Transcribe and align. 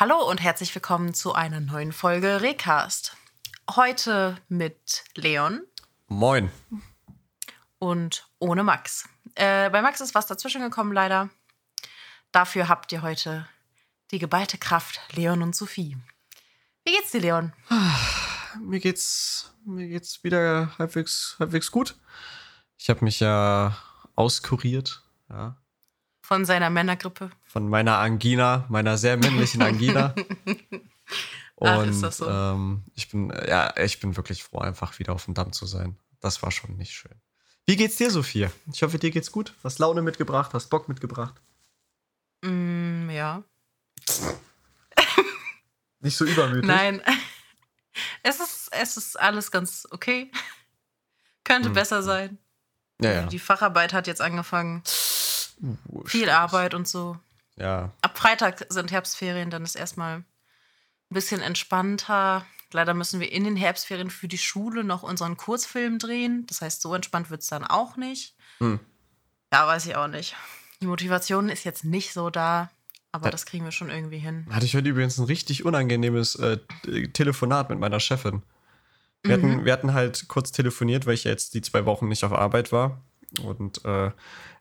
Hallo 0.00 0.30
und 0.30 0.40
herzlich 0.40 0.72
willkommen 0.76 1.12
zu 1.12 1.32
einer 1.32 1.58
neuen 1.58 1.92
Folge 1.92 2.40
Recast. 2.40 3.16
Heute 3.74 4.38
mit 4.48 5.02
Leon. 5.16 5.62
Moin. 6.06 6.52
Und 7.80 8.30
ohne 8.38 8.62
Max. 8.62 9.08
Äh, 9.34 9.68
bei 9.70 9.82
Max 9.82 10.00
ist 10.00 10.14
was 10.14 10.28
dazwischen 10.28 10.62
gekommen, 10.62 10.92
leider. 10.92 11.30
Dafür 12.30 12.68
habt 12.68 12.92
ihr 12.92 13.02
heute 13.02 13.48
die 14.12 14.20
geballte 14.20 14.56
Kraft 14.56 15.00
Leon 15.16 15.42
und 15.42 15.56
Sophie. 15.56 15.96
Wie 16.84 16.92
geht's 16.92 17.10
dir, 17.10 17.20
Leon? 17.20 17.52
Mir 18.60 18.78
geht's, 18.78 19.52
mir 19.64 19.88
geht's 19.88 20.22
wieder 20.22 20.78
halbwegs, 20.78 21.34
halbwegs 21.40 21.72
gut. 21.72 21.98
Ich 22.76 22.88
habe 22.88 23.04
mich 23.04 23.18
ja 23.18 23.76
auskuriert, 24.14 25.02
ja. 25.28 25.56
Von 26.22 26.44
seiner 26.44 26.70
Männergrippe. 26.70 27.30
Von 27.58 27.70
meiner 27.70 27.98
Angina, 27.98 28.66
meiner 28.68 28.96
sehr 28.98 29.16
männlichen 29.16 29.62
Angina. 29.62 30.14
Und 31.56 31.68
Ach, 31.68 31.84
ist 31.86 32.02
das 32.04 32.18
so? 32.18 32.30
ähm, 32.30 32.84
ich 32.94 33.08
bin, 33.10 33.32
ja, 33.48 33.76
ich 33.76 33.98
bin 33.98 34.16
wirklich 34.16 34.44
froh, 34.44 34.58
einfach 34.60 34.96
wieder 35.00 35.12
auf 35.12 35.24
dem 35.24 35.34
Damm 35.34 35.52
zu 35.52 35.66
sein. 35.66 35.98
Das 36.20 36.40
war 36.44 36.52
schon 36.52 36.76
nicht 36.76 36.92
schön. 36.92 37.16
Wie 37.66 37.74
geht's 37.74 37.96
dir, 37.96 38.12
Sophie? 38.12 38.46
Ich 38.72 38.84
hoffe, 38.84 39.00
dir 39.00 39.10
geht's 39.10 39.32
gut. 39.32 39.54
Hast 39.64 39.80
Laune 39.80 40.02
mitgebracht, 40.02 40.54
hast 40.54 40.68
Bock 40.68 40.88
mitgebracht. 40.88 41.34
Mm, 42.42 43.10
ja. 43.10 43.42
Nicht 46.00 46.16
so 46.16 46.24
übermütig. 46.26 46.64
Nein. 46.68 47.02
Es 48.22 48.38
ist, 48.38 48.68
es 48.70 48.96
ist 48.96 49.18
alles 49.18 49.50
ganz 49.50 49.88
okay. 49.90 50.30
Könnte 51.42 51.70
Hm. 51.70 51.74
besser 51.74 52.04
sein. 52.04 52.38
Ja, 53.02 53.12
ja. 53.12 53.26
Die 53.26 53.40
Facharbeit 53.40 53.92
hat 53.92 54.06
jetzt 54.06 54.20
angefangen. 54.20 54.84
Uh, 55.60 56.04
Viel. 56.04 56.30
Arbeit 56.30 56.74
und 56.74 56.86
so. 56.86 57.18
Ja. 57.58 57.92
Ab 58.02 58.16
Freitag 58.18 58.66
sind 58.68 58.90
Herbstferien, 58.92 59.50
dann 59.50 59.64
ist 59.64 59.74
erstmal 59.74 60.16
ein 60.18 60.24
bisschen 61.10 61.40
entspannter. 61.40 62.44
Leider 62.72 62.94
müssen 62.94 63.18
wir 63.20 63.32
in 63.32 63.44
den 63.44 63.56
Herbstferien 63.56 64.10
für 64.10 64.28
die 64.28 64.38
Schule 64.38 64.84
noch 64.84 65.02
unseren 65.02 65.36
Kurzfilm 65.36 65.98
drehen. 65.98 66.44
Das 66.48 66.60
heißt, 66.60 66.82
so 66.82 66.94
entspannt 66.94 67.30
wird 67.30 67.40
es 67.42 67.48
dann 67.48 67.64
auch 67.64 67.96
nicht. 67.96 68.36
Hm. 68.58 68.78
Ja, 69.52 69.66
weiß 69.66 69.86
ich 69.86 69.96
auch 69.96 70.08
nicht. 70.08 70.36
Die 70.82 70.86
Motivation 70.86 71.48
ist 71.48 71.64
jetzt 71.64 71.84
nicht 71.84 72.12
so 72.12 72.28
da, 72.30 72.70
aber 73.10 73.26
Ja. 73.26 73.30
das 73.30 73.46
kriegen 73.46 73.64
wir 73.64 73.72
schon 73.72 73.88
irgendwie 73.90 74.18
hin. 74.18 74.46
Hatte 74.50 74.66
ich 74.66 74.76
heute 74.76 74.88
übrigens 74.90 75.18
ein 75.18 75.24
richtig 75.24 75.64
unangenehmes 75.64 76.34
äh, 76.36 76.58
Telefonat 77.14 77.70
mit 77.70 77.78
meiner 77.78 78.00
Chefin. 78.00 78.42
Wir, 79.22 79.38
Mhm. 79.38 79.42
hatten, 79.52 79.64
wir 79.64 79.72
hatten 79.72 79.94
halt 79.94 80.28
kurz 80.28 80.52
telefoniert, 80.52 81.06
weil 81.06 81.14
ich 81.14 81.24
ja 81.24 81.30
jetzt 81.30 81.54
die 81.54 81.62
zwei 81.62 81.86
Wochen 81.86 82.06
nicht 82.08 82.22
auf 82.22 82.32
Arbeit 82.32 82.70
war. 82.70 83.00
Und 83.42 83.84
äh, 83.84 84.10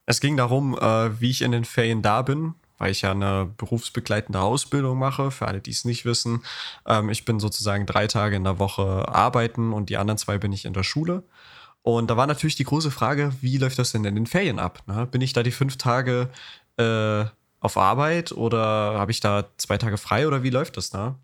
es 0.05 0.21
ging 0.21 0.37
darum, 0.37 0.75
äh, 0.79 1.19
wie 1.21 1.29
ich 1.29 1.41
in 1.41 1.51
den 1.51 1.65
Ferien 1.65 2.01
da 2.01 2.21
bin, 2.21 2.55
weil 2.77 2.91
ich 2.91 3.01
ja 3.01 3.11
eine 3.11 3.51
berufsbegleitende 3.57 4.39
Ausbildung 4.39 4.97
mache. 4.97 5.31
Für 5.31 5.47
alle, 5.47 5.61
die 5.61 5.71
es 5.71 5.85
nicht 5.85 6.05
wissen, 6.05 6.43
ähm, 6.85 7.09
ich 7.09 7.25
bin 7.25 7.39
sozusagen 7.39 7.85
drei 7.85 8.07
Tage 8.07 8.35
in 8.35 8.43
der 8.43 8.59
Woche 8.59 9.07
arbeiten 9.07 9.73
und 9.73 9.89
die 9.89 9.97
anderen 9.97 10.17
zwei 10.17 10.37
bin 10.37 10.51
ich 10.53 10.65
in 10.65 10.73
der 10.73 10.83
Schule. 10.83 11.23
Und 11.81 12.09
da 12.09 12.17
war 12.17 12.27
natürlich 12.27 12.55
die 12.55 12.65
große 12.65 12.91
Frage, 12.91 13.33
wie 13.41 13.57
läuft 13.57 13.79
das 13.79 13.93
denn 13.93 14.03
in 14.03 14.15
den 14.15 14.25
Ferien 14.27 14.59
ab? 14.59 14.83
Ne? 14.87 15.05
Bin 15.05 15.21
ich 15.21 15.33
da 15.33 15.41
die 15.41 15.51
fünf 15.51 15.77
Tage 15.77 16.29
äh, 16.77 17.25
auf 17.59 17.77
Arbeit 17.77 18.31
oder 18.31 18.59
habe 18.99 19.11
ich 19.11 19.19
da 19.19 19.45
zwei 19.57 19.77
Tage 19.77 19.97
frei 19.97 20.27
oder 20.27 20.43
wie 20.43 20.49
läuft 20.49 20.77
das 20.77 20.89
da? 20.89 21.15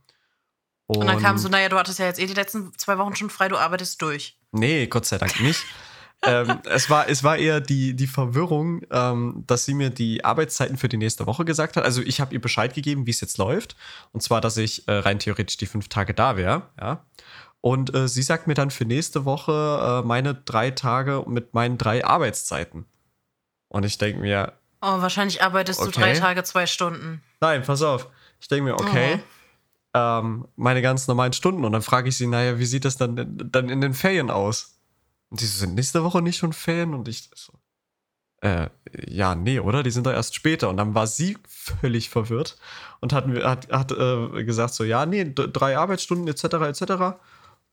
Und 0.86 1.06
dann 1.08 1.22
kam 1.22 1.38
so, 1.38 1.50
naja, 1.50 1.70
du 1.70 1.78
hattest 1.78 2.00
ja 2.00 2.06
jetzt 2.06 2.20
eh 2.20 2.26
die 2.26 2.34
letzten 2.34 2.72
zwei 2.78 2.98
Wochen 2.98 3.16
schon 3.16 3.30
frei, 3.30 3.48
du 3.48 3.58
arbeitest 3.58 4.02
durch. 4.02 4.38
Nee, 4.52 4.88
Gott 4.88 5.06
sei 5.06 5.18
Dank 5.18 5.40
nicht. 5.40 5.64
Ähm, 6.26 6.60
es, 6.66 6.90
war, 6.90 7.10
es 7.10 7.24
war 7.24 7.38
eher 7.38 7.60
die, 7.62 7.96
die 7.96 8.08
Verwirrung, 8.08 8.82
ähm, 8.92 9.44
dass 9.48 9.66
sie 9.66 9.74
mir 9.74 9.90
die 9.90 10.24
Arbeitszeiten 10.24 10.78
für 10.78 10.90
die 10.90 10.98
nächste 10.98 11.26
Woche 11.28 11.46
gesagt 11.46 11.78
hat. 11.78 11.84
Also 11.84 12.02
ich 12.02 12.22
habe 12.22 12.34
ihr 12.34 12.42
Bescheid 12.42 12.74
gegeben, 12.74 13.06
wie 13.06 13.12
es 13.12 13.22
jetzt 13.22 13.38
läuft. 13.38 13.76
Und 14.12 14.22
zwar, 14.22 14.42
dass 14.42 14.58
ich 14.58 14.88
äh, 14.88 14.94
rein 14.94 15.20
theoretisch 15.20 15.58
die 15.58 15.66
fünf 15.66 15.88
Tage 15.90 16.14
da 16.14 16.38
wäre. 16.38 16.64
Ja. 16.80 17.06
Und 17.62 17.94
äh, 17.96 18.08
sie 18.08 18.24
sagt 18.24 18.48
mir 18.48 18.56
dann 18.56 18.72
für 18.72 18.86
nächste 18.86 19.26
Woche 19.26 20.02
äh, 20.04 20.08
meine 20.08 20.36
drei 20.36 20.72
Tage 20.72 21.24
mit 21.28 21.54
meinen 21.54 21.78
drei 21.78 22.06
Arbeitszeiten. 22.06 22.86
Und 23.70 23.86
ich 23.86 23.98
denke 23.98 24.22
mir, 24.22 24.54
Oh, 24.86 25.02
wahrscheinlich 25.02 25.42
arbeitest 25.42 25.80
du 25.80 25.86
Okay. 25.86 26.02
drei 26.02 26.14
Tage, 26.14 26.44
zwei 26.44 26.66
Stunden. 26.68 27.24
Nein, 27.40 27.64
pass 27.64 27.82
auf. 27.82 28.10
Ich 28.42 28.50
denke 28.50 28.66
mir, 28.66 28.74
okay, 28.74 29.20
ähm, 29.94 30.46
meine 30.58 30.82
ganz 30.82 31.08
normalen 31.08 31.32
Stunden. 31.32 31.64
Und 31.64 31.72
dann 31.72 31.82
frage 31.82 32.10
ich 32.10 32.18
sie, 32.18 32.28
naja, 32.28 32.60
wie 32.60 32.66
sieht 32.66 32.84
das 32.84 32.98
dann, 32.98 33.16
dann 33.50 33.70
in 33.70 33.80
den 33.80 33.94
Ferien 33.94 34.30
aus? 34.30 34.73
Und 35.34 35.42
die 35.42 35.46
sind 35.48 35.74
nächste 35.74 36.04
Woche 36.04 36.22
nicht 36.22 36.38
schon 36.38 36.54
Ferien? 36.54 36.94
Und 36.94 37.08
ich 37.08 37.32
so, 37.34 37.54
äh, 38.42 38.70
ja, 39.08 39.34
nee, 39.34 39.60
oder? 39.60 39.82
Die 39.82 39.90
sind 39.90 40.06
doch 40.06 40.12
erst 40.12 40.36
später. 40.36 40.70
Und 40.70 40.78
dann 40.78 40.94
war 40.94 41.08
sie 41.08 41.40
völlig 41.48 42.12
verwirrt 42.12 42.56
und 43.00 43.14
hat, 43.14 43.26
hat, 43.28 43.72
hat 43.72 43.92
äh, 43.94 44.44
gesagt 44.44 44.76
so, 44.76 44.84
ja, 44.84 45.08
nee, 45.08 45.26
drei 45.34 45.76
Arbeitsstunden 45.76 46.28
etc. 46.28 46.44
etc. 46.68 47.18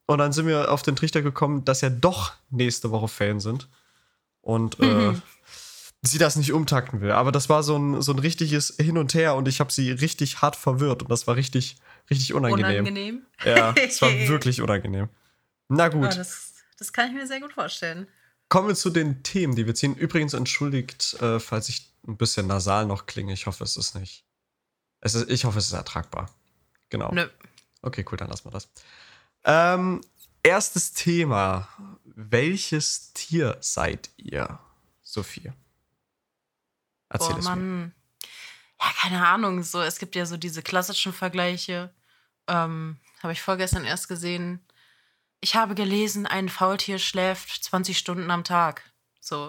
Und 0.07 0.17
dann 0.19 0.33
sind 0.33 0.47
wir 0.47 0.73
auf 0.73 0.81
den 0.81 0.97
Trichter 0.97 1.21
gekommen, 1.21 1.67
dass 1.67 1.83
ja 1.83 1.91
doch 1.91 2.33
nächste 2.49 2.91
Woche 2.93 3.09
Ferien 3.09 3.41
sind. 3.41 3.69
Und 4.41 4.81
äh, 4.81 4.85
Mhm. 4.85 5.23
sie 6.01 6.17
das 6.17 6.37
nicht 6.37 6.55
umtakten 6.55 7.03
will. 7.03 7.13
Aber 7.13 7.31
das 7.31 7.51
war 7.51 7.63
so 7.63 7.77
ein, 7.77 8.01
so 8.01 8.13
ein 8.13 8.19
richtiges 8.21 8.75
Hin 8.81 8.97
und 8.97 9.13
Her 9.13 9.35
und 9.35 9.49
ich 9.49 9.61
habe 9.61 9.71
sie 9.71 9.91
richtig 9.91 10.41
hart 10.41 10.57
verwirrt 10.57 11.03
und 11.03 11.11
das 11.11 11.27
war 11.27 11.37
richtig, 11.37 11.77
richtig 12.09 12.33
unangenehm. 12.33 12.87
Unangenehm. 12.87 13.27
Ja, 13.45 13.75
es 13.87 14.01
war 14.01 14.11
wirklich 14.13 14.63
unangenehm. 14.63 15.11
Na 15.69 15.89
Oh, 15.89 15.91
gut, 15.91 16.17
das, 16.17 16.50
das 16.81 16.93
kann 16.93 17.09
ich 17.09 17.15
mir 17.15 17.27
sehr 17.27 17.41
gut 17.41 17.53
vorstellen. 17.53 18.09
kommen 18.49 18.69
wir 18.69 18.75
zu 18.75 18.91
den 18.91 19.23
Themen, 19.23 19.55
die 19.55 19.67
wir 19.67 19.75
ziehen. 19.75 19.95
Übrigens 19.95 20.35
entschuldigt, 20.35 21.15
äh, 21.23 21.39
falls 21.39 21.69
ich 21.69 21.93
ein 22.09 22.17
bisschen 22.17 22.47
nasal 22.47 22.87
noch 22.87 23.07
klinge. 23.07 23.33
Ich 23.33 23.47
hoffe, 23.47 23.63
es 23.63 23.77
ist 23.77 23.95
nicht. 23.95 24.25
Es 25.01 25.15
ist, 25.15 25.31
ich 25.31 25.45
hoffe, 25.45 25.59
es 25.59 25.67
ist 25.67 25.73
ertragbar. 25.73 26.31
Genau. 26.89 27.13
Nö. 27.13 27.29
Okay, 27.83 28.05
cool, 28.11 28.19
dann 28.19 28.29
lassen 28.29 28.47
wir 28.47 28.51
das. 28.51 28.69
Ähm, 29.45 30.01
erstes 30.43 30.93
Thema. 30.93 31.69
Welches 32.05 33.13
Tier 33.13 33.57
seid 33.61 34.11
ihr, 34.17 34.59
Sophie? 35.03 35.53
Erzähl 37.09 37.35
Boah, 37.35 37.39
es 37.39 37.45
mir. 37.45 37.51
Mann. 37.51 37.95
Ja, 38.81 38.87
keine 39.01 39.27
Ahnung. 39.27 39.63
So, 39.63 39.81
es 39.83 39.99
gibt 39.99 40.17
ja 40.17 40.27
so 40.27 40.37
diese 40.37 40.63
klassischen 40.63 41.13
Vergleiche. 41.13 41.93
Ähm, 42.47 42.97
Habe 43.23 43.33
ich 43.33 43.43
vorgestern 43.43 43.85
erst 43.85 44.09
gesehen. 44.09 44.61
Ich 45.41 45.55
habe 45.55 45.75
gelesen, 45.75 46.27
ein 46.27 46.49
Faultier 46.49 46.99
schläft 46.99 47.65
20 47.65 47.97
Stunden 47.97 48.31
am 48.31 48.45
Tag. 48.45 48.83
So. 49.21 49.49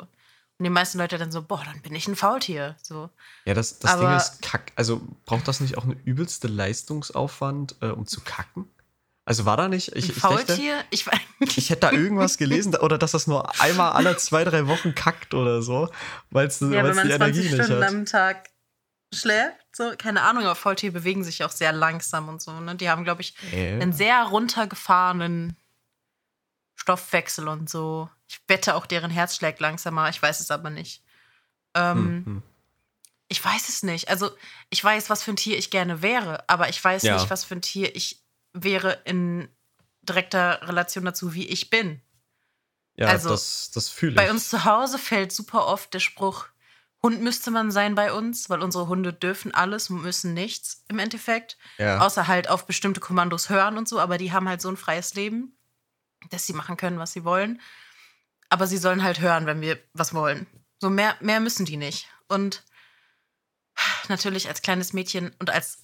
Und 0.57 0.63
die 0.63 0.69
meisten 0.69 0.97
Leute 0.99 1.17
dann 1.17 1.31
so, 1.31 1.41
boah, 1.41 1.63
dann 1.65 1.81
bin 1.81 1.95
ich 1.95 2.07
ein 2.07 2.15
Faultier. 2.15 2.75
So. 2.81 3.09
Ja, 3.45 3.53
das, 3.53 3.79
das 3.79 3.97
Ding 3.97 4.05
Aber- 4.05 4.17
ist 4.17 4.41
kack. 4.41 4.71
Also 4.75 5.01
braucht 5.25 5.47
das 5.47 5.59
nicht 5.59 5.77
auch 5.77 5.83
eine 5.83 5.95
übelste 6.05 6.47
Leistungsaufwand, 6.47 7.75
äh, 7.81 7.87
um 7.87 8.05
zu 8.05 8.21
kacken? 8.21 8.69
Also 9.25 9.45
war 9.45 9.55
da 9.57 9.67
nicht? 9.67 9.89
Ich, 9.95 10.05
Ein 10.05 10.09
ich, 10.15 10.19
dachte, 10.19 10.19
Faultier? 10.45 10.83
Ich, 10.89 11.05
weiß 11.07 11.19
ich 11.55 11.69
hätte 11.69 11.81
da 11.81 11.91
irgendwas 11.91 12.37
gelesen 12.37 12.75
oder 12.75 12.97
dass 12.97 13.11
das 13.11 13.27
nur 13.27 13.59
einmal 13.61 13.91
alle 13.91 14.17
zwei, 14.17 14.43
drei 14.43 14.67
Wochen 14.67 14.95
kackt 14.95 15.33
oder 15.33 15.61
so, 15.61 15.89
weil 16.31 16.47
es 16.47 16.59
ja, 16.59 16.69
wenn 16.71 16.71
die 16.71 16.93
man 16.93 17.07
20 17.07 17.11
Energie 17.15 17.39
nicht 17.41 17.53
Stunden 17.65 17.83
hat. 17.83 17.89
am 17.89 18.05
Tag 18.05 18.49
schläft. 19.13 19.57
So, 19.73 19.93
keine 19.97 20.21
Ahnung, 20.23 20.43
aber 20.43 20.55
Faultiere 20.55 20.91
bewegen 20.93 21.23
sich 21.23 21.43
auch 21.43 21.51
sehr 21.51 21.71
langsam 21.71 22.29
und 22.29 22.41
so. 22.41 22.51
Ne? 22.59 22.75
Die 22.75 22.89
haben, 22.89 23.03
glaube 23.03 23.21
ich, 23.21 23.35
Äh, 23.53 23.73
einen 23.81 23.93
sehr 23.93 24.23
runtergefahrenen 24.23 25.55
Stoffwechsel 26.81 27.47
und 27.47 27.69
so. 27.69 28.09
Ich 28.27 28.41
wette 28.47 28.73
auch, 28.75 28.87
deren 28.87 29.11
Herz 29.11 29.35
schlägt 29.35 29.59
langsamer. 29.59 30.09
Ich 30.09 30.19
weiß 30.19 30.39
es 30.39 30.49
aber 30.49 30.71
nicht. 30.71 31.03
Ähm, 31.75 31.95
hm, 31.95 32.25
hm. 32.25 32.43
Ich 33.27 33.43
weiß 33.45 33.69
es 33.69 33.83
nicht. 33.83 34.09
Also, 34.09 34.31
ich 34.71 34.83
weiß, 34.83 35.09
was 35.11 35.21
für 35.21 35.31
ein 35.31 35.35
Tier 35.35 35.57
ich 35.59 35.69
gerne 35.69 36.01
wäre, 36.01 36.43
aber 36.49 36.69
ich 36.69 36.83
weiß 36.83 37.03
Ja. 37.03 37.13
nicht, 37.15 37.29
was 37.29 37.43
für 37.43 37.55
ein 37.55 37.61
Tier 37.61 37.95
ich 37.95 38.23
wäre 38.53 38.99
in 39.05 39.47
direkter 40.01 40.67
Relation 40.67 41.05
dazu, 41.05 41.33
wie 41.35 41.47
ich 41.47 41.69
bin. 41.69 42.01
Ja, 42.95 43.07
also, 43.07 43.29
das, 43.29 43.69
das 43.71 43.89
fühle 43.89 44.13
ich. 44.13 44.17
Bei 44.17 44.31
uns 44.31 44.49
zu 44.49 44.65
Hause 44.65 44.97
fällt 44.97 45.31
super 45.31 45.67
oft 45.67 45.93
der 45.93 45.99
Spruch, 45.99 46.47
Hund 47.03 47.21
müsste 47.21 47.51
man 47.51 47.71
sein 47.71 47.95
bei 47.95 48.11
uns, 48.11 48.49
weil 48.49 48.61
unsere 48.61 48.87
Hunde 48.87 49.13
dürfen 49.13 49.53
alles 49.53 49.89
und 49.91 50.01
müssen 50.01 50.33
nichts 50.33 50.83
im 50.87 50.97
Endeffekt. 50.99 51.57
ja. 51.77 51.99
Außer 51.99 52.27
halt 52.27 52.49
auf 52.49 52.65
bestimmte 52.65 52.99
Kommandos 52.99 53.49
hören 53.49 53.77
und 53.77 53.87
so, 53.87 53.99
aber 53.99 54.17
die 54.17 54.31
haben 54.31 54.49
halt 54.49 54.61
so 54.61 54.69
ein 54.69 54.77
freies 54.77 55.13
Leben, 55.13 55.55
dass 56.29 56.45
sie 56.45 56.53
machen 56.53 56.77
können, 56.77 56.99
was 56.99 57.13
sie 57.13 57.23
wollen. 57.23 57.61
Aber 58.49 58.67
sie 58.67 58.77
sollen 58.77 59.03
halt 59.03 59.19
hören, 59.19 59.45
wenn 59.45 59.61
wir 59.61 59.81
was 59.93 60.13
wollen. 60.13 60.47
So 60.79 60.89
mehr, 60.89 61.15
mehr 61.21 61.39
müssen 61.39 61.65
die 61.65 61.77
nicht. 61.77 62.07
Und 62.27 62.63
natürlich 64.09 64.47
als 64.47 64.61
kleines 64.61 64.93
Mädchen 64.93 65.33
und 65.39 65.49
als 65.49 65.83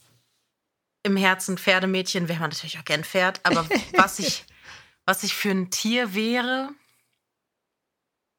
im 1.04 1.16
Herzen 1.16 1.58
Pferdemädchen 1.58 2.28
wäre 2.28 2.40
man 2.40 2.50
natürlich 2.50 2.78
auch 2.80 2.86
gern 2.86 3.04
Pferd. 3.04 3.40
Aber 3.46 3.68
was 3.94 4.20
ich, 4.20 4.46
was 5.06 5.24
ich 5.24 5.34
für 5.34 5.52
ein 5.52 5.72
Tier 5.72 6.14
wäre, 6.14 6.70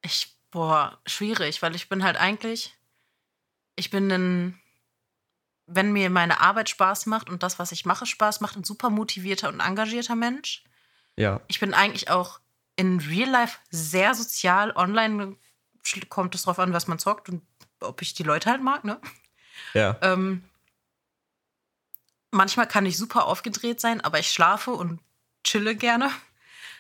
ich, 0.03 0.37
boah, 0.51 1.01
schwierig, 1.07 1.63
weil 1.63 1.75
ich 1.75 1.89
bin 1.89 2.05
halt 2.05 2.17
eigentlich, 2.17 2.77
ich 3.77 3.91
bin 3.91 4.11
ein 4.11 4.61
wenn 5.69 5.93
mir 5.93 6.09
meine 6.09 6.41
Arbeit 6.41 6.71
Spaß 6.71 7.07
macht 7.07 7.29
und 7.29 7.43
das, 7.43 7.59
was 7.59 7.73
ich 7.73 7.85
mache, 7.85 8.07
Spaß 8.07 8.41
macht, 8.41 8.57
ein 8.57 8.65
super 8.65 8.89
motivierter 8.89 9.49
und 9.49 9.61
engagierter 9.61 10.17
Mensch. 10.17 10.65
Ja. 11.19 11.41
Ich 11.49 11.61
bin 11.61 11.75
eigentlich 11.75 12.11
auch 12.11 12.41
in 12.77 13.01
Real 13.01 13.29
Life 13.29 13.59
sehr 13.71 14.15
sozial. 14.15 14.73
Online 14.77 15.37
kommt 16.09 16.35
es 16.35 16.43
drauf 16.43 16.59
an, 16.59 16.73
was 16.73 16.87
man 16.87 16.99
zockt 16.99 17.29
und 17.29 17.43
ob 17.81 18.03
ich 18.03 18.15
die 18.15 18.23
Leute 18.23 18.51
halt 18.51 18.63
mag, 18.63 18.85
ne? 18.85 19.01
Ja. 19.75 19.99
Ähm, 20.01 20.45
manchmal 22.31 22.69
kann 22.69 22.87
ich 22.87 22.97
super 22.97 23.27
aufgedreht 23.27 23.81
sein, 23.81 24.01
aber 24.01 24.21
ich 24.21 24.31
schlafe 24.31 24.71
und 24.71 25.01
chille 25.43 25.75
gerne. 25.75 26.11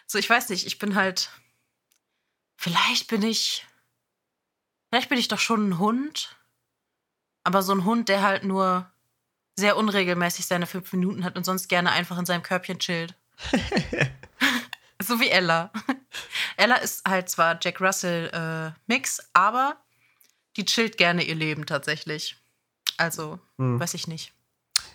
So, 0.06 0.18
ich 0.18 0.30
weiß 0.30 0.50
nicht, 0.50 0.66
ich 0.66 0.78
bin 0.78 0.94
halt. 0.94 1.30
Vielleicht 2.56 3.08
bin 3.08 3.22
ich. 3.22 3.66
Vielleicht 4.88 5.08
bin 5.08 5.18
ich 5.18 5.28
doch 5.28 5.40
schon 5.40 5.68
ein 5.68 5.78
Hund. 5.78 6.36
Aber 7.42 7.62
so 7.62 7.72
ein 7.72 7.84
Hund, 7.84 8.08
der 8.08 8.22
halt 8.22 8.44
nur 8.44 8.90
sehr 9.56 9.76
unregelmäßig 9.76 10.46
seine 10.46 10.66
fünf 10.66 10.92
Minuten 10.92 11.24
hat 11.24 11.36
und 11.36 11.44
sonst 11.44 11.68
gerne 11.68 11.90
einfach 11.90 12.18
in 12.18 12.26
seinem 12.26 12.42
Körbchen 12.42 12.78
chillt. 12.78 13.16
so 15.02 15.20
wie 15.20 15.28
Ella. 15.28 15.70
Ella 16.56 16.76
ist 16.76 17.08
halt 17.08 17.28
zwar 17.28 17.58
Jack 17.60 17.80
Russell 17.80 18.30
äh, 18.32 18.78
Mix, 18.86 19.20
aber 19.32 19.76
die 20.56 20.64
chillt 20.64 20.96
gerne 20.96 21.22
ihr 21.24 21.34
Leben 21.34 21.66
tatsächlich. 21.66 22.36
Also, 22.96 23.38
hm. 23.58 23.78
weiß 23.78 23.94
ich 23.94 24.08
nicht. 24.08 24.32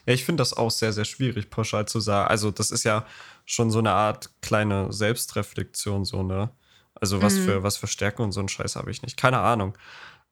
Ja, 0.06 0.14
ich 0.14 0.26
finde 0.26 0.42
das 0.42 0.54
auch 0.54 0.72
sehr, 0.72 0.92
sehr 0.92 1.06
schwierig, 1.06 1.50
pauschal 1.50 1.88
zu 1.88 2.00
sagen. 2.00 2.30
Also, 2.30 2.52
das 2.52 2.72
ist 2.72 2.84
ja 2.84 3.06
schon 3.46 3.72
so 3.72 3.80
eine 3.80 3.92
Art 3.92 4.30
kleine 4.42 4.92
Selbstreflexion, 4.92 6.04
so, 6.04 6.24
ne? 6.24 6.50
Also, 6.96 7.22
was, 7.22 7.36
mhm. 7.36 7.46
für, 7.46 7.64
was 7.64 7.78
für 7.78 7.88
Stärken 7.88 8.22
und 8.22 8.34
so 8.34 8.42
einen 8.42 8.50
Scheiß 8.50 8.76
habe 8.76 8.92
ich 8.92 9.02
nicht. 9.02 9.18
Keine 9.18 9.40
Ahnung. 9.40 9.78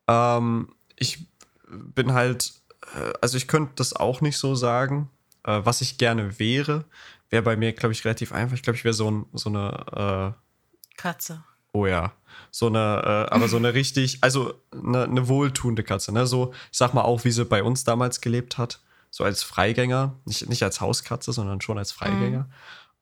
Ähm, 0.07 0.75
ich 0.97 1.25
bin 1.67 2.13
halt, 2.13 2.53
äh, 2.95 3.13
also, 3.21 3.37
ich 3.37 3.47
könnte 3.47 3.73
das 3.75 3.93
auch 3.93 4.19
nicht 4.19 4.37
so 4.37 4.55
sagen. 4.55 5.09
Äh, 5.43 5.61
was 5.63 5.81
ich 5.81 5.97
gerne 5.97 6.37
wäre, 6.39 6.85
wäre 7.31 7.43
bei 7.43 7.55
mir, 7.55 7.73
glaube 7.73 7.93
ich, 7.93 8.05
relativ 8.05 8.31
einfach. 8.31 8.55
Ich 8.55 8.63
glaube, 8.63 8.77
ich 8.77 8.83
wäre 8.83 8.93
so, 8.93 9.09
ein, 9.09 9.25
so 9.33 9.49
eine. 9.49 10.35
Äh, 10.35 10.97
Katze. 10.97 11.43
Oh 11.73 11.85
ja. 11.85 12.13
So 12.51 12.67
eine, 12.67 13.27
äh, 13.29 13.33
aber 13.33 13.47
so 13.47 13.57
eine 13.57 13.73
richtig, 13.73 14.19
also 14.21 14.53
eine, 14.71 15.05
eine, 15.05 15.27
wohltuende 15.27 15.83
Katze, 15.83 16.11
ne? 16.11 16.27
So, 16.27 16.53
ich 16.71 16.77
sag 16.77 16.93
mal 16.93 17.01
auch, 17.01 17.23
wie 17.23 17.31
sie 17.31 17.45
bei 17.45 17.63
uns 17.63 17.83
damals 17.83 18.21
gelebt 18.21 18.57
hat 18.57 18.79
so 19.11 19.25
als 19.25 19.43
Freigänger, 19.43 20.15
nicht, 20.25 20.47
nicht 20.49 20.63
als 20.63 20.81
Hauskatze, 20.81 21.33
sondern 21.33 21.61
schon 21.61 21.77
als 21.77 21.91
Freigänger. 21.91 22.43
Mhm. 22.43 22.53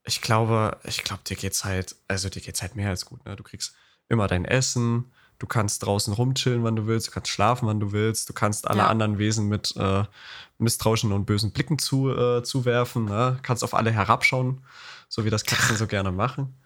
Ich 0.03 0.21
glaube, 0.21 0.77
ich 0.83 1.03
glaube, 1.03 1.21
dir 1.23 1.37
geht's 1.37 1.63
halt, 1.63 1.95
also 2.07 2.29
dir 2.29 2.41
geht's 2.41 2.63
halt 2.63 2.75
mehr 2.75 2.89
als 2.89 3.05
gut. 3.05 3.23
Ne? 3.25 3.35
Du 3.35 3.43
kriegst 3.43 3.75
immer 4.09 4.27
dein 4.27 4.43
Essen, 4.43 5.11
du 5.39 5.47
kannst 5.47 5.85
draußen 5.85 6.13
rumchillen, 6.13 6.63
wann 6.63 6.75
du 6.75 6.85
willst, 6.85 7.07
du 7.07 7.11
kannst 7.11 7.29
schlafen, 7.31 7.67
wann 7.67 7.79
du 7.79 7.91
willst, 7.91 8.29
du 8.29 8.33
kannst 8.33 8.67
alle 8.67 8.79
ja. 8.79 8.87
anderen 8.87 9.17
Wesen 9.17 9.47
mit 9.47 9.75
äh, 9.77 10.03
misstrauischen 10.57 11.11
und 11.11 11.25
bösen 11.25 11.51
Blicken 11.51 11.79
zu, 11.79 12.11
äh, 12.11 12.43
zuwerfen, 12.43 13.05
ne? 13.05 13.39
kannst 13.41 13.63
auf 13.63 13.73
alle 13.73 13.91
herabschauen, 13.91 14.61
so 15.07 15.25
wie 15.25 15.29
das 15.29 15.45
Katzen 15.45 15.75
so 15.75 15.87
gerne 15.87 16.11
machen. 16.11 16.53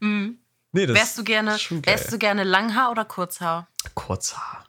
Mhm. 0.00 0.38
Nee, 0.72 0.86
das 0.86 0.96
wärst 0.96 1.18
du 1.18 1.24
gerne, 1.24 1.52
wärst 1.52 2.12
du 2.12 2.18
gerne 2.18 2.42
Langhaar 2.42 2.90
oder 2.90 3.04
Kurzhaar? 3.04 3.68
Kurzhaar. 3.94 4.66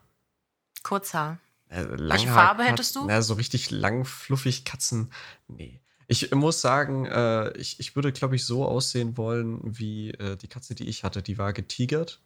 Kurzhaar. 0.83 1.39
Äh, 1.69 1.85
Welche 1.89 2.27
Farbe 2.27 2.63
hättest 2.63 2.95
du? 2.95 3.05
Na, 3.05 3.23
so 3.23 3.33
richtig 3.33 3.71
lang, 3.71 4.05
fluffig 4.05 4.65
Katzen. 4.65 5.11
Nee. 5.47 5.81
Ich 6.07 6.31
muss 6.31 6.61
sagen, 6.61 7.05
äh, 7.05 7.57
ich, 7.57 7.79
ich 7.79 7.95
würde, 7.95 8.11
glaube 8.11 8.35
ich, 8.35 8.45
so 8.45 8.65
aussehen 8.65 9.17
wollen, 9.17 9.59
wie 9.63 10.11
äh, 10.11 10.37
die 10.37 10.47
Katze, 10.47 10.75
die 10.75 10.87
ich 10.87 11.03
hatte. 11.03 11.23
Die 11.23 11.37
war 11.37 11.53
getigert. 11.53 12.21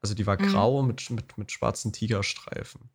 Also 0.00 0.14
die 0.14 0.26
war 0.26 0.40
mhm. 0.40 0.48
grau 0.48 0.82
mit, 0.82 1.10
mit, 1.10 1.38
mit 1.38 1.52
schwarzen 1.52 1.92
Tigerstreifen. 1.92 2.88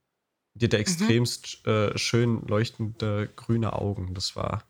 Die 0.56 0.66
hatte 0.66 0.78
mhm. 0.78 0.82
extremst 0.82 1.66
mhm. 1.66 1.72
äh, 1.72 1.98
schön 1.98 2.48
leuchtende 2.48 3.30
grüne 3.36 3.74
Augen. 3.74 4.14
Das 4.14 4.36
war. 4.36 4.64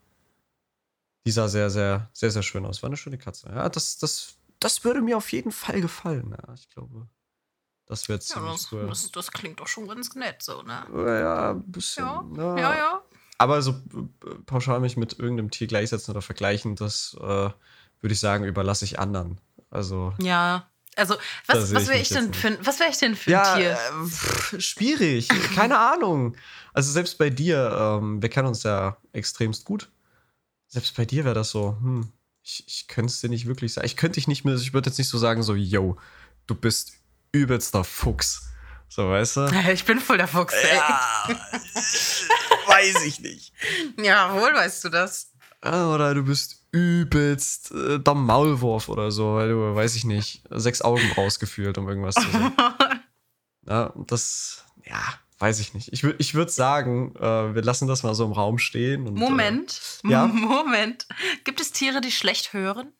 Die 1.26 1.32
sah 1.32 1.48
sehr, 1.48 1.70
sehr, 1.70 2.10
sehr, 2.14 2.32
sehr 2.32 2.44
schön 2.44 2.66
aus. 2.66 2.84
War 2.84 2.90
eine 2.90 2.98
schöne 2.98 3.18
Katze. 3.18 3.50
Ja, 3.50 3.70
das, 3.70 3.98
das, 3.98 4.36
das 4.60 4.84
würde 4.84 5.02
mir 5.02 5.18
auf 5.18 5.32
jeden 5.32 5.52
Fall 5.52 5.82
gefallen. 5.82 6.36
Ja, 6.38 6.54
ich 6.54 6.70
glaube. 6.70 7.08
Das 7.86 8.08
wird 8.08 8.24
ziemlich 8.24 8.48
ja, 8.48 8.54
das, 8.54 8.72
cool. 8.72 8.88
Das, 8.88 9.12
das, 9.12 9.32
klingt 9.32 9.60
doch 9.60 9.68
schon 9.68 9.88
ganz 9.88 10.16
nett, 10.16 10.42
so, 10.42 10.62
ne? 10.64 10.86
Ja, 10.94 11.52
ein 11.52 11.70
bisschen. 11.70 12.06
Ja, 12.06 12.58
ja. 12.58 12.58
ja, 12.58 12.76
ja. 12.78 13.02
Aber 13.38 13.62
so 13.62 13.76
pauschal 14.46 14.80
mich 14.80 14.96
mit 14.96 15.20
irgendeinem 15.20 15.52
Tier 15.52 15.68
gleichsetzen 15.68 16.12
oder 16.12 16.22
vergleichen, 16.22 16.76
das 16.76 17.16
äh, 17.20 17.24
würde 17.24 18.14
ich 18.14 18.20
sagen, 18.20 18.46
überlasse 18.46 18.86
ich 18.86 19.00
anderen. 19.00 19.40
Also. 19.70 20.14
Ja. 20.20 20.70
Also, 20.96 21.16
was, 21.48 21.74
was 21.74 21.88
wäre 21.88 22.00
ich, 22.00 22.10
denn 22.10 22.34
für, 22.34 22.58
was 22.66 22.80
wär 22.80 22.90
ich 22.90 22.98
denn 22.98 23.16
für 23.16 23.32
ja, 23.32 23.54
ein 23.54 23.60
Tier? 23.60 23.72
Äh, 23.72 24.08
pff, 24.08 24.62
schwierig. 24.62 25.28
Keine 25.56 25.78
Ahnung. 25.78 26.36
Also, 26.74 26.92
selbst 26.92 27.18
bei 27.18 27.30
dir, 27.30 28.00
ähm, 28.00 28.22
wir 28.22 28.30
kennen 28.30 28.48
uns 28.48 28.64
ja 28.64 28.98
extremst 29.12 29.66
gut. 29.66 29.90
Selbst 30.68 30.96
bei 30.96 31.06
dir 31.06 31.24
wäre 31.24 31.36
das 31.36 31.52
so, 31.52 31.78
hm, 31.80 32.12
ich, 32.44 32.64
ich 32.68 32.88
könnte 32.88 33.12
es 33.12 33.22
dir 33.22 33.30
nicht 33.30 33.46
wirklich 33.46 33.74
sagen. 33.74 33.86
Ich 33.86 33.96
könnte 33.96 34.16
dich 34.16 34.28
nicht 34.28 34.44
mehr, 34.44 34.56
ich 34.56 34.74
würde 34.74 34.90
jetzt 34.90 34.98
nicht 34.98 35.10
so 35.10 35.18
sagen, 35.18 35.44
so, 35.44 35.56
yo, 35.56 35.98
du 36.48 36.56
bist 36.56 36.94
übelster 37.32 37.84
Fuchs. 37.84 38.50
So, 38.90 39.10
weißt 39.10 39.38
du? 39.38 39.42
Ich 39.72 39.86
bin 39.86 40.00
voll 40.00 40.18
der 40.18 40.28
Fuchs, 40.28 40.54
ey. 40.54 40.76
Ja, 40.76 41.28
weiß 42.68 43.04
ich 43.06 43.20
nicht. 43.22 43.54
Ja, 43.98 44.34
wohl 44.34 44.54
weißt 44.54 44.84
du 44.84 44.90
das. 44.90 45.32
Oder 45.64 46.14
du 46.14 46.24
bist 46.24 46.63
übelst 46.74 47.72
äh, 47.72 48.00
der 48.00 48.16
Maulwurf 48.16 48.90
oder 48.90 49.12
so, 49.12 49.36
weil 49.36 49.50
du, 49.50 49.76
weiß 49.76 49.96
ich 49.96 50.04
nicht, 50.06 50.42
sechs 50.50 50.82
Augen 50.82 51.10
rausgefühlt, 51.16 51.78
um 51.78 51.88
irgendwas 51.88 52.16
zu 52.16 52.30
sagen. 52.30 52.52
ja, 53.68 53.94
das, 54.08 54.66
ja, 54.84 55.00
weiß 55.38 55.60
ich 55.60 55.76
nicht. 55.76 55.94
Ich, 55.94 56.04
ich 56.04 56.34
würde 56.34 56.52
sagen, 56.52 57.16
äh, 57.16 57.54
wir 57.54 57.62
lassen 57.62 57.88
das 57.88 58.02
mal 58.02 58.16
so 58.16 58.26
im 58.26 58.32
Raum 58.32 58.58
stehen. 58.58 59.08
Und, 59.08 59.14
Moment, 59.14 59.80
äh, 60.04 60.10
ja? 60.10 60.26
Moment. 60.28 61.08
Gibt 61.44 61.62
es 61.62 61.72
Tiere, 61.72 62.02
die 62.02 62.12
schlecht 62.12 62.54
hören? 62.54 62.92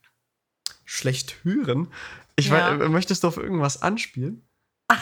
Schlecht 0.86 1.44
hören? 1.44 1.92
Ich 2.36 2.50
ja. 2.50 2.80
weiß, 2.80 2.90
möchtest 2.90 3.24
du 3.24 3.28
auf 3.28 3.38
irgendwas 3.38 3.82
anspielen? 3.82 4.48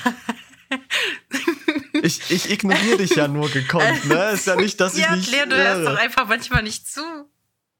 ich, 2.01 2.31
ich 2.31 2.49
ignoriere 2.49 2.97
dich 2.97 3.15
ja 3.15 3.27
nur 3.27 3.49
gekonnt, 3.49 4.05
ne? 4.05 4.31
Ist 4.31 4.47
ja 4.47 4.55
nicht, 4.55 4.79
dass 4.79 4.95
ich 4.95 5.03
ja, 5.03 5.15
nicht. 5.15 5.33
Ja, 5.33 5.45
du 5.45 5.57
hörst 5.57 5.85
doch 5.85 5.97
einfach 5.97 6.27
manchmal 6.27 6.63
nicht 6.63 6.87
zu. 6.87 7.01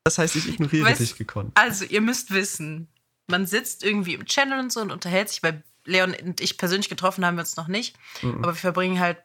Das 0.04 0.18
heißt, 0.18 0.36
ich 0.36 0.48
ignoriere 0.48 0.86
weißt, 0.86 1.00
dich 1.00 1.16
gekonnt. 1.16 1.52
Also, 1.56 1.86
ihr 1.86 2.02
müsst 2.02 2.32
wissen, 2.32 2.88
man 3.28 3.46
sitzt 3.46 3.84
irgendwie 3.84 4.14
im 4.14 4.26
Channel 4.26 4.60
und 4.60 4.72
so 4.72 4.82
und 4.82 4.92
unterhält 4.92 5.30
sich. 5.30 5.42
Bei 5.42 5.62
Leon 5.86 6.16
und 6.24 6.42
ich 6.42 6.58
persönlich 6.58 6.90
getroffen 6.90 7.26
haben 7.26 7.36
wir 7.36 7.42
uns 7.42 7.56
noch 7.56 7.68
nicht. 7.68 7.98
Mhm. 8.22 8.44
Aber 8.44 8.54
wir 8.54 8.60
verbringen 8.60 9.00
halt 9.00 9.18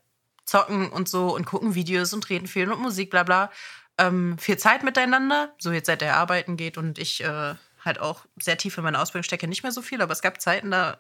zocken 0.45 0.91
und 0.91 1.09
so 1.09 1.35
und 1.35 1.45
gucken 1.45 1.75
Videos 1.75 2.13
und 2.13 2.29
reden 2.31 2.47
viel 2.47 2.71
und 2.71 2.81
Musik, 2.81 3.11
bla 3.11 3.25
bla. 3.25 3.51
Ähm, 3.99 4.39
viel 4.39 4.57
Zeit 4.57 4.85
miteinander. 4.85 5.55
So 5.59 5.73
jetzt 5.73 5.87
seit 5.87 6.03
er 6.03 6.17
arbeiten 6.17 6.57
geht 6.57 6.79
und 6.79 6.99
ich 6.99 7.23
äh, 7.23 7.55
halt 7.85 8.01
auch 8.01 8.27
sehr 8.41 8.59
tief 8.59 8.77
in 8.79 8.85
meiner 8.85 9.01
Ausbildung 9.01 9.25
stecke, 9.25 9.49
nicht 9.49 9.63
mehr 9.63 9.73
so 9.73 9.83
viel, 9.83 10.03
aber 10.03 10.13
es 10.13 10.23
gab 10.23 10.41
Zeiten, 10.41 10.71
da 10.71 10.99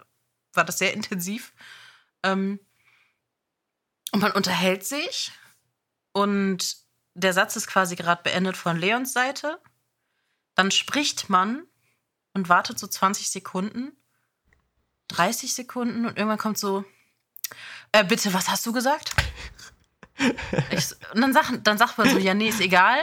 war 0.54 0.64
das 0.64 0.78
sehr 0.78 0.94
intensiv. 0.94 1.52
Ähm, 2.22 2.60
und 4.12 4.20
man 4.20 4.32
unterhält 4.32 4.84
sich 4.84 5.32
und 6.12 6.76
der 7.16 7.32
Satz 7.32 7.56
ist 7.56 7.66
quasi 7.66 7.96
gerade 7.96 8.22
beendet 8.22 8.56
von 8.56 8.76
Leons 8.76 9.12
Seite. 9.12 9.58
Dann 10.54 10.70
spricht 10.70 11.28
man 11.30 11.62
und 12.34 12.48
wartet 12.48 12.78
so 12.78 12.86
20 12.86 13.30
Sekunden, 13.30 13.92
30 15.08 15.54
Sekunden 15.54 16.06
und 16.06 16.16
irgendwann 16.16 16.38
kommt 16.38 16.58
so, 16.58 16.84
äh, 17.92 18.04
bitte, 18.04 18.34
was 18.34 18.48
hast 18.48 18.66
du 18.66 18.72
gesagt? 18.72 19.14
Ich, 20.70 20.92
und 21.14 21.20
dann, 21.20 21.32
sag, 21.32 21.52
dann 21.62 21.78
sagt 21.78 21.98
man 21.98 22.08
so, 22.08 22.18
ja, 22.18 22.34
nee, 22.34 22.48
ist 22.48 22.60
egal. 22.60 22.98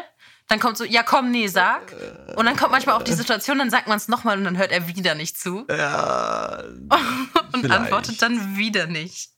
Dann 0.47 0.59
kommt 0.59 0.77
so, 0.77 0.83
ja 0.83 1.03
komm, 1.03 1.31
nee, 1.31 1.47
sag. 1.47 1.93
Und 2.35 2.45
dann 2.45 2.57
kommt 2.57 2.71
manchmal 2.71 2.95
auch 2.95 3.03
die 3.03 3.13
Situation, 3.13 3.57
dann 3.59 3.69
sagt 3.69 3.87
man 3.87 3.97
es 3.97 4.07
nochmal 4.07 4.37
und 4.37 4.43
dann 4.43 4.57
hört 4.57 4.71
er 4.71 4.87
wieder 4.87 5.15
nicht 5.15 5.39
zu. 5.39 5.65
Ja. 5.69 6.63
und 7.53 7.61
vielleicht. 7.61 7.71
antwortet 7.71 8.21
dann 8.21 8.57
wieder 8.57 8.87
nicht. 8.87 9.29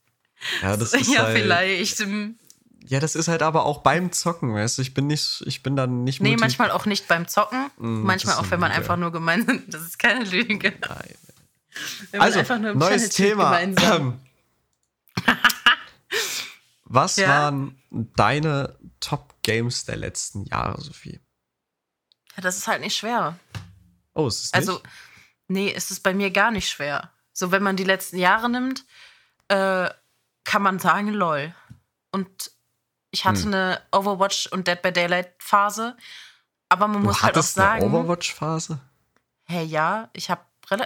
Ja, 0.61 0.75
das 0.75 0.93
ist 0.93 1.13
ja 1.13 1.23
halt, 1.23 1.37
vielleicht. 1.37 2.05
Ja, 2.87 2.99
das 2.99 3.15
ist 3.15 3.27
halt 3.27 3.41
aber 3.41 3.65
auch 3.65 3.81
beim 3.81 4.11
Zocken, 4.11 4.53
weißt 4.53 4.77
du? 4.77 4.83
Ich 4.83 4.93
bin 4.93 5.07
nicht, 5.07 5.43
ich 5.47 5.63
bin 5.63 5.75
dann 5.75 6.03
nicht 6.03 6.21
Nee, 6.21 6.37
manchmal 6.37 6.69
auch 6.69 6.85
nicht 6.85 7.07
beim 7.07 7.27
Zocken. 7.27 7.71
Mm, 7.77 8.03
manchmal 8.03 8.35
auch, 8.35 8.51
wenn 8.51 8.59
man 8.59 8.71
einfach 8.71 8.95
nur 8.97 9.11
gemeinsam. 9.11 9.63
Das 9.67 9.81
ist 9.81 9.97
keine 9.97 10.23
Lüge. 10.23 10.73
Nein. 10.81 11.15
also, 12.19 12.55
neues 12.73 13.09
Thema. 13.09 13.59
Was 16.83 17.15
ja? 17.15 17.27
waren 17.27 17.81
deine 17.89 18.77
Top-Games 18.99 19.85
der 19.85 19.97
letzten 19.97 20.45
Jahre, 20.45 20.79
Sophie? 20.79 21.19
Ja, 22.35 22.41
das 22.41 22.57
ist 22.57 22.67
halt 22.67 22.81
nicht 22.81 22.95
schwer. 22.95 23.39
Oh, 24.13 24.27
ist 24.27 24.45
es 24.45 24.53
nicht? 24.53 24.55
Also, 24.55 24.81
nee, 25.47 25.69
ist 25.69 25.89
es 25.89 25.99
bei 25.99 26.13
mir 26.13 26.29
gar 26.29 26.51
nicht 26.51 26.69
schwer. 26.69 27.11
So, 27.33 27.51
wenn 27.51 27.63
man 27.63 27.75
die 27.75 27.83
letzten 27.83 28.17
Jahre 28.17 28.49
nimmt, 28.49 28.85
äh, 29.47 29.89
kann 30.43 30.61
man 30.61 30.77
sagen, 30.79 31.09
lol. 31.09 31.53
Und 32.11 32.51
ich 33.15 33.23
hatte 33.23 33.43
hm. 33.43 33.53
eine 33.53 33.81
Overwatch 33.93 34.47
und 34.47 34.67
Dead 34.67 34.81
by 34.81 34.91
Daylight 34.91 35.31
Phase. 35.39 35.95
Aber 36.67 36.87
man 36.87 37.01
du 37.01 37.07
muss 37.07 37.23
halt 37.23 37.37
auch 37.37 37.43
sagen. 37.43 37.85
Eine 37.85 37.97
Overwatch-Phase? 37.97 38.81
Hey, 39.45 39.63
ja, 39.63 40.09
ich 40.11 40.29
habe 40.29 40.41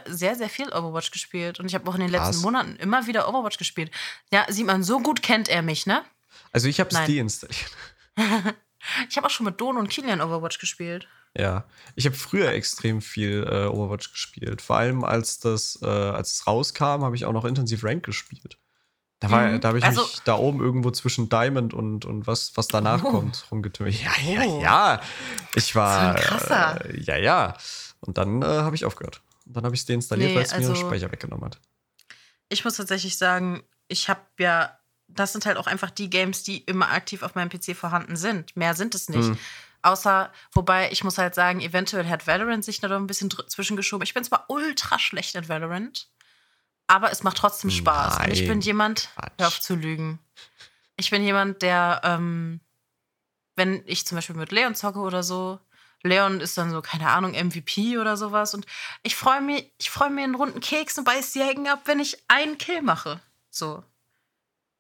sehr, 0.06 0.36
sehr 0.36 0.50
viel 0.50 0.70
Overwatch 0.72 1.10
gespielt. 1.10 1.60
Und 1.60 1.66
ich 1.66 1.74
habe 1.74 1.90
auch 1.90 1.96
in 1.96 2.02
den 2.02 2.12
letzten 2.12 2.44
Monaten 2.44 2.76
immer 2.76 3.08
wieder 3.08 3.28
Overwatch 3.28 3.58
gespielt. 3.58 3.90
Ja, 4.32 4.46
sieht 4.48 4.68
man, 4.68 4.84
so 4.84 5.00
gut 5.00 5.24
kennt 5.24 5.50
er 5.50 5.64
mich, 5.64 5.88
ne? 5.88 6.04
Also 6.52 6.68
ich 6.68 6.80
habe 6.80 6.92
es 6.92 6.96
deinstalliert. 6.96 7.72
ich 9.10 9.18
habe 9.18 9.26
auch 9.26 9.32
schon 9.32 9.48
mit 9.48 9.60
Don 9.60 9.78
und 9.78 9.90
Kilian 9.90 10.22
Overwatch 10.22 10.60
gespielt. 10.60 11.08
Ja, 11.36 11.66
ich 11.96 12.06
habe 12.06 12.16
früher 12.16 12.52
extrem 12.52 13.02
viel 13.02 13.44
äh, 13.50 13.66
Overwatch 13.66 14.12
gespielt. 14.12 14.62
Vor 14.62 14.76
allem 14.76 15.04
als 15.04 15.40
das, 15.40 15.80
äh, 15.82 15.88
als 15.88 16.34
es 16.34 16.48
rauskam, 16.48 17.04
habe 17.04 17.16
ich 17.16 17.26
auch 17.26 17.34
noch 17.34 17.46
intensiv 17.46 17.84
Rank 17.84 18.06
gespielt. 18.06 18.60
Da, 19.20 19.28
mhm. 19.28 19.60
da 19.60 19.68
habe 19.70 19.80
ich 19.80 19.84
also, 19.84 20.02
mich 20.02 20.22
da 20.24 20.36
oben 20.36 20.62
irgendwo 20.62 20.92
zwischen 20.92 21.28
Diamond 21.28 21.74
und, 21.74 22.06
und 22.06 22.26
was, 22.26 22.56
was 22.56 22.68
danach 22.68 23.04
oh. 23.04 23.12
kommt 23.12 23.46
rumgetümmelt. 23.52 24.02
Ja, 24.02 24.12
ja, 24.24 24.44
ja. 24.44 25.02
Ich 25.56 25.76
war. 25.76 26.18
So 26.18 26.24
krasser. 26.24 26.86
Äh, 26.86 27.02
ja, 27.02 27.18
ja. 27.18 27.58
Und 28.00 28.18
dann 28.18 28.42
äh, 28.42 28.46
habe 28.46 28.76
ich 28.76 28.86
aufgehört. 28.86 29.22
Und 29.46 29.58
dann 29.58 29.66
habe 29.66 29.76
ich 29.76 29.82
es 29.82 29.86
deinstalliert, 29.86 30.30
Nee, 30.30 30.36
weil 30.38 30.44
es 30.44 30.52
mir 30.52 30.58
also- 30.58 30.76
Speicher 30.76 31.12
weggenommen 31.12 31.46
hat. 31.46 31.60
Ich 32.48 32.64
muss 32.64 32.78
tatsächlich 32.78 33.18
sagen, 33.18 33.62
ich 33.90 34.10
habe 34.10 34.22
ja, 34.40 34.80
das 35.08 35.34
sind 35.34 35.46
halt 35.46 35.58
auch 35.58 35.68
einfach 35.68 35.92
die 35.92 36.10
Games, 36.10 36.44
die 36.44 36.60
immer 36.60 36.92
aktiv 36.92 37.22
auf 37.22 37.36
meinem 37.36 37.50
PC 37.50 37.76
vorhanden 37.76 38.16
sind. 38.16 38.56
Mehr 38.56 38.74
sind 38.74 38.96
es 38.96 39.10
nicht. 39.10 39.28
Hm. 39.28 39.38
Außer, 39.82 40.32
wobei 40.52 40.92
ich 40.92 41.04
muss 41.04 41.18
halt 41.18 41.36
sagen, 41.36 41.62
eventuell 41.62 42.08
hat 42.08 42.28
Valorant 42.28 42.66
sich 42.66 42.80
da 42.80 42.88
doch 42.88 42.98
ein 42.98 43.08
bisschen 43.08 43.30
zwischengeschoben. 43.30 44.04
Ich 44.04 44.14
bin 44.14 44.24
zwar 44.24 44.46
ultra 44.50 45.00
schlecht 45.00 45.36
in 45.36 45.48
Valorant, 45.48 46.08
aber 46.90 47.12
es 47.12 47.24
macht 47.24 47.38
trotzdem 47.38 47.70
Spaß. 47.70 48.18
Und 48.20 48.32
ich 48.32 48.42
bin 48.42 48.50
Nein. 48.60 48.62
jemand, 48.62 49.10
Quatsch. 49.16 49.32
hör 49.38 49.48
auf 49.48 49.62
zu 49.62 49.76
lügen. 49.76 50.20
Ich 50.98 51.10
bin 51.12 51.24
jemand, 51.24 51.62
der, 51.62 52.02
ähm, 52.04 52.60
wenn 53.56 53.84
ich 53.86 54.06
zum 54.06 54.18
Beispiel 54.18 54.36
mit 54.36 54.52
Leon 54.52 54.76
zocke 54.76 55.00
oder 55.00 55.24
so, 55.24 55.60
Leon 56.02 56.40
ist 56.40 56.58
dann 56.58 56.72
so, 56.72 56.82
keine 56.82 57.10
Ahnung, 57.10 57.34
MVP 57.34 57.98
oder 57.98 58.18
sowas. 58.18 58.54
Und 58.54 58.66
ich 59.04 59.16
freue 59.16 59.42
mich, 59.42 59.72
ich 59.78 59.90
freue 59.90 60.10
mir 60.10 60.24
einen 60.24 60.36
runden 60.36 60.62
Keks 60.62 60.98
und 60.98 61.04
beiß 61.04 61.32
die 61.34 61.44
Hecken 61.44 61.68
ab, 61.68 61.82
wenn 61.86 62.00
ich 62.00 62.18
einen 62.28 62.58
Kill 62.58 62.82
mache. 62.82 63.22
So. 63.50 63.84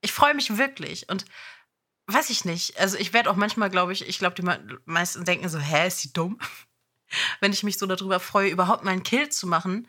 Ich 0.01 0.11
freue 0.13 0.33
mich 0.33 0.57
wirklich. 0.57 1.09
Und 1.09 1.25
weiß 2.07 2.29
ich 2.31 2.43
nicht. 2.45 2.79
Also 2.79 2.97
ich 2.97 3.13
werde 3.13 3.29
auch 3.29 3.35
manchmal, 3.35 3.69
glaube 3.69 3.93
ich, 3.93 4.07
ich 4.07 4.17
glaube, 4.17 4.35
die 4.35 4.41
me- 4.41 4.79
meisten 4.85 5.25
denken 5.25 5.47
so, 5.49 5.59
hä, 5.59 5.87
ist 5.87 5.99
sie 5.99 6.11
dumm? 6.13 6.39
Wenn 7.39 7.51
ich 7.53 7.63
mich 7.63 7.77
so 7.77 7.85
darüber 7.85 8.19
freue, 8.19 8.49
überhaupt 8.49 8.83
mal 8.83 8.91
einen 8.91 9.03
Kill 9.03 9.29
zu 9.29 9.45
machen 9.45 9.87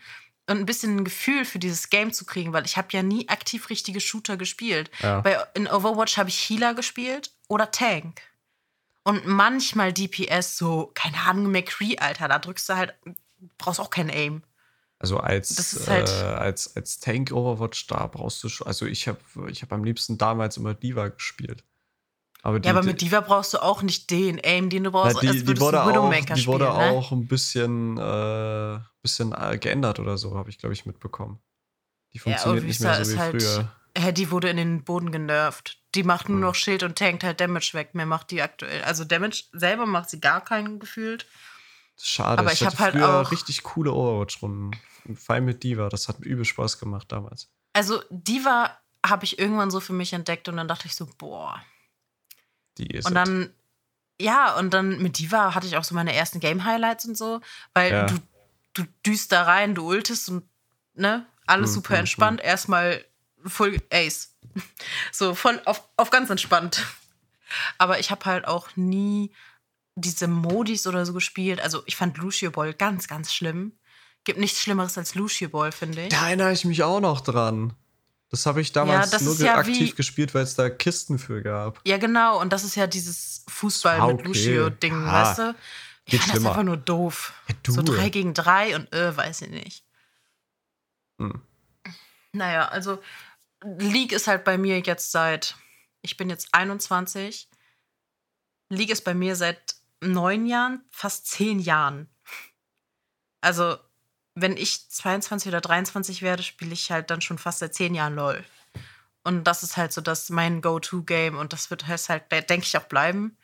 und 0.50 0.58
ein 0.58 0.66
bisschen 0.66 0.96
ein 0.96 1.04
Gefühl 1.04 1.44
für 1.44 1.58
dieses 1.58 1.90
Game 1.90 2.12
zu 2.12 2.24
kriegen, 2.24 2.52
weil 2.52 2.64
ich 2.66 2.76
habe 2.76 2.88
ja 2.90 3.02
nie 3.02 3.28
aktiv 3.28 3.70
richtige 3.70 4.00
Shooter 4.00 4.36
gespielt. 4.36 4.90
Ja. 5.00 5.20
Bei, 5.20 5.38
in 5.54 5.66
Overwatch 5.68 6.16
habe 6.16 6.28
ich 6.28 6.48
Healer 6.48 6.74
gespielt 6.74 7.32
oder 7.48 7.70
Tank. 7.70 8.20
Und 9.02 9.26
manchmal 9.26 9.92
DPS, 9.92 10.58
so, 10.58 10.90
keine 10.94 11.16
Ahnung, 11.18 11.50
McCree, 11.50 11.96
Alter, 11.98 12.28
da 12.28 12.38
drückst 12.38 12.68
du 12.68 12.74
halt, 12.76 12.94
brauchst 13.58 13.80
auch 13.80 13.90
kein 13.90 14.10
Aim. 14.10 14.42
Also 14.98 15.18
als, 15.18 15.86
halt- 15.88 16.10
äh, 16.10 16.24
als, 16.24 16.76
als 16.76 16.98
Tank 16.98 17.32
Overwatch, 17.32 17.86
da 17.86 18.06
brauchst 18.06 18.44
du 18.44 18.50
schon. 18.50 18.66
Also 18.66 18.84
ich 18.84 19.08
habe 19.08 19.18
ich 19.48 19.62
hab 19.62 19.72
am 19.72 19.82
liebsten 19.84 20.18
damals 20.18 20.58
immer 20.58 20.74
Diva 20.74 21.08
gespielt. 21.08 21.64
Aber 22.42 22.58
die, 22.60 22.66
ja, 22.68 22.74
aber 22.74 22.82
mit 22.82 23.00
Diva 23.00 23.20
brauchst 23.20 23.52
du 23.54 23.58
auch 23.62 23.82
nicht 23.82 24.10
den 24.10 24.40
Aim, 24.42 24.70
den 24.70 24.84
du 24.84 24.90
brauchst, 24.92 25.16
na, 25.16 25.20
die, 25.20 25.28
als 25.28 25.36
die 25.38 25.46
würdest 25.46 25.60
wurde, 25.62 25.76
du 25.76 25.82
auch, 25.82 25.88
Widowmaker 25.88 26.34
die 26.34 26.40
spielen. 26.40 26.52
wurde 26.54 26.64
ne? 26.64 26.70
auch 26.72 27.12
ein 27.12 27.26
bisschen, 27.26 27.98
äh, 27.98 28.78
bisschen 29.02 29.32
äh, 29.32 29.58
geändert 29.58 29.98
oder 30.00 30.16
so, 30.16 30.36
habe 30.36 30.48
ich, 30.50 30.58
glaube 30.58 30.72
ich, 30.72 30.86
mitbekommen. 30.86 31.38
Die 32.12 32.18
funktioniert 32.18 32.64
nicht 32.64 32.80
mehr 32.80 33.04
so 33.04 33.12
wie 33.12 33.18
halt- 33.18 33.42
früher. 33.42 33.72
Hä, 33.98 34.12
die 34.12 34.30
wurde 34.30 34.48
in 34.48 34.56
den 34.56 34.84
Boden 34.84 35.10
genervt. 35.10 35.78
Die 35.96 36.04
macht 36.04 36.28
nur 36.28 36.36
Hm. 36.36 36.42
noch 36.42 36.54
Schild 36.54 36.84
und 36.84 36.96
tankt 36.96 37.24
halt 37.24 37.40
Damage 37.40 37.70
weg. 37.74 37.94
Mehr 37.94 38.06
macht 38.06 38.30
die 38.30 38.40
aktuell. 38.40 38.82
Also 38.84 39.04
Damage 39.04 39.44
selber 39.52 39.84
macht 39.84 40.08
sie 40.10 40.20
gar 40.20 40.40
keinen 40.42 40.78
gefühlt. 40.78 41.26
Schade, 42.00 42.38
aber 42.38 42.52
ich, 42.52 42.60
ich 42.62 42.66
hatte 42.66 42.78
hab 42.78 42.94
halt 42.94 43.02
auch- 43.02 43.32
richtig 43.32 43.62
coole 43.64 43.92
Overwatch-Runden. 43.92 44.70
Allem 45.26 45.44
mit 45.44 45.62
Diva, 45.64 45.88
das 45.88 46.08
hat 46.08 46.20
mir 46.20 46.26
übel 46.26 46.44
Spaß 46.44 46.78
gemacht 46.78 47.10
damals. 47.10 47.48
Also 47.72 48.00
Diva 48.10 48.70
habe 49.04 49.24
ich 49.24 49.38
irgendwann 49.38 49.70
so 49.72 49.80
für 49.80 49.92
mich 49.92 50.12
entdeckt 50.12 50.48
und 50.48 50.56
dann 50.56 50.68
dachte 50.68 50.86
ich 50.86 50.94
so, 50.94 51.08
boah. 51.18 51.60
Die 52.80 52.96
ist 52.96 53.06
Und 53.06 53.14
dann, 53.14 53.52
ja, 54.20 54.56
und 54.56 54.72
dann 54.74 55.00
mit 55.02 55.18
Diva 55.18 55.54
hatte 55.54 55.66
ich 55.66 55.76
auch 55.76 55.84
so 55.84 55.94
meine 55.94 56.14
ersten 56.14 56.40
Game-Highlights 56.40 57.04
und 57.06 57.16
so, 57.16 57.40
weil 57.74 57.92
Ja. 57.92 58.06
du, 58.06 58.18
du 58.74 58.84
düst 59.06 59.32
da 59.32 59.42
rein, 59.42 59.74
du 59.74 59.86
ultest 59.86 60.28
und, 60.30 60.48
ne, 60.94 61.26
alles 61.46 61.70
Hm, 61.70 61.74
super 61.74 61.90
hm, 61.94 62.00
entspannt. 62.00 62.40
Erstmal 62.40 63.04
Full 63.44 63.80
Ace. 63.92 64.34
So, 65.12 65.34
voll 65.34 65.60
auf, 65.64 65.82
auf 65.96 66.10
ganz 66.10 66.30
entspannt. 66.30 66.84
Aber 67.78 67.98
ich 68.00 68.10
habe 68.10 68.24
halt 68.24 68.46
auch 68.48 68.68
nie 68.76 69.32
diese 69.96 70.28
Modis 70.28 70.86
oder 70.86 71.04
so 71.04 71.12
gespielt. 71.12 71.60
Also, 71.60 71.82
ich 71.86 71.96
fand 71.96 72.16
Lucio 72.18 72.50
Ball 72.50 72.72
ganz, 72.74 73.06
ganz 73.08 73.32
schlimm. 73.32 73.72
Gibt 74.24 74.38
nichts 74.38 74.60
Schlimmeres 74.60 74.96
als 74.98 75.14
Lucio 75.14 75.48
Ball, 75.48 75.72
finde 75.72 76.02
ich. 76.02 76.08
Da 76.08 76.26
erinnere 76.26 76.52
ich 76.52 76.64
mich 76.64 76.82
auch 76.82 77.00
noch 77.00 77.20
dran. 77.20 77.74
Das 78.30 78.46
habe 78.46 78.60
ich 78.60 78.70
damals 78.72 79.10
das 79.10 79.22
nur 79.22 79.34
ja 79.40 79.56
aktiv 79.56 79.90
wie- 79.90 79.94
gespielt, 79.94 80.34
weil 80.34 80.44
es 80.44 80.54
da 80.54 80.70
Kisten 80.70 81.18
für 81.18 81.42
gab. 81.42 81.80
Ja, 81.84 81.98
genau. 81.98 82.40
Und 82.40 82.52
das 82.52 82.62
ist 82.64 82.76
ja 82.76 82.86
dieses 82.86 83.44
Fußball 83.48 84.00
Ah, 84.00 84.06
mit 84.06 84.20
okay. 84.20 84.26
Lucio-Ding, 84.28 84.94
Ah, 85.04 85.12
weißt 85.28 85.38
du? 85.38 85.54
Ich 86.04 86.12
geht 86.12 86.20
fand 86.20 86.28
das 86.28 86.36
schlimmer. 86.36 86.50
einfach 86.50 86.62
nur 86.62 86.76
doof. 86.76 87.32
Ja. 87.48 87.54
So 87.72 87.82
drei 87.82 88.08
gegen 88.08 88.32
drei 88.34 88.76
und 88.76 88.92
äh, 88.92 89.16
weiß 89.16 89.42
ich 89.42 89.50
nicht. 89.50 89.84
Hm. 91.18 91.40
Naja, 92.32 92.68
also 92.68 93.02
League 93.64 94.12
ist 94.12 94.26
halt 94.28 94.44
bei 94.44 94.56
mir 94.56 94.78
jetzt 94.80 95.10
seit, 95.10 95.56
ich 96.02 96.16
bin 96.16 96.30
jetzt 96.30 96.48
21. 96.52 97.48
League 98.70 98.90
ist 98.90 99.04
bei 99.04 99.14
mir 99.14 99.34
seit 99.36 99.74
neun 100.00 100.46
Jahren, 100.46 100.84
fast 100.90 101.26
zehn 101.26 101.58
Jahren. 101.58 102.08
Also, 103.42 103.76
wenn 104.34 104.56
ich 104.56 104.88
22 104.90 105.48
oder 105.48 105.60
23 105.60 106.22
werde, 106.22 106.42
spiele 106.42 106.72
ich 106.72 106.90
halt 106.90 107.10
dann 107.10 107.20
schon 107.20 107.38
fast 107.38 107.58
seit 107.60 107.74
zehn 107.74 107.94
Jahren 107.94 108.14
LOL. 108.14 108.44
Und 109.22 109.44
das 109.44 109.62
ist 109.62 109.76
halt 109.76 109.92
so 109.92 110.00
das 110.00 110.30
mein 110.30 110.62
Go-To-Game 110.62 111.36
und 111.36 111.52
das 111.52 111.70
wird 111.70 111.86
halt, 111.86 112.08
halt 112.08 112.30
denke 112.50 112.64
ich, 112.66 112.76
auch 112.78 112.84
bleiben. 112.84 113.36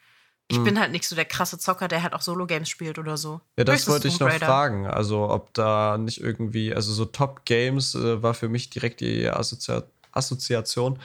Ich 0.48 0.58
Hm. 0.58 0.64
bin 0.64 0.80
halt 0.80 0.92
nicht 0.92 1.06
so 1.08 1.16
der 1.16 1.24
krasse 1.24 1.58
Zocker, 1.58 1.88
der 1.88 2.02
halt 2.02 2.14
auch 2.14 2.22
Solo-Games 2.22 2.68
spielt 2.68 2.98
oder 2.98 3.16
so. 3.16 3.40
Ja, 3.58 3.64
das 3.64 3.74
Höchstens 3.74 3.92
wollte 3.92 4.08
ich 4.08 4.20
noch 4.20 4.30
fragen. 4.30 4.86
Also, 4.86 5.28
ob 5.28 5.52
da 5.54 5.98
nicht 5.98 6.20
irgendwie, 6.20 6.72
also 6.72 6.92
so 6.92 7.04
Top 7.04 7.44
Games 7.44 7.94
äh, 7.96 8.22
war 8.22 8.32
für 8.32 8.48
mich 8.48 8.70
direkt 8.70 9.00
die 9.00 9.28
Assozi 9.28 9.80
Assoziation. 10.12 10.98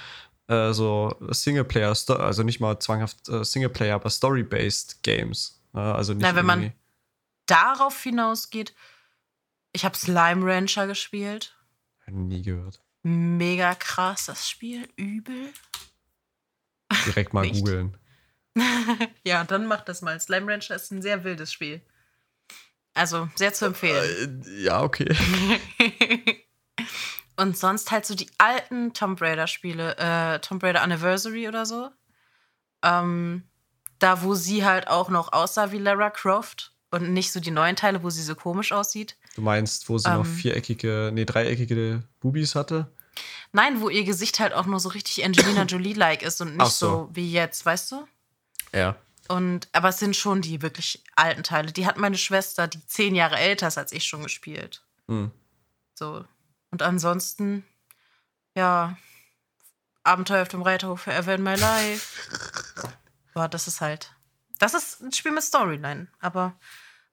Äh, 0.48 0.72
so 0.74 1.14
Singleplayer, 1.30 1.96
also 2.20 2.44
nicht 2.44 2.60
mal 2.60 2.80
zwanghaft 2.80 3.28
äh, 3.30 3.44
Singleplayer, 3.44 3.96
aber 3.96 4.10
Story-based 4.10 5.02
Games. 5.04 5.60
Ne? 5.74 5.82
Also 5.82 6.14
nicht 6.14 6.22
Na, 6.24 6.36
wenn 6.36 6.46
man- 6.46 6.72
darauf 7.48 8.02
hinausgeht, 8.04 8.74
ich 9.74 9.86
habe 9.86 9.98
Slime 9.98 10.46
Rancher 10.46 10.88
gespielt. 10.88 11.56
nie 12.08 12.42
gehört. 12.42 12.82
Mega 13.04 13.74
krass, 13.76 14.26
das 14.28 14.50
Spiel. 14.50 14.88
Übel. 14.96 15.54
Direkt 17.06 17.34
mal 17.34 17.50
googeln. 17.52 17.98
ja, 19.26 19.44
dann 19.44 19.66
macht 19.66 19.88
das 19.90 20.02
mal. 20.02 20.20
Slime 20.20 20.52
Rancher 20.52 20.76
ist 20.76 20.92
ein 20.92 21.02
sehr 21.02 21.24
wildes 21.24 21.52
Spiel. 21.52 21.82
Also, 22.94 23.30
sehr 23.36 23.54
zu 23.54 23.66
empfehlen. 23.66 24.44
Äh, 24.46 24.64
ja, 24.64 24.82
okay. 24.84 25.08
Und 27.38 27.58
sonst 27.58 27.90
halt 27.92 28.06
so 28.06 28.14
die 28.14 28.30
alten 28.38 28.94
Tomb 28.94 29.22
Raider-Spiele, 29.22 29.98
äh, 29.98 30.40
Tomb 30.40 30.62
Raider 30.64 30.82
Anniversary 30.82 31.48
oder 31.48 31.66
so. 31.66 31.90
Ähm, 32.84 33.50
da, 34.00 34.24
wo 34.24 34.36
sie 34.36 34.66
halt 34.66 34.88
auch 34.88 35.10
noch 35.10 35.32
aussah 35.32 35.72
wie 35.72 35.78
Lara 35.78 36.10
Croft 36.10 36.74
und 36.92 37.14
nicht 37.14 37.32
so 37.32 37.40
die 37.40 37.52
neuen 37.52 37.76
Teile, 37.76 38.04
wo 38.04 38.10
sie 38.10 38.24
so 38.24 38.36
komisch 38.36 38.74
aussieht. 38.74 39.18
Du 39.36 39.42
meinst, 39.42 39.88
wo 39.90 39.98
sie 39.98 40.10
noch 40.10 40.26
Ähm. 40.26 40.34
viereckige, 40.36 41.12
nee, 41.14 41.26
dreieckige 41.26 42.04
Bubis 42.20 42.56
hatte? 42.56 42.92
Nein, 43.54 43.82
wo 43.82 43.90
ihr 43.90 44.04
Gesicht 44.04 44.40
halt 44.40 44.54
auch 44.54 44.66
nur 44.66 44.80
so 44.80 44.90
richtig 44.90 45.24
Angelina 45.24 45.64
Jolie-like 45.68 46.24
ist 46.24 46.42
und 46.42 46.58
nicht 46.58 46.72
so. 46.72 46.88
so 46.88 47.10
wie 47.14 47.32
jetzt, 47.32 47.66
weißt 47.66 47.92
du? 47.92 48.08
Ja. 48.74 48.96
Und, 49.28 49.70
aber 49.72 49.90
es 49.90 50.00
sind 50.00 50.16
schon 50.16 50.42
die 50.42 50.62
wirklich 50.62 51.04
alten 51.16 51.44
Teile. 51.44 51.72
Die 51.72 51.86
hat 51.86 51.98
meine 51.98 52.18
Schwester, 52.18 52.68
die 52.68 52.86
zehn 52.88 53.16
Jahre 53.16 53.38
älter 53.38 53.68
ist 53.68 53.78
als 53.78 53.92
ich, 53.92 54.06
schon 54.06 54.24
gespielt. 54.24 54.84
Hm. 55.08 55.32
So. 55.94 56.26
Und 56.72 56.82
ansonsten, 56.82 57.66
ja, 58.56 58.98
Abenteuer 60.04 60.42
auf 60.42 60.48
dem 60.48 60.62
Reiterhof 60.62 61.02
Forever 61.02 61.36
in 61.36 61.44
My 61.44 61.56
Life. 61.56 62.90
Boah, 63.34 63.48
das 63.48 63.68
ist 63.68 63.82
halt. 63.82 64.14
Das 64.60 64.74
ist 64.74 65.02
ein 65.02 65.12
Spiel 65.12 65.32
mit 65.32 65.44
Storyline. 65.44 66.08
Aber 66.20 66.54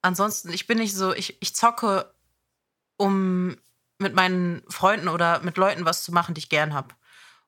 ansonsten, 0.03 0.53
ich 0.53 0.67
bin 0.67 0.79
nicht 0.79 0.95
so, 0.95 1.13
ich, 1.13 1.41
ich 1.41 1.55
zocke, 1.55 2.13
um 2.97 3.57
mit 3.99 4.15
meinen 4.15 4.63
Freunden 4.69 5.09
oder 5.09 5.41
mit 5.41 5.57
Leuten 5.57 5.85
was 5.85 6.03
zu 6.03 6.13
machen, 6.13 6.35
die 6.35 6.41
ich 6.41 6.49
gern 6.49 6.75
habe. 6.75 6.95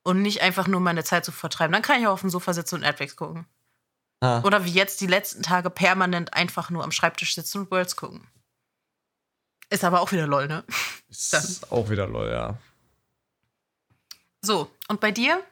Und 0.02 0.22
nicht 0.22 0.40
einfach 0.42 0.66
nur 0.66 0.80
meine 0.80 1.04
Zeit 1.04 1.24
zu 1.24 1.32
vertreiben. 1.32 1.72
Dann 1.72 1.82
kann 1.82 2.00
ich 2.00 2.06
auch 2.06 2.12
auf 2.12 2.20
dem 2.22 2.30
Sofa 2.30 2.54
sitzen 2.54 2.76
und 2.76 2.80
Netflix 2.82 3.16
gucken. 3.16 3.46
Ah. 4.20 4.40
Oder 4.42 4.64
wie 4.64 4.70
jetzt 4.70 5.00
die 5.00 5.06
letzten 5.06 5.42
Tage 5.42 5.70
permanent 5.70 6.34
einfach 6.34 6.70
nur 6.70 6.84
am 6.84 6.92
Schreibtisch 6.92 7.34
sitzen 7.34 7.58
und 7.58 7.70
Worlds 7.70 7.96
gucken. 7.96 8.26
Ist 9.68 9.84
aber 9.84 10.00
auch 10.00 10.10
wieder 10.12 10.26
lol, 10.26 10.48
ne? 10.48 10.64
Ist 11.08 11.70
auch 11.70 11.88
wieder 11.90 12.06
lol, 12.06 12.28
ja. 12.28 12.58
So, 14.42 14.70
und 14.88 15.00
bei 15.00 15.10
dir? 15.10 15.42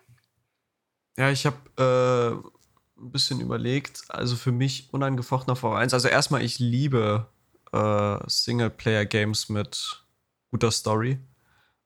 Ja, 1.17 1.31
ich 1.31 1.47
habe 1.47 2.43
äh, 2.43 2.58
ein 3.01 3.11
bisschen 3.11 3.41
überlegt. 3.41 4.05
Also 4.09 4.37
für 4.37 4.53
mich 4.53 4.93
unangefochtener 4.93 5.57
V1. 5.57 5.93
Also 5.93 6.09
erstmal, 6.09 6.43
ich 6.43 6.59
liebe 6.59 7.27
äh, 7.73 8.19
Singleplayer-Games 8.27 9.49
mit 9.49 10.05
guter 10.51 10.71
Story. 10.71 11.19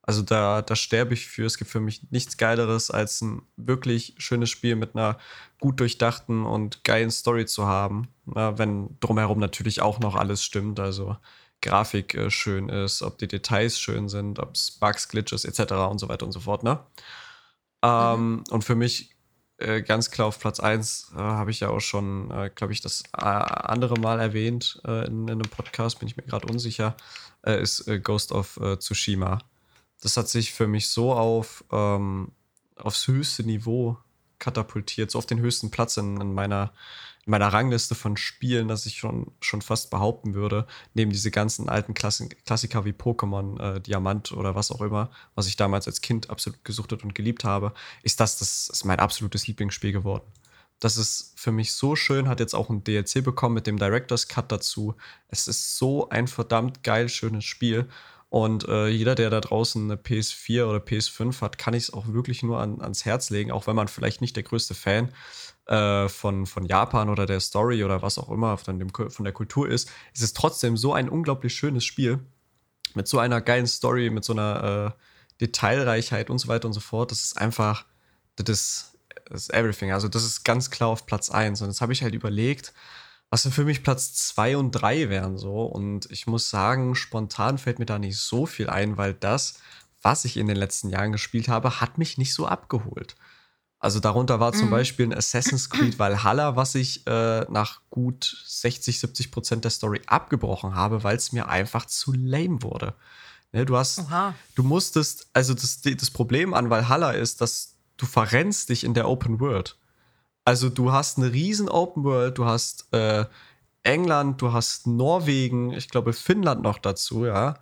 Also 0.04 0.22
da, 0.22 0.62
da 0.62 0.74
sterbe 0.74 1.14
ich 1.14 1.28
für. 1.28 1.44
Es 1.44 1.58
gibt 1.58 1.70
für 1.70 1.80
mich 1.80 2.10
nichts 2.10 2.36
Geileres, 2.36 2.90
als 2.90 3.20
ein 3.20 3.42
wirklich 3.56 4.14
schönes 4.18 4.50
Spiel 4.50 4.74
mit 4.74 4.96
einer 4.96 5.18
gut 5.60 5.78
durchdachten 5.78 6.44
und 6.44 6.82
geilen 6.82 7.10
Story 7.10 7.46
zu 7.46 7.66
haben. 7.66 8.08
Ja, 8.34 8.58
wenn 8.58 8.98
drumherum 8.98 9.38
natürlich 9.38 9.80
auch 9.80 10.00
noch 10.00 10.16
alles 10.16 10.42
stimmt. 10.42 10.80
Also 10.80 11.16
Grafik 11.60 12.14
äh, 12.14 12.30
schön 12.30 12.68
ist, 12.68 13.02
ob 13.02 13.18
die 13.18 13.28
Details 13.28 13.78
schön 13.78 14.08
sind, 14.08 14.40
ob 14.40 14.56
es 14.56 14.72
Bugs, 14.72 15.08
Glitches 15.08 15.44
etc. 15.44 15.72
und 15.90 15.98
so 15.98 16.08
weiter 16.08 16.26
und 16.26 16.32
so 16.32 16.40
fort. 16.40 16.64
Ne? 16.64 16.80
Ähm, 17.82 18.42
Und 18.50 18.64
für 18.64 18.74
mich 18.74 19.14
äh, 19.62 19.82
ganz 19.82 20.10
klar 20.10 20.28
auf 20.28 20.38
Platz 20.38 20.60
1, 20.60 21.12
äh, 21.14 21.18
habe 21.18 21.50
ich 21.50 21.60
ja 21.60 21.68
auch 21.68 21.80
schon, 21.80 22.30
äh, 22.30 22.50
glaube 22.54 22.72
ich, 22.72 22.80
das 22.80 23.02
äh, 23.16 23.22
andere 23.22 23.98
Mal 23.98 24.20
erwähnt 24.20 24.80
äh, 24.86 25.06
in, 25.06 25.28
in, 25.28 25.30
einem 25.30 25.50
Podcast, 25.50 25.98
bin 25.98 26.08
ich 26.08 26.16
mir 26.16 26.24
gerade 26.24 26.46
unsicher, 26.46 26.96
ist 27.44 27.90
Ghost 28.04 28.30
of 28.30 28.60
Tsushima. 28.78 29.38
Das 30.00 30.16
hat 30.16 30.28
sich 30.28 30.52
für 30.52 30.68
mich 30.68 30.90
so 30.90 31.12
auf 31.12 31.64
ähm, 31.72 32.30
aufs 32.76 33.08
höchste 33.08 33.42
Niveau 33.42 33.98
katapultiert, 34.38 35.10
so 35.10 35.18
auf 35.18 35.26
den 35.26 35.40
höchsten 35.40 35.72
Platz 35.72 35.96
in, 35.96 36.20
in 36.20 36.34
meiner 36.34 36.66
in 36.66 36.72
meiner 37.24 37.52
Rangliste 37.52 37.94
von 37.94 38.16
Spielen, 38.16 38.68
dass 38.68 38.86
ich 38.86 38.96
schon, 38.96 39.30
schon 39.40 39.62
fast 39.62 39.90
behaupten 39.90 40.34
würde, 40.34 40.66
neben 40.94 41.12
diese 41.12 41.30
ganzen 41.30 41.68
alten 41.68 41.94
Klassik 41.94 42.44
Klassiker 42.44 42.84
wie 42.84 42.92
Pokémon, 42.92 43.76
äh, 43.76 43.80
Diamant 43.80 44.32
oder 44.32 44.54
was 44.54 44.72
auch 44.72 44.80
immer, 44.80 45.10
was 45.34 45.46
ich 45.46 45.56
damals 45.56 45.86
als 45.86 46.00
Kind 46.00 46.30
absolut 46.30 46.64
gesuchtet 46.64 47.04
und 47.04 47.14
geliebt 47.14 47.44
habe, 47.44 47.72
ist 48.02 48.20
das, 48.20 48.38
das 48.38 48.68
ist 48.68 48.84
mein 48.84 48.98
absolutes 48.98 49.46
Lieblingsspiel 49.46 49.92
geworden. 49.92 50.24
Das 50.82 50.96
ist 50.96 51.32
für 51.36 51.52
mich 51.52 51.74
so 51.74 51.94
schön, 51.94 52.28
hat 52.28 52.40
jetzt 52.40 52.54
auch 52.54 52.68
ein 52.68 52.82
DLC 52.82 53.22
bekommen 53.22 53.54
mit 53.54 53.68
dem 53.68 53.78
Director's 53.78 54.26
Cut 54.26 54.50
dazu. 54.50 54.96
Es 55.28 55.46
ist 55.46 55.78
so 55.78 56.08
ein 56.08 56.26
verdammt 56.26 56.82
geil 56.82 57.08
schönes 57.08 57.44
Spiel. 57.44 57.88
Und 58.32 58.66
äh, 58.66 58.88
jeder, 58.88 59.14
der 59.14 59.28
da 59.28 59.42
draußen 59.42 59.84
eine 59.84 60.00
PS4 60.00 60.64
oder 60.64 60.78
PS5 60.78 61.42
hat, 61.42 61.58
kann 61.58 61.74
ich 61.74 61.82
es 61.82 61.92
auch 61.92 62.06
wirklich 62.06 62.42
nur 62.42 62.60
an, 62.60 62.80
ans 62.80 63.04
Herz 63.04 63.28
legen, 63.28 63.52
auch 63.52 63.66
wenn 63.66 63.76
man 63.76 63.88
vielleicht 63.88 64.22
nicht 64.22 64.36
der 64.36 64.42
größte 64.42 64.72
Fan 64.72 65.12
äh, 65.66 66.08
von, 66.08 66.46
von 66.46 66.64
Japan 66.64 67.10
oder 67.10 67.26
der 67.26 67.40
Story 67.40 67.84
oder 67.84 68.00
was 68.00 68.16
auch 68.16 68.30
immer 68.30 68.56
von, 68.56 68.78
dem, 68.78 68.88
von 68.88 69.24
der 69.24 69.34
Kultur 69.34 69.68
ist, 69.68 69.90
ist 70.14 70.22
es 70.22 70.32
trotzdem 70.32 70.78
so 70.78 70.94
ein 70.94 71.10
unglaublich 71.10 71.54
schönes 71.54 71.84
Spiel. 71.84 72.20
Mit 72.94 73.06
so 73.06 73.18
einer 73.18 73.42
geilen 73.42 73.66
Story, 73.66 74.08
mit 74.08 74.24
so 74.24 74.32
einer 74.32 74.94
äh, 74.96 75.42
Detailreichheit 75.42 76.30
und 76.30 76.38
so 76.38 76.48
weiter 76.48 76.66
und 76.66 76.72
so 76.72 76.80
fort. 76.80 77.10
Das 77.10 77.22
ist 77.22 77.36
einfach, 77.36 77.84
das 78.36 78.48
ist, 78.48 78.98
das 79.28 79.42
ist 79.42 79.52
everything. 79.52 79.92
Also, 79.92 80.08
das 80.08 80.24
ist 80.24 80.42
ganz 80.42 80.70
klar 80.70 80.88
auf 80.88 81.04
Platz 81.04 81.28
1. 81.28 81.60
Und 81.60 81.68
jetzt 81.68 81.82
habe 81.82 81.92
ich 81.92 82.02
halt 82.02 82.14
überlegt, 82.14 82.72
was 83.32 83.48
für 83.48 83.64
mich 83.64 83.82
Platz 83.82 84.12
2 84.12 84.58
und 84.58 84.72
3 84.72 85.08
wären 85.08 85.38
so. 85.38 85.62
Und 85.62 86.06
ich 86.10 86.26
muss 86.26 86.50
sagen, 86.50 86.94
spontan 86.94 87.56
fällt 87.56 87.78
mir 87.78 87.86
da 87.86 87.98
nicht 87.98 88.18
so 88.18 88.44
viel 88.44 88.68
ein, 88.68 88.98
weil 88.98 89.14
das, 89.14 89.54
was 90.02 90.26
ich 90.26 90.36
in 90.36 90.48
den 90.48 90.56
letzten 90.58 90.90
Jahren 90.90 91.12
gespielt 91.12 91.48
habe, 91.48 91.80
hat 91.80 91.96
mich 91.96 92.18
nicht 92.18 92.34
so 92.34 92.46
abgeholt. 92.46 93.16
Also 93.78 94.00
darunter 94.00 94.38
war 94.38 94.52
zum 94.52 94.66
mhm. 94.66 94.72
Beispiel 94.72 95.06
ein 95.06 95.14
Assassin's 95.14 95.70
Creed 95.70 95.98
Valhalla, 95.98 96.56
was 96.56 96.74
ich 96.74 97.06
äh, 97.06 97.46
nach 97.50 97.80
gut 97.88 98.44
60, 98.46 99.00
70 99.00 99.30
Prozent 99.30 99.64
der 99.64 99.70
Story 99.70 100.02
abgebrochen 100.06 100.74
habe, 100.74 101.02
weil 101.02 101.16
es 101.16 101.32
mir 101.32 101.48
einfach 101.48 101.86
zu 101.86 102.12
lame 102.12 102.62
wurde. 102.62 102.92
Ne, 103.52 103.64
du 103.64 103.78
hast, 103.78 104.00
Oha. 104.00 104.34
du 104.56 104.62
musstest, 104.62 105.30
also 105.32 105.54
das, 105.54 105.80
das 105.80 106.10
Problem 106.10 106.52
an 106.52 106.68
Valhalla 106.68 107.12
ist, 107.12 107.40
dass 107.40 107.76
du 107.96 108.04
verrennst 108.04 108.68
dich 108.68 108.84
in 108.84 108.92
der 108.92 109.08
Open 109.08 109.40
World. 109.40 109.78
Also 110.44 110.68
du 110.68 110.92
hast 110.92 111.18
eine 111.18 111.32
riesen 111.32 111.68
Open 111.68 112.04
World, 112.04 112.38
du 112.38 112.44
hast 112.44 112.92
äh, 112.92 113.26
England, 113.82 114.42
du 114.42 114.52
hast 114.52 114.86
Norwegen, 114.86 115.72
ich 115.72 115.88
glaube 115.88 116.12
Finnland 116.12 116.62
noch 116.62 116.78
dazu, 116.78 117.26
ja 117.26 117.58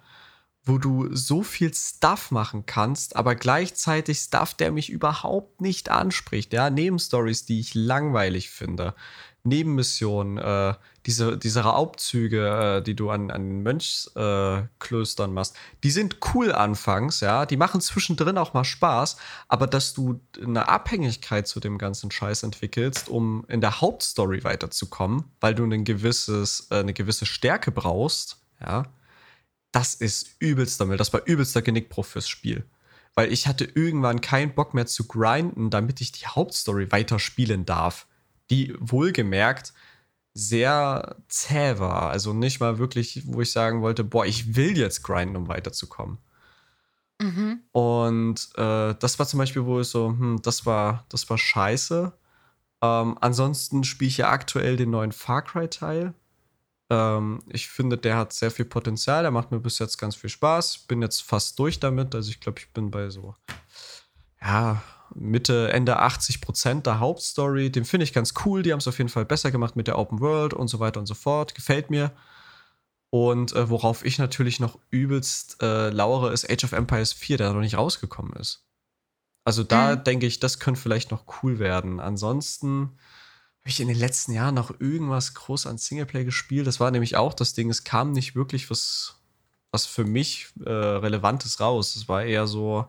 wo 0.64 0.78
du 0.78 1.14
so 1.14 1.42
viel 1.42 1.72
Stuff 1.72 2.30
machen 2.30 2.66
kannst, 2.66 3.16
aber 3.16 3.34
gleichzeitig 3.34 4.18
Stuff, 4.18 4.54
der 4.54 4.72
mich 4.72 4.90
überhaupt 4.90 5.60
nicht 5.60 5.88
anspricht. 5.88 6.52
Ja, 6.52 6.68
Nebenstories, 6.70 7.46
die 7.46 7.60
ich 7.60 7.74
langweilig 7.74 8.50
finde. 8.50 8.94
Nebenmissionen, 9.42 10.38
äh, 10.38 10.74
diese, 11.06 11.38
diese 11.38 11.60
Raubzüge, 11.60 12.78
äh, 12.78 12.82
die 12.82 12.94
du 12.94 13.10
an, 13.10 13.30
an 13.30 13.62
Mönchsklöstern 13.62 15.30
äh, 15.30 15.32
machst, 15.32 15.56
die 15.82 15.90
sind 15.90 16.18
cool 16.34 16.52
anfangs, 16.52 17.20
ja, 17.20 17.46
die 17.46 17.56
machen 17.56 17.80
zwischendrin 17.80 18.38
auch 18.38 18.52
mal 18.52 18.64
Spaß, 18.64 19.16
aber 19.48 19.66
dass 19.66 19.94
du 19.94 20.20
eine 20.42 20.68
Abhängigkeit 20.68 21.48
zu 21.48 21.60
dem 21.60 21.78
ganzen 21.78 22.10
Scheiß 22.10 22.42
entwickelst, 22.42 23.08
um 23.08 23.44
in 23.48 23.60
der 23.60 23.80
Hauptstory 23.80 24.44
weiterzukommen, 24.44 25.24
weil 25.40 25.54
du 25.54 25.64
ein 25.64 25.84
gewisses, 25.84 26.68
äh, 26.70 26.76
eine 26.76 26.92
gewisse 26.92 27.26
Stärke 27.26 27.72
brauchst, 27.72 28.42
ja, 28.60 28.84
das 29.72 29.94
ist 29.94 30.36
übelster 30.40 30.84
Müll. 30.86 30.96
Das 30.96 31.12
war 31.12 31.22
übelster 31.26 31.62
Genickbruch 31.62 32.04
fürs 32.04 32.28
Spiel. 32.28 32.64
Weil 33.14 33.32
ich 33.32 33.46
hatte 33.46 33.64
irgendwann 33.64 34.20
keinen 34.20 34.54
Bock 34.54 34.74
mehr 34.74 34.86
zu 34.86 35.06
grinden, 35.06 35.70
damit 35.70 36.00
ich 36.00 36.12
die 36.12 36.26
Hauptstory 36.26 36.90
weiterspielen 36.90 37.66
darf. 37.66 38.06
Die 38.50 38.74
wohlgemerkt 38.78 39.72
sehr 40.34 41.16
zäh 41.28 41.78
war. 41.78 42.10
Also 42.10 42.32
nicht 42.32 42.60
mal 42.60 42.78
wirklich, 42.78 43.22
wo 43.26 43.40
ich 43.40 43.52
sagen 43.52 43.82
wollte, 43.82 44.04
boah, 44.04 44.26
ich 44.26 44.56
will 44.56 44.76
jetzt 44.76 45.02
grinden, 45.02 45.36
um 45.36 45.48
weiterzukommen. 45.48 46.18
Mhm. 47.20 47.60
Und 47.72 48.48
äh, 48.56 48.94
das 48.94 49.18
war 49.18 49.26
zum 49.26 49.38
Beispiel, 49.38 49.64
wo 49.64 49.80
ich 49.80 49.88
so, 49.88 50.08
hm, 50.08 50.40
das 50.42 50.64
war, 50.66 51.04
das 51.08 51.28
war 51.28 51.36
scheiße. 51.36 52.12
Ähm, 52.82 53.18
ansonsten 53.20 53.84
spiele 53.84 54.08
ich 54.08 54.18
ja 54.18 54.30
aktuell 54.30 54.76
den 54.76 54.90
neuen 54.90 55.12
Far 55.12 55.42
Cry-Teil. 55.42 56.14
Ähm, 56.88 57.40
ich 57.48 57.68
finde, 57.68 57.98
der 57.98 58.16
hat 58.16 58.32
sehr 58.32 58.50
viel 58.50 58.64
Potenzial. 58.64 59.22
Der 59.22 59.30
macht 59.30 59.50
mir 59.50 59.60
bis 59.60 59.78
jetzt 59.78 59.98
ganz 59.98 60.16
viel 60.16 60.30
Spaß. 60.30 60.78
Bin 60.88 61.02
jetzt 61.02 61.22
fast 61.22 61.58
durch 61.58 61.78
damit. 61.78 62.14
Also 62.14 62.30
ich 62.30 62.40
glaube, 62.40 62.60
ich 62.60 62.72
bin 62.72 62.90
bei 62.90 63.10
so, 63.10 63.34
ja, 64.40 64.82
Mitte, 65.14 65.72
Ende 65.72 65.98
80 65.98 66.40
Prozent 66.40 66.86
der 66.86 67.00
Hauptstory. 67.00 67.70
Den 67.70 67.84
finde 67.84 68.04
ich 68.04 68.12
ganz 68.12 68.34
cool. 68.44 68.62
Die 68.62 68.72
haben 68.72 68.78
es 68.78 68.88
auf 68.88 68.98
jeden 68.98 69.10
Fall 69.10 69.24
besser 69.24 69.50
gemacht 69.50 69.76
mit 69.76 69.86
der 69.86 69.98
Open 69.98 70.20
World 70.20 70.54
und 70.54 70.68
so 70.68 70.80
weiter 70.80 71.00
und 71.00 71.06
so 71.06 71.14
fort. 71.14 71.54
Gefällt 71.54 71.90
mir. 71.90 72.12
Und 73.10 73.52
äh, 73.52 73.68
worauf 73.68 74.04
ich 74.04 74.18
natürlich 74.18 74.60
noch 74.60 74.78
übelst 74.90 75.62
äh, 75.62 75.90
lauere, 75.90 76.32
ist 76.32 76.48
Age 76.48 76.64
of 76.64 76.72
Empires 76.72 77.12
4, 77.12 77.38
der 77.38 77.52
noch 77.52 77.60
nicht 77.60 77.76
rausgekommen 77.76 78.34
ist. 78.34 78.64
Also 79.44 79.64
da 79.64 79.96
mhm. 79.96 80.04
denke 80.04 80.26
ich, 80.26 80.38
das 80.38 80.60
könnte 80.60 80.80
vielleicht 80.80 81.10
noch 81.10 81.24
cool 81.42 81.58
werden. 81.58 81.98
Ansonsten 81.98 82.96
habe 83.60 83.68
ich 83.68 83.80
in 83.80 83.88
den 83.88 83.98
letzten 83.98 84.32
Jahren 84.32 84.54
noch 84.54 84.80
irgendwas 84.80 85.34
groß 85.34 85.66
an 85.66 85.76
Singleplay 85.76 86.24
gespielt? 86.24 86.66
Das 86.66 86.80
war 86.80 86.90
nämlich 86.90 87.16
auch 87.16 87.34
das 87.34 87.52
Ding, 87.52 87.68
es 87.68 87.84
kam 87.84 88.12
nicht 88.12 88.34
wirklich 88.36 88.70
was, 88.70 89.16
was 89.72 89.86
für 89.86 90.04
mich 90.04 90.48
äh, 90.64 90.70
Relevantes 90.70 91.60
raus. 91.60 91.96
Es 91.96 92.08
war 92.08 92.22
eher 92.22 92.46
so, 92.46 92.86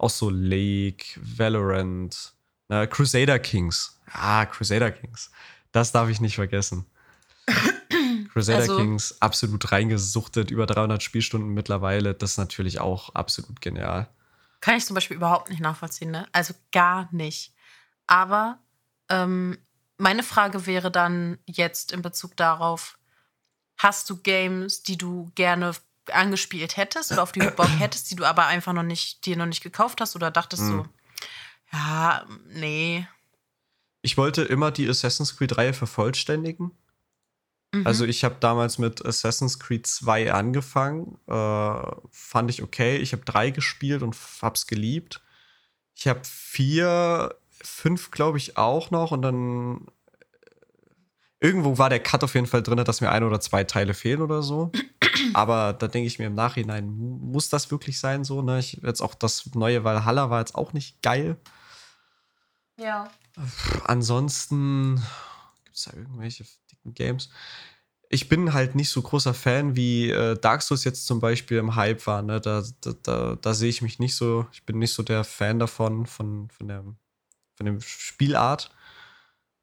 auch 0.00 0.10
so 0.10 0.30
Lake, 0.30 1.04
Valorant, 1.16 2.32
na, 2.68 2.86
Crusader 2.86 3.38
Kings. 3.38 4.00
Ah, 4.12 4.46
Crusader 4.46 4.90
Kings. 4.90 5.30
Das 5.72 5.92
darf 5.92 6.08
ich 6.08 6.20
nicht 6.20 6.36
vergessen. 6.36 6.86
Crusader 8.32 8.60
also, 8.60 8.76
Kings 8.78 9.20
absolut 9.20 9.70
reingesuchtet, 9.72 10.50
über 10.50 10.66
300 10.66 11.02
Spielstunden 11.02 11.52
mittlerweile. 11.52 12.14
Das 12.14 12.32
ist 12.32 12.38
natürlich 12.38 12.80
auch 12.80 13.14
absolut 13.14 13.60
genial. 13.60 14.08
Kann 14.60 14.76
ich 14.76 14.86
zum 14.86 14.94
Beispiel 14.94 15.16
überhaupt 15.16 15.50
nicht 15.50 15.60
nachvollziehen, 15.60 16.10
ne? 16.10 16.26
Also 16.32 16.54
gar 16.72 17.08
nicht. 17.12 17.54
Aber 18.06 18.58
ähm, 19.08 19.58
meine 19.98 20.22
Frage 20.22 20.66
wäre 20.66 20.90
dann 20.90 21.38
jetzt 21.46 21.92
in 21.92 22.02
Bezug 22.02 22.36
darauf, 22.36 22.98
hast 23.76 24.08
du 24.08 24.16
Games, 24.16 24.82
die 24.82 24.96
du 24.96 25.30
gerne 25.34 25.72
angespielt 26.12 26.76
hättest 26.76 27.12
oder 27.12 27.22
auf 27.22 27.32
die 27.32 27.40
Bock 27.40 27.68
hättest, 27.78 28.10
die 28.10 28.16
du 28.16 28.24
aber 28.24 28.46
einfach 28.46 28.72
noch 28.72 28.82
nicht, 28.82 29.26
dir 29.26 29.36
noch 29.36 29.46
nicht 29.46 29.62
gekauft 29.62 30.00
hast 30.00 30.16
oder 30.16 30.30
dachtest 30.30 30.62
hm. 30.62 30.68
so, 30.68 30.86
ja, 31.72 32.26
nee. 32.48 33.06
Ich 34.02 34.16
wollte 34.16 34.42
immer 34.42 34.70
die 34.70 34.88
Assassin's 34.88 35.36
Creed-Reihe 35.36 35.72
vervollständigen. 35.72 36.72
Mhm. 37.72 37.86
Also 37.86 38.04
ich 38.04 38.24
habe 38.24 38.36
damals 38.40 38.78
mit 38.78 39.04
Assassin's 39.04 39.58
Creed 39.58 39.86
2 39.86 40.32
angefangen. 40.32 41.18
Äh, 41.26 41.82
fand 42.10 42.50
ich 42.50 42.62
okay. 42.62 42.96
Ich 42.96 43.12
habe 43.12 43.24
drei 43.24 43.50
gespielt 43.50 44.02
und 44.02 44.16
hab's 44.42 44.66
geliebt. 44.66 45.22
Ich 45.94 46.08
habe 46.08 46.20
vier 46.24 47.34
fünf, 47.62 48.10
glaube 48.10 48.38
ich, 48.38 48.56
auch 48.56 48.90
noch. 48.90 49.12
Und 49.12 49.22
dann 49.22 49.86
irgendwo 51.40 51.78
war 51.78 51.88
der 51.88 52.00
Cut 52.00 52.22
auf 52.22 52.34
jeden 52.34 52.46
Fall 52.46 52.62
drin, 52.62 52.84
dass 52.84 53.00
mir 53.00 53.10
ein 53.10 53.24
oder 53.24 53.40
zwei 53.40 53.64
Teile 53.64 53.94
fehlen 53.94 54.22
oder 54.22 54.42
so. 54.42 54.70
Aber 55.34 55.72
da 55.72 55.88
denke 55.88 56.06
ich 56.06 56.18
mir 56.18 56.26
im 56.26 56.34
Nachhinein, 56.34 56.88
muss 56.88 57.48
das 57.48 57.70
wirklich 57.70 57.98
sein 57.98 58.24
so? 58.24 58.42
Ne? 58.42 58.58
Ich, 58.58 58.74
jetzt 58.82 59.00
auch 59.00 59.14
das 59.14 59.54
neue 59.54 59.84
Valhalla 59.84 60.30
war 60.30 60.40
jetzt 60.40 60.54
auch 60.54 60.72
nicht 60.72 61.02
geil. 61.02 61.36
Ja. 62.78 63.10
Ansonsten 63.84 64.96
gibt 65.64 65.76
es 65.76 65.84
da 65.84 65.96
irgendwelche 65.96 66.44
dicken 66.70 66.94
Games. 66.94 67.30
Ich 68.08 68.28
bin 68.28 68.52
halt 68.52 68.74
nicht 68.74 68.90
so 68.90 69.00
großer 69.02 69.34
Fan, 69.34 69.76
wie 69.76 70.10
äh, 70.10 70.36
Dark 70.38 70.62
Souls 70.62 70.84
jetzt 70.84 71.06
zum 71.06 71.20
Beispiel 71.20 71.58
im 71.58 71.76
Hype 71.76 72.06
war. 72.06 72.22
Ne? 72.22 72.40
Da, 72.40 72.64
da, 72.80 72.92
da, 73.02 73.36
da 73.40 73.54
sehe 73.54 73.68
ich 73.68 73.82
mich 73.82 73.98
nicht 73.98 74.16
so. 74.16 74.46
Ich 74.52 74.64
bin 74.64 74.78
nicht 74.78 74.92
so 74.92 75.02
der 75.02 75.24
Fan 75.24 75.58
davon, 75.58 76.06
von, 76.06 76.50
von 76.50 76.68
der 76.68 76.84
von 77.60 77.66
dem 77.66 77.80
Spielart. 77.82 78.70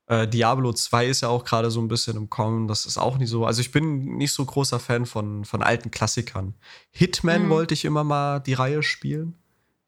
Äh, 0.07 0.27
Diablo 0.27 0.71
2 0.71 1.07
ist 1.07 1.21
ja 1.21 1.27
auch 1.27 1.43
gerade 1.43 1.69
so 1.69 1.81
ein 1.81 1.89
bisschen 1.89 2.15
im 2.15 2.29
Kommen. 2.29 2.67
Das 2.67 2.85
ist 2.85 2.97
auch 2.97 3.17
nicht 3.17 3.29
so. 3.29 3.45
Also 3.45 3.61
ich 3.61 3.71
bin 3.71 4.17
nicht 4.17 4.33
so 4.33 4.43
großer 4.45 4.79
Fan 4.79 5.05
von, 5.05 5.43
von 5.43 5.61
alten 5.61 5.91
Klassikern. 5.91 6.55
Hitman 6.91 7.45
mhm. 7.45 7.49
wollte 7.49 7.73
ich 7.73 7.85
immer 7.85 8.03
mal 8.03 8.39
die 8.39 8.53
Reihe 8.53 8.83
spielen. 8.83 9.37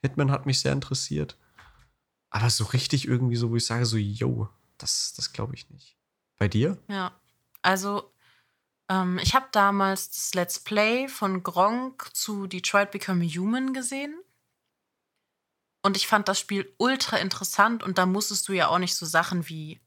Hitman 0.01 0.29
hat 0.29 0.45
mich 0.45 0.59
sehr 0.59 0.73
interessiert. 0.73 1.37
Aber 2.29 2.49
so 2.49 2.65
richtig 2.65 3.07
irgendwie 3.07 3.37
so, 3.37 3.49
wo 3.49 3.55
ich 3.55 3.65
sage, 3.65 3.85
so, 3.85 3.97
yo, 3.97 4.49
das, 4.77 5.13
das 5.15 5.31
glaube 5.31 5.55
ich 5.55 5.69
nicht. 5.69 5.97
Bei 6.37 6.47
dir? 6.47 6.77
Ja. 6.89 7.13
Also, 7.61 8.11
ähm, 8.89 9.19
ich 9.23 9.35
habe 9.35 9.47
damals 9.51 10.09
das 10.09 10.33
Let's 10.33 10.59
Play 10.59 11.07
von 11.07 11.43
Gronk 11.43 12.09
zu 12.13 12.45
Detroit 12.47 12.91
Become 12.91 13.25
Human 13.25 13.73
gesehen. 13.73 14.15
Und 15.81 15.95
ich 15.95 16.07
fand 16.07 16.27
das 16.27 16.39
Spiel 16.39 16.73
ultra 16.77 17.17
interessant 17.17 17.83
und 17.83 17.97
da 17.97 18.05
musstest 18.05 18.49
du 18.49 18.53
ja 18.53 18.67
auch 18.67 18.79
nicht 18.79 18.95
so 18.95 19.05
Sachen 19.05 19.47
wie 19.47 19.79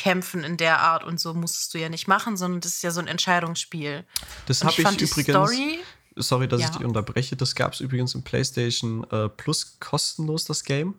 kämpfen 0.00 0.44
in 0.44 0.56
der 0.56 0.80
Art 0.80 1.04
und 1.04 1.20
so 1.20 1.34
musstest 1.34 1.74
du 1.74 1.78
ja 1.78 1.88
nicht 1.90 2.08
machen, 2.08 2.36
sondern 2.38 2.60
das 2.60 2.72
ist 2.76 2.82
ja 2.82 2.90
so 2.90 3.00
ein 3.00 3.06
Entscheidungsspiel. 3.06 4.04
Das 4.46 4.62
habe 4.64 4.72
ich 4.72 4.78
ich, 4.78 4.84
übrigens. 5.16 5.24
Story- 5.50 5.80
sorry, 6.16 6.48
dass 6.48 6.60
ich 6.60 6.66
Ja. 6.68 6.72
dich 6.72 6.84
unterbreche. 6.86 7.36
Das 7.36 7.54
gab 7.54 7.74
es 7.74 7.80
übrigens 7.80 8.14
im 8.14 8.22
PlayStation 8.22 9.04
äh, 9.10 9.28
Plus 9.28 9.78
kostenlos, 9.78 10.44
das 10.46 10.64
Game. 10.64 10.94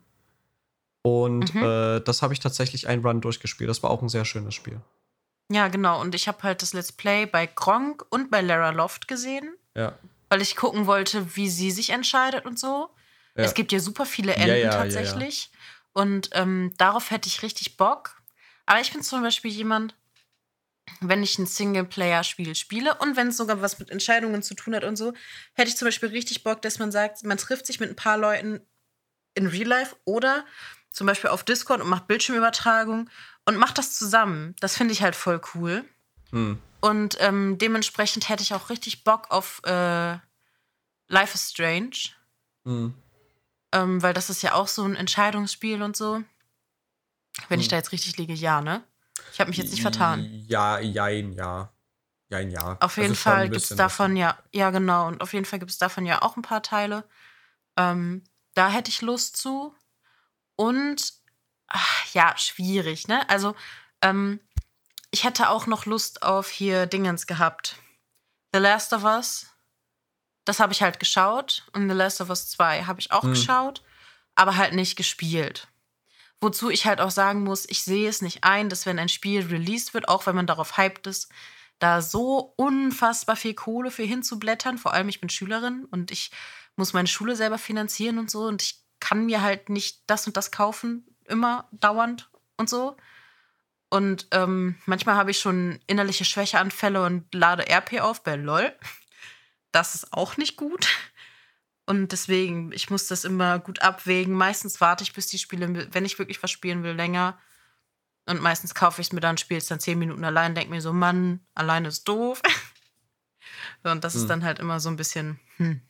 Und 1.04 1.54
Mhm. 1.56 1.64
äh, 1.64 2.00
das 2.02 2.22
habe 2.22 2.34
ich 2.34 2.40
tatsächlich 2.40 2.88
einen 2.88 3.04
Run 3.06 3.22
durchgespielt. 3.22 3.70
Das 3.70 3.82
war 3.82 3.90
auch 3.90 4.02
ein 4.04 4.10
sehr 4.10 4.26
schönes 4.26 4.54
Spiel. 4.54 4.80
Ja, 5.52 5.68
genau. 5.68 6.00
Und 6.00 6.14
ich 6.16 6.28
habe 6.28 6.44
halt 6.44 6.62
das 6.62 6.74
Let's 6.74 6.92
Play 6.92 7.26
bei 7.26 7.48
Gronk 7.48 8.06
und 8.10 8.30
bei 8.30 8.42
Lara 8.42 8.70
Loft 8.70 9.08
gesehen, 9.08 9.56
Ja. 9.76 9.98
weil 10.30 10.42
ich 10.42 10.56
gucken 10.56 10.86
wollte, 10.86 11.36
wie 11.36 11.50
sie 11.50 11.72
sich 11.72 11.90
entscheidet 11.90 12.46
und 12.46 12.60
so. 12.60 12.90
Ja. 13.36 13.44
Es 13.44 13.54
gibt 13.56 13.72
ja 13.72 13.80
super 13.80 14.06
viele 14.06 14.36
Enden 14.36 14.60
ja. 14.62 14.70
tatsächlich. 14.72 15.50
Und 15.94 16.30
ähm, 16.34 16.74
darauf 16.78 17.10
hätte 17.12 17.28
ich 17.28 17.42
richtig 17.42 17.76
Bock. 17.78 18.21
Aber 18.66 18.82
ich 18.82 18.92
bin 18.92 19.02
zum 19.04 19.22
Beispiel 19.22 19.52
jemand, 19.52 19.96
wenn 21.00 21.24
ich 21.24 21.38
ein 21.40 21.46
Singleplayer-Spiel 21.46 22.56
spiele 22.56 22.96
und 22.96 23.16
wenn 23.16 23.28
es 23.28 23.38
sogar 23.38 23.62
was 23.62 23.80
mit 23.80 23.90
Entscheidungen 23.90 24.44
zu 24.44 24.54
tun 24.56 24.76
hat 24.76 24.84
und 24.84 24.96
so, 24.96 25.14
hätte 25.54 25.70
ich 25.70 25.78
zum 25.78 25.88
Beispiel 25.88 26.10
richtig 26.10 26.44
Bock, 26.44 26.62
dass 26.62 26.80
man 26.80 26.92
sagt, 26.92 27.24
man 27.24 27.38
trifft 27.38 27.66
sich 27.66 27.80
mit 27.80 27.90
ein 27.90 27.96
paar 27.96 28.18
Leuten 28.18 28.62
in 29.34 29.48
Real 29.48 29.68
Life 29.68 29.96
oder 30.06 30.46
zum 30.92 31.08
Beispiel 31.08 31.30
auf 31.30 31.44
Discord 31.44 31.82
und 31.82 31.90
macht 31.90 32.08
Bildschirmübertragung 32.08 33.10
und 33.46 33.58
macht 33.58 33.78
das 33.78 33.98
zusammen. 33.98 34.56
Das 34.60 34.76
finde 34.76 34.94
ich 34.94 35.02
halt 35.02 35.16
voll 35.16 35.42
cool. 35.56 35.86
Hm. 36.32 36.60
Und 36.82 37.18
ähm, 37.20 37.58
dementsprechend 37.58 38.28
hätte 38.28 38.44
ich 38.44 38.54
auch 38.54 38.70
richtig 38.70 39.04
Bock 39.04 39.30
auf 39.30 39.62
äh, 39.64 40.18
Life 41.08 41.36
is 41.36 41.50
Strange. 41.52 42.10
Hm. 42.66 42.94
Ähm, 43.72 44.02
weil 44.02 44.14
das 44.14 44.30
ist 44.30 44.42
ja 44.42 44.54
auch 44.54 44.68
so 44.68 44.84
ein 44.84 44.96
Entscheidungsspiel 44.96 45.82
und 45.82 45.96
so. 45.96 46.24
Wenn 47.50 47.60
ich 47.60 47.68
Hm. 47.68 47.72
da 47.72 47.76
jetzt 47.78 47.92
richtig 47.92 48.18
liege, 48.18 48.34
ja, 48.34 48.62
ne? 48.62 48.84
Ich 49.34 49.40
habe 49.40 49.50
mich 49.50 49.58
jetzt 49.58 49.72
nicht 49.72 49.82
vertan. 49.82 50.30
Ja, 50.48 50.80
jein, 50.80 51.34
ja. 51.34 51.72
Jein, 52.30 52.50
ja. 52.52 52.78
Auf 52.80 52.98
jeden 52.98 53.10
Also 53.12 53.22
Fall 53.22 53.50
gibt 53.50 53.58
es 53.64 53.70
davon 53.70 54.16
ja, 54.16 54.38
ja 54.54 54.70
genau, 54.70 55.08
und 55.08 55.22
auf 55.22 55.34
jeden 55.34 55.46
Fall 55.46 55.60
gibt 55.60 55.72
es 55.72 55.78
davon 55.78 56.06
ja 56.06 56.22
auch 56.22 56.36
ein 56.38 56.42
paar 56.42 56.64
Teile. 56.64 57.04
Ähm, 57.78 58.24
da 58.54 58.70
hätte 58.70 58.90
ich 58.90 59.02
Lust 59.02 59.38
zu. 59.38 59.74
Und 60.56 61.14
ach, 61.68 62.14
ja, 62.14 62.34
schwierig, 62.38 63.08
ne? 63.08 63.28
Also, 63.30 63.56
ähm, 64.02 64.40
ich 65.12 65.24
hätte 65.26 65.50
auch 65.50 65.68
noch 65.68 65.86
Lust 65.86 66.24
auf 66.24 66.50
hier 66.50 66.86
Dingens 66.86 67.28
gehabt. 67.28 67.76
The 68.54 68.60
Last 68.60 68.94
of 68.94 69.04
Us. 69.04 69.48
Das 70.46 70.60
habe 70.60 70.74
ich 70.74 70.82
halt 70.82 71.00
geschaut. 71.00 71.66
Und 71.74 71.90
The 71.90 71.96
Last 71.96 72.22
of 72.22 72.30
Us 72.30 72.50
2 72.50 72.84
habe 72.84 73.00
ich 73.00 73.12
auch 73.12 73.24
Hm. 73.24 73.32
geschaut, 73.32 73.84
aber 74.36 74.56
halt 74.58 74.74
nicht 74.74 74.96
gespielt. 74.96 75.68
Wozu 76.42 76.72
ich 76.72 76.88
halt 76.88 77.00
auch 77.00 77.12
sagen 77.12 77.44
muss, 77.44 77.70
ich 77.70 77.84
sehe 77.84 78.10
es 78.10 78.22
nicht 78.22 78.44
ein, 78.44 78.68
dass 78.68 78.86
wenn 78.86 79.00
ein 79.00 79.10
Spiel 79.10 79.46
released 79.46 79.94
wird, 79.94 80.10
auch 80.10 80.26
wenn 80.26 80.36
man 80.36 80.48
darauf 80.48 80.78
hyped 80.78 81.06
ist, 81.08 81.32
da 81.78 82.02
so 82.02 82.54
unfassbar 82.58 83.36
viel 83.36 83.54
Kohle 83.54 83.92
für 83.92 84.04
hinzublättern. 84.04 84.78
Vor 84.78 84.94
allem, 84.94 85.10
ich 85.10 85.22
bin 85.22 85.30
Schülerin 85.30 85.86
und 85.86 86.12
ich 86.12 86.32
muss 86.76 86.94
meine 86.94 87.08
Schule 87.08 87.36
selber 87.36 87.58
finanzieren 87.58 88.18
und 88.18 88.30
so. 88.30 88.42
Und 88.42 88.62
ich 88.62 88.84
kann 89.00 89.26
mir 89.26 89.42
halt 89.42 89.70
nicht 89.70 90.02
das 90.08 90.28
und 90.28 90.36
das 90.36 90.52
kaufen, 90.52 91.06
immer 91.26 91.68
dauernd 91.72 92.30
und 92.58 92.70
so. 92.70 92.98
Und 93.90 94.28
ähm, 94.32 94.76
manchmal 94.86 95.16
habe 95.16 95.32
ich 95.32 95.40
schon 95.40 95.80
innerliche 95.86 96.24
Schwächeanfälle 96.24 97.04
und 97.04 97.34
lade 97.34 97.68
RP 97.68 98.02
auf 98.02 98.24
bei 98.24 98.36
LOL. 98.36 98.74
Das 99.74 99.96
ist 99.96 100.14
auch 100.14 100.38
nicht 100.38 100.58
gut. 100.58 100.88
Und 101.86 102.12
deswegen, 102.12 102.72
ich 102.72 102.90
muss 102.90 103.08
das 103.08 103.26
immer 103.26 103.60
gut 103.60 103.82
abwägen. 103.82 104.34
Meistens 104.34 104.80
warte 104.82 105.04
ich, 105.04 105.14
bis 105.14 105.28
die 105.28 105.40
Spiele, 105.40 105.88
wenn 105.94 106.06
ich 106.06 106.20
wirklich 106.20 106.42
was 106.42 106.52
spielen 106.52 106.84
will, 106.84 106.94
länger. 106.94 107.38
Und 108.28 108.42
meistens 108.42 108.76
kaufe 108.76 109.02
ich 109.02 109.08
es 109.08 109.14
mir 109.14 109.20
dann, 109.20 109.38
spiele 109.38 109.58
es 109.58 109.66
dann 109.68 109.80
zehn 109.80 109.98
Minuten 109.98 110.24
allein, 110.24 110.56
denke 110.56 110.70
mir 110.70 110.82
so, 110.82 110.94
Mann, 110.94 111.42
alleine 111.56 111.88
ist 111.88 112.08
doof. 112.08 112.42
Und 113.84 114.04
das 114.04 114.16
ist 114.16 114.24
Hm. 114.24 114.30
dann 114.30 114.44
halt 114.44 114.60
immer 114.60 114.80
so 114.80 114.90
ein 114.90 114.96
bisschen, 114.96 115.40
hm. 115.58 115.82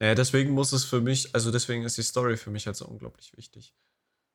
Ja, 0.00 0.14
deswegen 0.14 0.50
muss 0.50 0.72
es 0.72 0.84
für 0.84 1.00
mich, 1.00 1.34
also 1.34 1.50
deswegen 1.50 1.84
ist 1.84 1.96
die 1.96 2.02
Story 2.02 2.36
für 2.36 2.50
mich 2.50 2.66
halt 2.66 2.76
so 2.76 2.86
unglaublich 2.86 3.34
wichtig. 3.36 3.72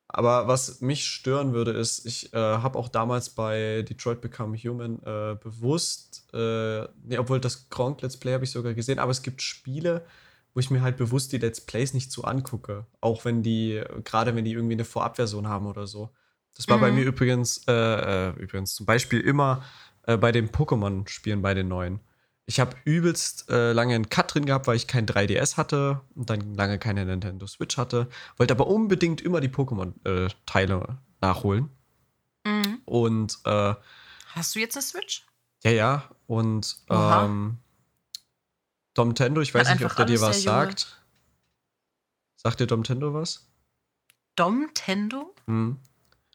Aber 0.08 0.48
was 0.48 0.82
mich 0.82 1.06
stören 1.06 1.54
würde, 1.54 1.72
ist, 1.72 2.06
ich 2.06 2.34
äh, 2.34 2.38
habe 2.38 2.78
auch 2.80 2.90
damals 2.90 3.30
bei 3.30 3.84
Detroit 3.88 4.22
Become 4.22 4.58
Human 4.58 5.00
äh, 5.04 5.36
bewusst, 5.36 6.26
äh, 6.34 6.88
nee, 7.04 7.18
obwohl 7.18 7.40
das 7.40 7.70
Gronk 7.70 8.02
Let's 8.02 8.18
Play 8.18 8.34
habe 8.34 8.44
ich 8.44 8.52
sogar 8.52 8.74
gesehen, 8.74 9.00
aber 9.00 9.12
es 9.12 9.22
gibt 9.22 9.42
Spiele, 9.42 10.06
wo 10.54 10.60
ich 10.60 10.70
mir 10.70 10.82
halt 10.82 10.98
bewusst 10.98 11.32
die 11.32 11.38
Let's 11.38 11.62
Plays 11.62 11.94
nicht 11.94 12.12
so 12.12 12.24
angucke. 12.24 12.86
Auch 13.00 13.26
wenn 13.26 13.42
die, 13.44 13.82
gerade 14.04 14.36
wenn 14.36 14.46
die 14.46 14.52
irgendwie 14.54 14.74
eine 14.76 14.86
Vorabversion 14.86 15.48
haben 15.48 15.66
oder 15.68 15.88
so. 15.88 16.10
Das 16.56 16.68
war 16.68 16.78
bei 16.80 16.90
Mhm. 16.92 16.98
mir 16.98 17.06
übrigens, 17.06 17.64
äh, 17.68 17.72
äh, 17.72 18.30
übrigens 18.38 18.76
zum 18.76 18.86
Beispiel 18.86 19.22
immer 19.22 19.64
äh, 20.08 20.18
bei 20.18 20.32
den 20.32 20.50
Pokémon-Spielen, 20.50 21.42
bei 21.42 21.54
den 21.54 21.68
neuen. 21.68 22.00
Ich 22.48 22.60
habe 22.60 22.76
übelst 22.86 23.50
äh, 23.50 23.72
lange 23.72 23.96
einen 23.96 24.10
Cut 24.10 24.34
drin 24.34 24.46
gehabt, 24.46 24.68
weil 24.68 24.76
ich 24.76 24.88
kein 24.88 25.06
3DS 25.06 25.56
hatte 25.58 26.02
und 26.16 26.30
dann 26.30 26.56
lange 26.56 26.80
keine 26.80 27.06
Nintendo 27.06 27.48
Switch 27.48 27.78
hatte. 27.78 28.10
Wollte 28.38 28.54
aber 28.56 28.68
unbedingt 28.68 29.22
immer 29.22 29.40
die 29.40 29.48
Pokémon-Teile 29.50 30.98
nachholen. 31.22 31.70
Mhm. 32.46 32.82
Und 32.86 33.40
äh, 33.46 33.76
Hast 34.34 34.56
du 34.56 34.60
jetzt 34.60 34.76
eine 34.76 34.84
Switch? 34.84 35.26
ja, 35.64 35.72
ja. 35.72 36.04
Und 36.28 36.78
ähm, 36.90 37.60
Domtendo, 38.94 39.42
ich 39.42 39.54
weiß 39.54 39.70
Hat 39.70 39.80
nicht, 39.80 39.86
ob 39.86 39.96
der 39.96 40.06
dir 40.06 40.22
was 40.22 40.42
der 40.44 40.52
sagt. 40.52 41.02
Sagt 42.36 42.60
dir 42.60 42.68
Domtendo 42.68 43.14
was? 43.14 43.48
Domtendo? 44.36 45.36
Hm. 45.46 45.80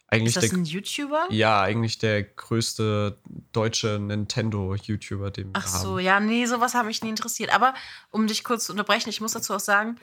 Eigentlich 0.08 0.36
Ist 0.36 0.36
das 0.36 0.50
der, 0.50 0.58
ein 0.58 0.64
YouTuber? 0.64 1.26
ja, 1.30 1.62
eigentlich 1.62 1.98
der 1.98 2.22
größte 2.22 3.18
deutsche 3.52 3.98
Nintendo-YouTuber, 3.98 5.32
den 5.32 5.48
wir 5.48 5.52
Ach 5.54 5.66
haben. 5.66 5.82
so, 5.82 5.98
ja, 5.98 6.20
nee, 6.20 6.46
sowas 6.46 6.74
hat 6.74 6.86
mich 6.86 7.02
nie 7.02 7.08
interessiert. 7.10 7.52
Aber 7.52 7.74
um 8.10 8.28
dich 8.28 8.44
kurz 8.44 8.66
zu 8.66 8.72
unterbrechen, 8.72 9.08
ich 9.08 9.20
muss 9.20 9.32
dazu 9.32 9.52
auch 9.52 9.60
sagen, 9.60 9.96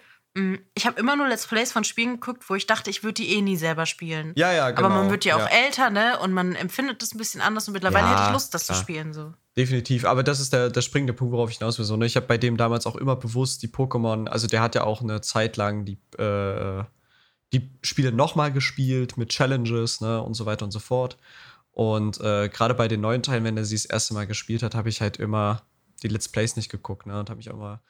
ich 0.74 0.88
habe 0.88 1.00
immer 1.00 1.16
nur 1.16 1.28
Let's 1.28 1.46
Plays 1.46 1.72
von 1.72 1.84
Spielen 1.84 2.14
geguckt, 2.14 2.50
wo 2.50 2.56
ich 2.56 2.66
dachte, 2.66 2.90
ich 2.90 3.04
würde 3.04 3.22
die 3.22 3.36
eh 3.36 3.42
nie 3.42 3.56
selber 3.56 3.86
spielen. 3.86 4.34
Ja, 4.36 4.52
ja, 4.52 4.72
genau. 4.72 4.88
Aber 4.88 4.96
man 4.96 5.12
wird 5.12 5.26
ja 5.26 5.36
auch 5.36 5.48
älter, 5.48 5.92
ne? 5.92 6.18
Und 6.20 6.34
man 6.34 6.56
empfindet 6.56 7.04
das 7.04 7.14
ein 7.14 7.20
bisschen 7.20 7.40
anders 7.40 7.68
und 7.68 7.74
mittlerweile 7.74 8.08
Ja, 8.08 8.14
hätte 8.14 8.24
ich 8.28 8.34
Lust, 8.34 8.54
das 8.54 8.66
klar. 8.66 8.78
zu 8.78 8.84
spielen. 8.84 9.14
So. 9.14 9.34
Definitiv, 9.56 10.06
aber 10.06 10.24
das 10.24 10.40
ist 10.40 10.52
der, 10.52 10.72
der 10.72 10.82
springende 10.82 11.14
Punkt, 11.14 11.34
worauf 11.34 11.52
ich 11.52 11.60
hinaus 11.60 11.78
will. 11.78 11.86
So, 11.86 11.98
ne? 11.98 12.08
Ich 12.08 12.16
habe 12.16 12.26
bei 12.26 12.40
dem 12.40 12.58
damals 12.58 12.88
auch 12.88 12.96
immer 12.96 13.16
bewusst 13.16 13.62
die 13.62 13.68
Pokémon, 13.68 14.28
also 14.28 14.48
der 14.48 14.62
hat 14.62 14.74
ja 14.74 14.84
auch 14.84 15.02
eine 15.02 15.22
Zeit 15.22 15.56
lang 15.56 15.86
die, 15.86 16.00
äh, 16.18 16.84
die 17.54 17.70
Spiele 17.84 18.12
nochmal 18.12 18.52
gespielt 18.52 19.18
mit 19.18 19.30
Challenges 19.30 20.02
ne? 20.02 20.20
und 20.20 20.34
so 20.34 20.48
weiter 20.48 20.66
und 20.66 20.72
so 20.72 20.80
fort. 20.80 21.18
Und 21.72 22.20
äh, 22.22 22.50
gerade 22.50 22.74
bei 22.74 22.88
den 22.88 23.02
neuen 23.02 23.22
Teilen, 23.22 23.44
wenn 23.44 23.58
er 23.58 23.66
sie 23.66 23.76
das 23.76 23.86
erste 23.86 24.16
Mal 24.16 24.26
gespielt 24.26 24.64
hat, 24.64 24.74
habe 24.74 24.90
ich 24.90 25.00
halt 25.00 25.18
immer 25.18 25.62
die 26.02 26.08
Let's 26.08 26.28
Plays 26.28 26.56
nicht 26.56 26.70
geguckt 26.72 27.06
ne? 27.06 27.20
und 27.20 27.30
habe 27.30 27.38
mich 27.38 27.52
auch 27.52 27.58
mal 27.58 27.82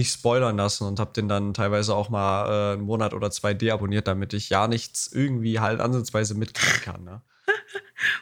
nicht 0.00 0.12
spoilern 0.12 0.56
lassen 0.56 0.86
und 0.86 0.98
habe 0.98 1.12
den 1.12 1.28
dann 1.28 1.52
teilweise 1.54 1.94
auch 1.94 2.08
mal 2.08 2.46
äh, 2.48 2.72
einen 2.74 2.82
Monat 2.82 3.12
oder 3.14 3.30
zwei 3.30 3.52
deabonniert, 3.54 4.08
damit 4.08 4.32
ich 4.32 4.48
ja 4.50 4.66
nichts 4.66 5.06
irgendwie 5.12 5.60
halt 5.60 5.80
ansatzweise 5.80 6.34
mitkriegen 6.34 6.80
kann. 6.82 7.04
Ne? 7.04 7.22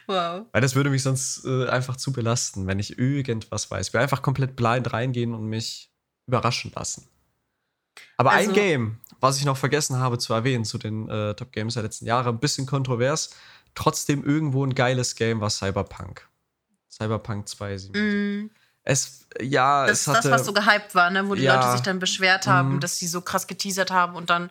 Wow. 0.07 0.45
Weil 0.51 0.61
das 0.61 0.75
würde 0.75 0.89
mich 0.89 1.03
sonst 1.03 1.45
äh, 1.45 1.67
einfach 1.69 1.95
zu 1.95 2.11
belasten, 2.11 2.67
wenn 2.67 2.79
ich 2.79 2.99
irgendwas 2.99 3.71
weiß. 3.71 3.87
Ich 3.87 3.93
will 3.93 4.01
einfach 4.01 4.21
komplett 4.21 4.57
blind 4.57 4.91
reingehen 4.91 5.33
und 5.33 5.45
mich 5.45 5.89
überraschen 6.27 6.73
lassen. 6.75 7.07
Aber 8.17 8.31
ein 8.31 8.49
Also- 8.49 8.53
Game, 8.53 8.99
was 9.21 9.37
ich 9.37 9.45
noch 9.45 9.55
vergessen 9.55 9.97
habe 9.97 10.17
zu 10.17 10.33
erwähnen 10.33 10.65
zu 10.65 10.77
den 10.79 11.07
äh, 11.07 11.33
Top 11.35 11.53
Games 11.53 11.75
der 11.75 11.83
letzten 11.83 12.05
Jahre, 12.05 12.27
ein 12.29 12.39
bisschen 12.39 12.65
kontrovers, 12.65 13.29
trotzdem 13.73 14.23
irgendwo 14.25 14.65
ein 14.65 14.75
geiles 14.75 15.15
Game 15.15 15.39
war 15.39 15.49
Cyberpunk. 15.49 16.27
Cyberpunk 16.91 17.45
2.7. 17.47 17.97
Mm, 17.97 18.49
Es, 18.89 19.27
ja, 19.39 19.85
das 19.85 19.91
es 19.91 20.01
ist 20.01 20.07
hatte, 20.07 20.29
das, 20.29 20.39
was 20.39 20.45
so 20.47 20.53
gehypt 20.53 20.95
war, 20.95 21.11
ne? 21.11 21.29
Wo 21.29 21.35
die 21.35 21.43
Ja. 21.43 21.55
Leute 21.55 21.71
sich 21.73 21.81
dann 21.81 21.99
beschwert 21.99 22.47
haben, 22.47 22.75
Mhm. 22.75 22.79
dass 22.79 22.97
sie 22.97 23.07
so 23.07 23.21
krass 23.21 23.45
geteasert 23.45 23.91
haben 23.91 24.15
und 24.15 24.31
dann 24.31 24.49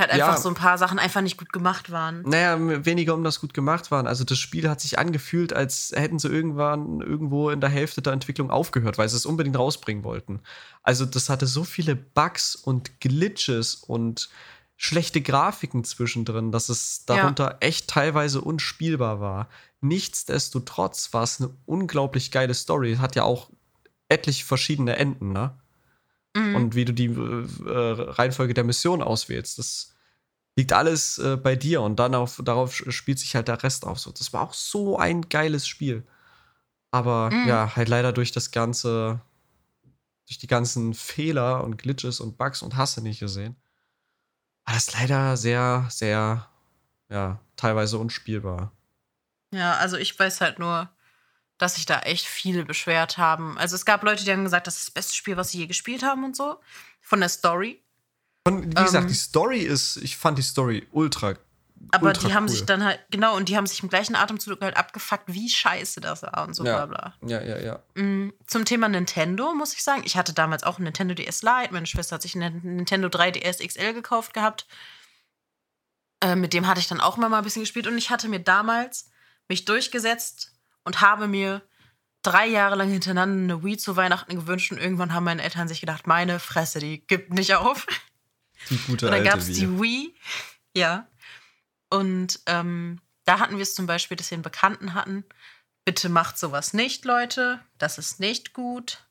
halt 0.00 0.12
Ja. 0.14 0.26
einfach 0.26 0.38
so 0.38 0.48
ein 0.48 0.54
paar 0.56 0.76
Sachen 0.76 0.98
einfach 0.98 1.20
nicht 1.20 1.36
gut 1.36 1.52
gemacht 1.52 1.92
waren. 1.92 2.22
Naja, 2.22 2.58
weniger 2.84 3.14
um 3.14 3.22
das 3.22 3.38
gut 3.40 3.54
gemacht 3.54 3.90
waren. 3.92 4.08
Also 4.08 4.24
das 4.24 4.38
Spiel 4.38 4.68
hat 4.68 4.80
sich 4.80 4.98
angefühlt, 4.98 5.52
als 5.52 5.92
hätten 5.94 6.18
sie 6.18 6.26
irgendwann 6.28 7.00
irgendwo 7.00 7.50
in 7.50 7.60
der 7.60 7.70
Hälfte 7.70 8.02
der 8.02 8.12
Entwicklung 8.12 8.50
aufgehört, 8.50 8.98
weil 8.98 9.08
sie 9.08 9.16
es 9.16 9.26
unbedingt 9.26 9.56
rausbringen 9.58 10.02
wollten. 10.02 10.40
Also 10.82 11.04
das 11.04 11.28
hatte 11.28 11.46
so 11.46 11.62
viele 11.62 11.94
Bugs 11.94 12.56
und 12.56 12.98
Glitches 13.00 13.74
und 13.76 14.30
schlechte 14.76 15.20
Grafiken 15.20 15.84
zwischendrin, 15.84 16.50
dass 16.50 16.70
es 16.70 17.04
Ja. 17.08 17.16
darunter 17.16 17.58
echt 17.60 17.88
teilweise 17.88 18.40
unspielbar 18.40 19.20
war. 19.20 19.48
Nichtsdestotrotz 19.82 21.12
war 21.12 21.22
es 21.22 21.40
eine 21.40 21.50
unglaublich 21.66 22.30
geile 22.30 22.54
Story. 22.54 22.96
Hat 22.96 23.14
ja 23.16 23.22
auch 23.22 23.50
etliche 24.10 24.44
verschiedene 24.44 24.96
Enden, 24.96 25.32
ne? 25.32 25.58
Mhm. 26.36 26.54
und 26.54 26.74
wie 26.76 26.84
du 26.84 26.92
die 26.92 27.06
äh, 27.06 27.68
äh, 27.68 27.92
Reihenfolge 28.12 28.54
der 28.54 28.64
Mission 28.64 29.02
auswählst. 29.02 29.58
Das 29.58 29.94
liegt 30.56 30.72
alles 30.72 31.18
äh, 31.18 31.36
bei 31.36 31.56
dir 31.56 31.82
und 31.82 31.98
dann 31.98 32.14
auf, 32.14 32.40
darauf 32.44 32.74
spielt 32.74 33.18
sich 33.18 33.34
halt 33.34 33.48
der 33.48 33.62
Rest 33.62 33.84
auf. 33.86 33.98
So, 33.98 34.12
das 34.12 34.32
war 34.32 34.42
auch 34.42 34.54
so 34.54 34.98
ein 34.98 35.28
geiles 35.28 35.66
Spiel. 35.66 36.06
Aber 36.92 37.30
Mhm. 37.32 37.48
ja, 37.48 37.74
halt 37.74 37.88
leider 37.88 38.12
durch 38.12 38.32
das 38.32 38.50
ganze, 38.52 39.20
durch 40.28 40.38
die 40.38 40.46
ganzen 40.46 40.94
Fehler 40.94 41.64
und 41.64 41.78
Glitches 41.78 42.20
und 42.20 42.36
Bugs 42.38 42.62
und 42.62 42.76
Hasse 42.76 43.02
nicht 43.02 43.20
gesehen. 43.20 43.56
war 44.66 44.74
das 44.74 44.92
leider 44.92 45.36
sehr, 45.36 45.86
sehr, 45.90 46.48
ja, 47.08 47.40
teilweise 47.56 47.98
unspielbar. 47.98 48.72
Ja, 49.52 49.74
also 49.78 49.96
ich 49.96 50.16
weiß 50.16 50.40
halt 50.40 50.58
nur, 50.60 50.88
dass 51.60 51.74
sich 51.74 51.84
da 51.84 52.00
echt 52.00 52.26
viele 52.26 52.64
beschwert 52.64 53.18
haben. 53.18 53.58
Also 53.58 53.76
es 53.76 53.84
gab 53.84 54.02
Leute, 54.02 54.24
die 54.24 54.32
haben 54.32 54.44
gesagt, 54.44 54.66
das 54.66 54.78
ist 54.78 54.88
das 54.88 54.94
beste 54.94 55.14
Spiel, 55.14 55.36
was 55.36 55.50
sie 55.50 55.58
je 55.58 55.66
gespielt 55.66 56.02
haben 56.02 56.24
und 56.24 56.34
so. 56.34 56.58
Von 57.02 57.20
der 57.20 57.28
Story. 57.28 57.82
Und 58.44 58.70
wie 58.70 58.82
gesagt, 58.82 59.04
ähm, 59.04 59.08
die 59.08 59.14
Story 59.14 59.60
ist, 59.60 59.98
ich 59.98 60.16
fand 60.16 60.38
die 60.38 60.42
Story 60.42 60.88
ultra. 60.90 61.34
Aber 61.92 62.08
ultra 62.08 62.28
die 62.28 62.34
haben 62.34 62.44
cool. 62.44 62.48
sich 62.48 62.64
dann 62.64 62.82
halt, 62.82 63.00
genau, 63.10 63.36
und 63.36 63.50
die 63.50 63.58
haben 63.58 63.66
sich 63.66 63.82
im 63.82 63.90
gleichen 63.90 64.16
Atemzug 64.16 64.60
halt 64.62 64.76
abgefuckt, 64.76 65.24
wie 65.26 65.50
scheiße 65.50 66.00
das 66.00 66.22
war 66.22 66.46
und 66.46 66.54
so 66.54 66.64
ja. 66.64 66.84
bla 66.84 67.14
bla. 67.20 67.28
Ja, 67.28 67.42
ja, 67.42 67.58
ja. 67.58 68.02
Mm, 68.02 68.32
Zum 68.46 68.64
Thema 68.64 68.88
Nintendo 68.88 69.52
muss 69.52 69.74
ich 69.74 69.82
sagen, 69.82 70.02
ich 70.04 70.16
hatte 70.16 70.32
damals 70.32 70.62
auch 70.62 70.78
ein 70.78 70.84
Nintendo 70.84 71.14
DS 71.14 71.42
Lite. 71.42 71.72
Meine 71.72 71.86
Schwester 71.86 72.14
hat 72.14 72.22
sich 72.22 72.34
einen 72.34 72.76
Nintendo 72.76 73.08
3DS 73.08 73.66
XL 73.66 73.92
gekauft 73.92 74.32
gehabt. 74.32 74.66
Äh, 76.22 76.36
mit 76.36 76.54
dem 76.54 76.66
hatte 76.66 76.80
ich 76.80 76.88
dann 76.88 77.00
auch 77.00 77.18
immer 77.18 77.28
mal 77.28 77.38
ein 77.38 77.44
bisschen 77.44 77.62
gespielt 77.62 77.86
und 77.86 77.98
ich 77.98 78.08
hatte 78.08 78.28
mir 78.28 78.40
damals 78.40 79.10
mich 79.48 79.66
durchgesetzt 79.66 80.52
und 80.84 81.00
habe 81.00 81.28
mir 81.28 81.62
drei 82.22 82.46
Jahre 82.46 82.76
lang 82.76 82.90
hintereinander 82.90 83.54
eine 83.54 83.64
Wii 83.64 83.76
zu 83.76 83.96
Weihnachten 83.96 84.34
gewünscht 84.34 84.72
und 84.72 84.78
irgendwann 84.78 85.14
haben 85.14 85.24
meine 85.24 85.42
Eltern 85.42 85.68
sich 85.68 85.80
gedacht, 85.80 86.06
meine 86.06 86.38
Fresse, 86.38 86.78
die 86.78 87.06
gibt 87.06 87.32
nicht 87.32 87.54
auf. 87.54 87.86
Die 88.68 88.78
gute 88.78 89.06
Und 89.06 89.12
dann 89.12 89.24
gab 89.24 89.38
es 89.38 89.46
die 89.46 89.80
Wii, 89.80 90.14
ja. 90.76 91.08
Und 91.88 92.40
ähm, 92.46 93.00
da 93.24 93.38
hatten 93.38 93.56
wir 93.56 93.62
es 93.62 93.74
zum 93.74 93.86
Beispiel, 93.86 94.16
dass 94.16 94.30
wir 94.30 94.36
einen 94.36 94.42
Bekannten 94.42 94.94
hatten. 94.94 95.24
Bitte 95.84 96.08
macht 96.08 96.38
sowas 96.38 96.74
nicht, 96.74 97.04
Leute. 97.04 97.60
Das 97.78 97.98
ist 97.98 98.20
nicht 98.20 98.52
gut. 98.52 99.04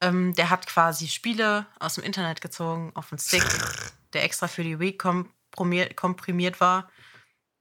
Ähm, 0.00 0.34
der 0.34 0.50
hat 0.50 0.66
quasi 0.66 1.08
Spiele 1.08 1.66
aus 1.78 1.94
dem 1.94 2.04
Internet 2.04 2.40
gezogen 2.40 2.92
auf 2.94 3.10
den 3.10 3.18
Stick, 3.18 3.44
der 4.12 4.24
extra 4.24 4.48
für 4.48 4.64
die 4.64 4.78
Wii 4.78 4.96
komprimiert, 4.96 5.96
komprimiert 5.96 6.60
war. 6.60 6.90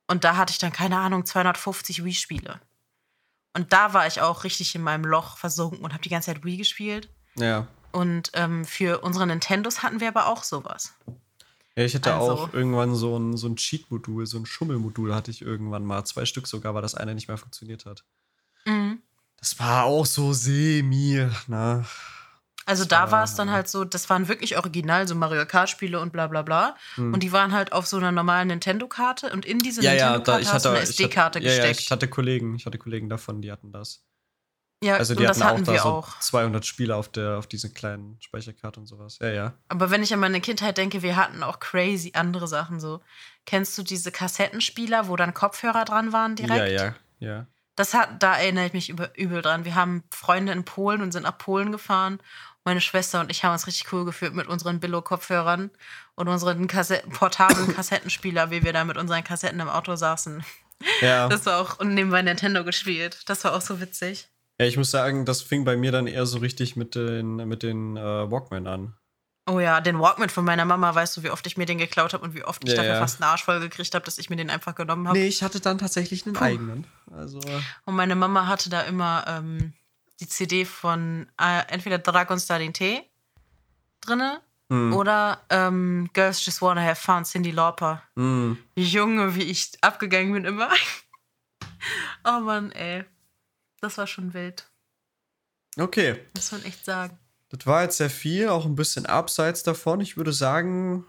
Und 0.08 0.24
da 0.24 0.38
hatte 0.38 0.52
ich 0.52 0.58
dann, 0.58 0.72
keine 0.72 1.00
Ahnung, 1.00 1.26
250 1.26 2.04
Wii-Spiele. 2.04 2.62
Und 3.56 3.74
da 3.74 3.94
war 3.94 4.06
ich 4.06 4.22
auch 4.22 4.44
richtig 4.44 4.76
in 4.76 4.82
meinem 4.84 5.06
Loch 5.06 5.38
versunken 5.38 5.80
und 5.80 5.94
habe 5.94 6.04
die 6.04 6.10
ganze 6.10 6.32
Zeit 6.34 6.44
Wii 6.44 6.58
gespielt. 6.58 7.10
Ja. 7.38 7.68
Und 7.92 8.30
ähm, 8.34 8.66
für 8.66 9.00
unsere 9.00 9.26
Nintendos 9.26 9.82
hatten 9.82 10.02
wir 10.02 10.10
aber 10.10 10.28
auch 10.28 10.44
sowas. 10.44 10.94
Ja, 11.78 11.84
ich 11.86 11.96
hatte 11.96 12.14
Also- 12.14 12.32
auch 12.34 12.54
irgendwann 12.54 12.94
so 12.96 13.18
ein, 13.18 13.38
so 13.38 13.48
ein 13.48 13.56
Cheat-Modul, 13.56 14.26
so 14.28 14.38
ein 14.38 14.46
Schummelmodul 14.46 15.16
hatte 15.16 15.32
ich 15.32 15.42
irgendwann 15.42 15.84
mal. 15.86 16.04
Zwei 16.06 16.26
Stück 16.26 16.48
sogar, 16.48 16.74
weil 16.76 16.82
das 16.82 16.96
eine 16.96 17.16
nicht 17.16 17.28
mehr 17.28 17.38
funktioniert 17.38 17.86
hat. 17.86 18.04
Mhm. 18.66 19.02
Das 19.38 19.58
war 19.60 19.86
auch 19.86 20.06
so 20.06 20.34
semi, 20.34 21.26
ne? 21.48 21.86
Also 22.68 22.84
da 22.86 23.04
war- 23.04 23.12
war 23.12 23.24
es 23.24 23.36
dann 23.36 23.52
halt 23.52 23.68
so, 23.70 23.84
das 23.86 24.10
waren 24.10 24.28
wirklich 24.28 24.58
original, 24.58 25.08
so 25.08 25.14
Mario 25.16 25.46
Kart-Spiele 25.46 26.00
und 26.00 26.12
bla 26.12 26.28
bla 26.28 26.42
bla. 26.42 26.76
Hm. 26.96 27.14
Und 27.14 27.22
die 27.22 27.32
waren 27.32 27.52
halt 27.54 27.72
auf 27.74 27.86
so 27.86 27.98
einer 27.98 28.12
normalen 28.12 28.48
Nintendo-Karte 28.48 29.32
und 29.32 29.46
in 29.46 29.60
diese 29.60 29.82
Ja, 29.84 29.94
ja, 29.94 30.12
Nintendo-Karte 30.14 30.42
ich 30.42 30.54
hast 30.54 30.66
du 30.66 30.70
eine 30.70 30.80
SD-Karte 30.80 31.40
ja, 31.40 31.52
ja, 31.52 31.58
gesteckt. 31.58 31.80
ich 31.82 31.92
hatte 31.92 32.08
Kollegen, 32.08 32.56
ich 32.56 32.66
hatte 32.66 32.78
Kollegen 32.80 33.08
davon, 33.10 33.42
die 33.42 33.52
hatten 33.52 33.72
das. 33.72 34.04
Ja, 34.84 34.98
Also 34.98 35.14
und 35.14 35.20
die 35.22 35.28
hatten 35.28 35.42
auch 35.42 35.60
da 35.62 35.78
so 35.78 35.90
auch. 35.90 36.20
200 36.20 36.66
Spiele 36.66 36.96
auf 36.96 37.08
der, 37.10 37.38
auf 37.38 37.48
dieser 37.48 37.70
kleinen 37.70 38.18
Speicherkarte 38.20 38.80
und 38.80 38.88
sowas. 38.88 39.18
Ja, 39.22 39.30
ja. 39.30 39.54
Aber 39.70 39.90
wenn 39.90 40.04
ich 40.04 40.14
an 40.14 40.20
meine 40.20 40.42
Kindheit 40.42 40.78
denke, 40.78 41.02
wir 41.02 41.16
hatten 41.16 41.44
auch 41.44 41.60
crazy 41.60 42.12
andere 42.16 42.48
Sachen 42.48 42.80
so. 42.80 43.00
Kennst 43.46 43.78
du 43.78 43.84
diese 43.84 44.12
Kassettenspieler, 44.12 45.08
wo 45.08 45.16
dann 45.16 45.34
Kopfhörer 45.34 45.86
dran 45.86 46.12
waren 46.14 46.36
direkt? 46.36 46.58
Ja, 46.60 46.66
ja, 46.86 46.96
ja. 47.20 47.48
Das 47.78 47.94
hat, 47.94 48.22
da 48.24 48.36
erinnere 48.38 48.66
ich 48.68 48.74
mich 48.74 48.90
übel 49.16 49.42
dran. 49.42 49.66
Wir 49.66 49.76
haben 49.76 50.04
Freunde 50.12 50.52
in 50.52 50.66
Polen 50.66 51.02
und 51.02 51.12
sind 51.12 51.24
nach 51.24 51.38
Polen 51.38 51.72
gefahren. 51.72 52.20
Meine 52.66 52.82
Schwester 52.82 53.20
und 53.22 53.30
ich 53.30 53.44
haben 53.44 53.54
uns 53.54 53.68
richtig 53.68 53.94
cool 53.94 54.06
gefühlt 54.06 54.34
mit 54.34 54.48
unseren 54.48 54.80
Billo-Kopfhörern 54.80 55.70
und 56.16 56.28
unseren 56.28 56.68
Kassetten, 56.68 57.12
portablen 57.12 57.68
Kassettenspieler, 57.76 58.50
wie 58.50 58.64
wir 58.64 58.74
da 58.74 58.84
mit 58.84 58.98
unseren 58.98 59.24
Kassetten 59.24 59.60
im 59.60 59.70
Auto 59.70 59.96
saßen. 59.96 60.44
Ja. 61.02 61.30
Das 61.30 61.46
war 61.46 61.60
auch 61.62 61.80
und 61.80 61.94
nebenbei 61.94 62.22
Nintendo 62.22 62.64
gespielt. 62.66 63.22
Das 63.28 63.44
war 63.44 63.56
auch 63.56 63.62
so 63.62 63.80
witzig. 63.80 64.28
ja, 64.60 64.66
ich 64.66 64.78
muss 64.78 64.92
sagen, 64.92 65.26
das 65.26 65.42
fing 65.42 65.64
bei 65.64 65.78
mir 65.78 65.92
dann 65.92 66.08
eher 66.08 66.26
so 66.26 66.40
richtig 66.40 66.76
mit 66.76 66.96
den, 66.96 67.36
mit 67.48 67.64
den 67.64 67.96
äh, 67.98 68.02
Walkman 68.32 68.68
an. 68.68 68.94
Oh 69.48 69.60
ja, 69.60 69.80
den 69.80 70.00
Walkman 70.00 70.30
von 70.30 70.44
meiner 70.44 70.66
Mama, 70.66 70.96
weißt 70.96 71.18
du, 71.18 71.24
wie 71.24 71.30
oft 71.30 71.46
ich 71.46 71.56
mir 71.56 71.68
den 71.68 71.78
geklaut 71.78 72.14
habe 72.14 72.24
und 72.26 72.34
wie 72.34 72.44
oft 72.44 72.64
ich 72.64 72.72
Ja, 72.72 72.78
dafür 72.78 72.94
ja. 72.96 73.00
fast 73.00 73.22
einen 73.22 73.30
Arsch 73.30 73.44
voll 73.44 73.60
gekriegt 73.60 73.94
habe, 73.94 74.04
dass 74.04 74.18
ich 74.18 74.32
mir 74.32 74.38
den 74.38 74.50
einfach 74.50 74.74
genommen 74.74 75.08
habe. 75.08 75.20
Nee, 75.20 75.28
ich 75.28 75.44
hatte 75.44 75.60
dann 75.60 75.78
tatsächlich 75.78 76.26
einen 76.26 76.36
eigenen. 76.38 76.88
Also, 77.16 77.40
Und 77.86 77.94
meine 77.96 78.16
Mama 78.16 78.48
hatte 78.48 78.72
da 78.72 78.82
immer 78.82 79.24
ähm, 79.28 79.74
die 80.20 80.28
CD 80.28 80.66
von 80.66 81.28
äh, 81.40 81.64
entweder 81.68 81.98
Dragon 81.98 82.40
Star 82.40 82.60
T 82.72 83.10
drinne 84.02 84.42
hm, 84.70 84.94
oder 84.94 85.42
ähm, 85.50 86.10
Girls 86.14 86.46
Just 86.46 86.62
Wanna 86.62 86.82
Have 86.82 87.02
Fun, 87.02 87.24
Cindy 87.26 87.52
Lauper. 87.52 88.04
hm. 88.16 88.58
Junge, 88.76 89.36
wie 89.36 89.44
ich 89.44 89.72
abgegangen 89.82 90.34
bin 90.34 90.46
immer. 90.46 90.70
oh 92.26 92.40
Mann, 92.40 92.72
ey. 92.72 93.04
Das 93.82 93.98
war 93.98 94.08
schon 94.08 94.34
wild. 94.34 94.70
Okay, 95.78 96.22
Muss 96.36 96.52
man 96.52 96.64
echt 96.64 96.86
sagen. 96.86 97.20
das 97.50 97.68
war 97.68 97.84
jetzt 97.84 97.98
sehr 97.98 98.10
viel, 98.10 98.48
auch 98.48 98.66
ein 98.66 98.76
bisschen 98.76 99.06
abseits 99.06 99.62
davon. 99.64 100.00
Ich 100.00 100.16
würde 100.16 100.32
sagen, 100.32 101.06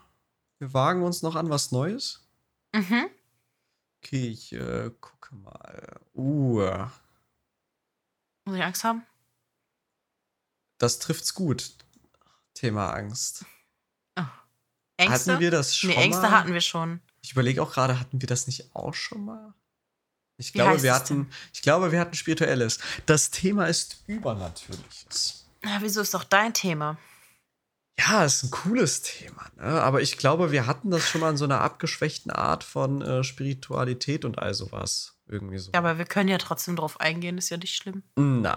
wir 0.58 0.74
wagen 0.74 1.02
uns 1.02 1.22
noch 1.22 1.36
an 1.36 1.48
was 1.48 1.70
Neues. 1.70 2.28
Mhm. 2.74 3.08
Okay, 4.02 4.28
ich 4.28 4.52
äh, 4.52 4.90
gucke 5.00 5.34
mal. 5.36 6.00
Uh, 6.14 6.86
Muss 8.46 8.56
ich 8.56 8.62
Angst 8.62 8.84
haben? 8.84 9.04
das 10.78 10.98
trifft's 10.98 11.34
gut. 11.34 11.72
Thema 12.54 12.90
Angst. 12.90 13.44
Ängste? 14.98 15.32
Hatten 15.32 15.40
wir 15.40 15.50
das 15.50 15.76
schon 15.76 15.90
nee, 15.90 15.96
Ängste 15.96 16.22
mal? 16.22 16.30
hatten 16.30 16.54
wir 16.54 16.60
schon. 16.60 17.00
Ich 17.22 17.32
überlege 17.32 17.62
auch 17.62 17.72
gerade, 17.72 18.00
hatten 18.00 18.20
wir 18.20 18.28
das 18.28 18.46
nicht 18.46 18.74
auch 18.74 18.94
schon 18.94 19.24
mal? 19.24 19.52
Ich 20.38 20.54
Wie 20.54 20.58
glaube, 20.58 20.82
wir 20.82 20.94
hatten, 20.94 21.30
ich 21.52 21.62
glaube, 21.62 21.92
wir 21.92 22.00
hatten 22.00 22.14
spirituelles. 22.14 22.78
Das 23.04 23.30
Thema 23.30 23.66
ist 23.66 24.02
übernatürliches. 24.06 25.46
Na, 25.62 25.80
wieso 25.82 26.00
ist 26.00 26.14
doch 26.14 26.24
dein 26.24 26.54
Thema? 26.54 26.98
Ja, 27.98 28.24
ist 28.24 28.42
ein 28.42 28.50
cooles 28.50 29.02
Thema, 29.02 29.50
ne? 29.56 29.82
Aber 29.82 30.02
ich 30.02 30.18
glaube, 30.18 30.52
wir 30.52 30.66
hatten 30.66 30.90
das 30.90 31.08
schon 31.08 31.22
mal 31.22 31.30
in 31.30 31.38
so 31.38 31.44
einer 31.44 31.62
abgeschwächten 31.62 32.30
Art 32.30 32.62
von 32.62 33.00
äh, 33.00 33.24
Spiritualität 33.24 34.26
und 34.26 34.38
all 34.38 34.52
sowas. 34.52 35.15
Irgendwie 35.28 35.58
so. 35.58 35.72
Ja, 35.72 35.80
aber 35.80 35.98
wir 35.98 36.04
können 36.04 36.28
ja 36.28 36.38
trotzdem 36.38 36.76
drauf 36.76 37.00
eingehen, 37.00 37.36
ist 37.36 37.50
ja 37.50 37.56
nicht 37.56 37.74
schlimm. 37.74 38.04
Na, 38.14 38.56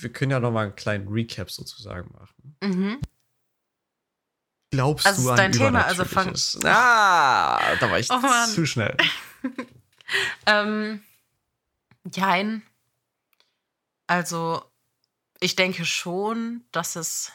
wir 0.00 0.12
können 0.12 0.30
ja 0.30 0.40
noch 0.40 0.52
mal 0.52 0.66
einen 0.66 0.76
kleinen 0.76 1.08
Recap 1.08 1.50
sozusagen 1.50 2.12
machen. 2.12 2.56
Mhm. 2.62 3.00
Glaubst 4.70 5.06
Also 5.06 5.22
du 5.22 5.30
an 5.30 5.36
dein 5.36 5.52
Thema, 5.52 5.84
also 5.84 6.04
fang-? 6.04 6.34
Ah, 6.64 7.76
da 7.76 7.90
war 7.90 7.98
ich 7.98 8.10
Oh 8.10 8.46
zu 8.52 8.66
schnell. 8.66 8.96
Ähm, 10.46 11.02
jein. 12.14 12.62
Also, 14.06 14.62
ich 15.40 15.56
denke 15.56 15.84
schon, 15.84 16.64
dass 16.72 16.96
es. 16.96 17.32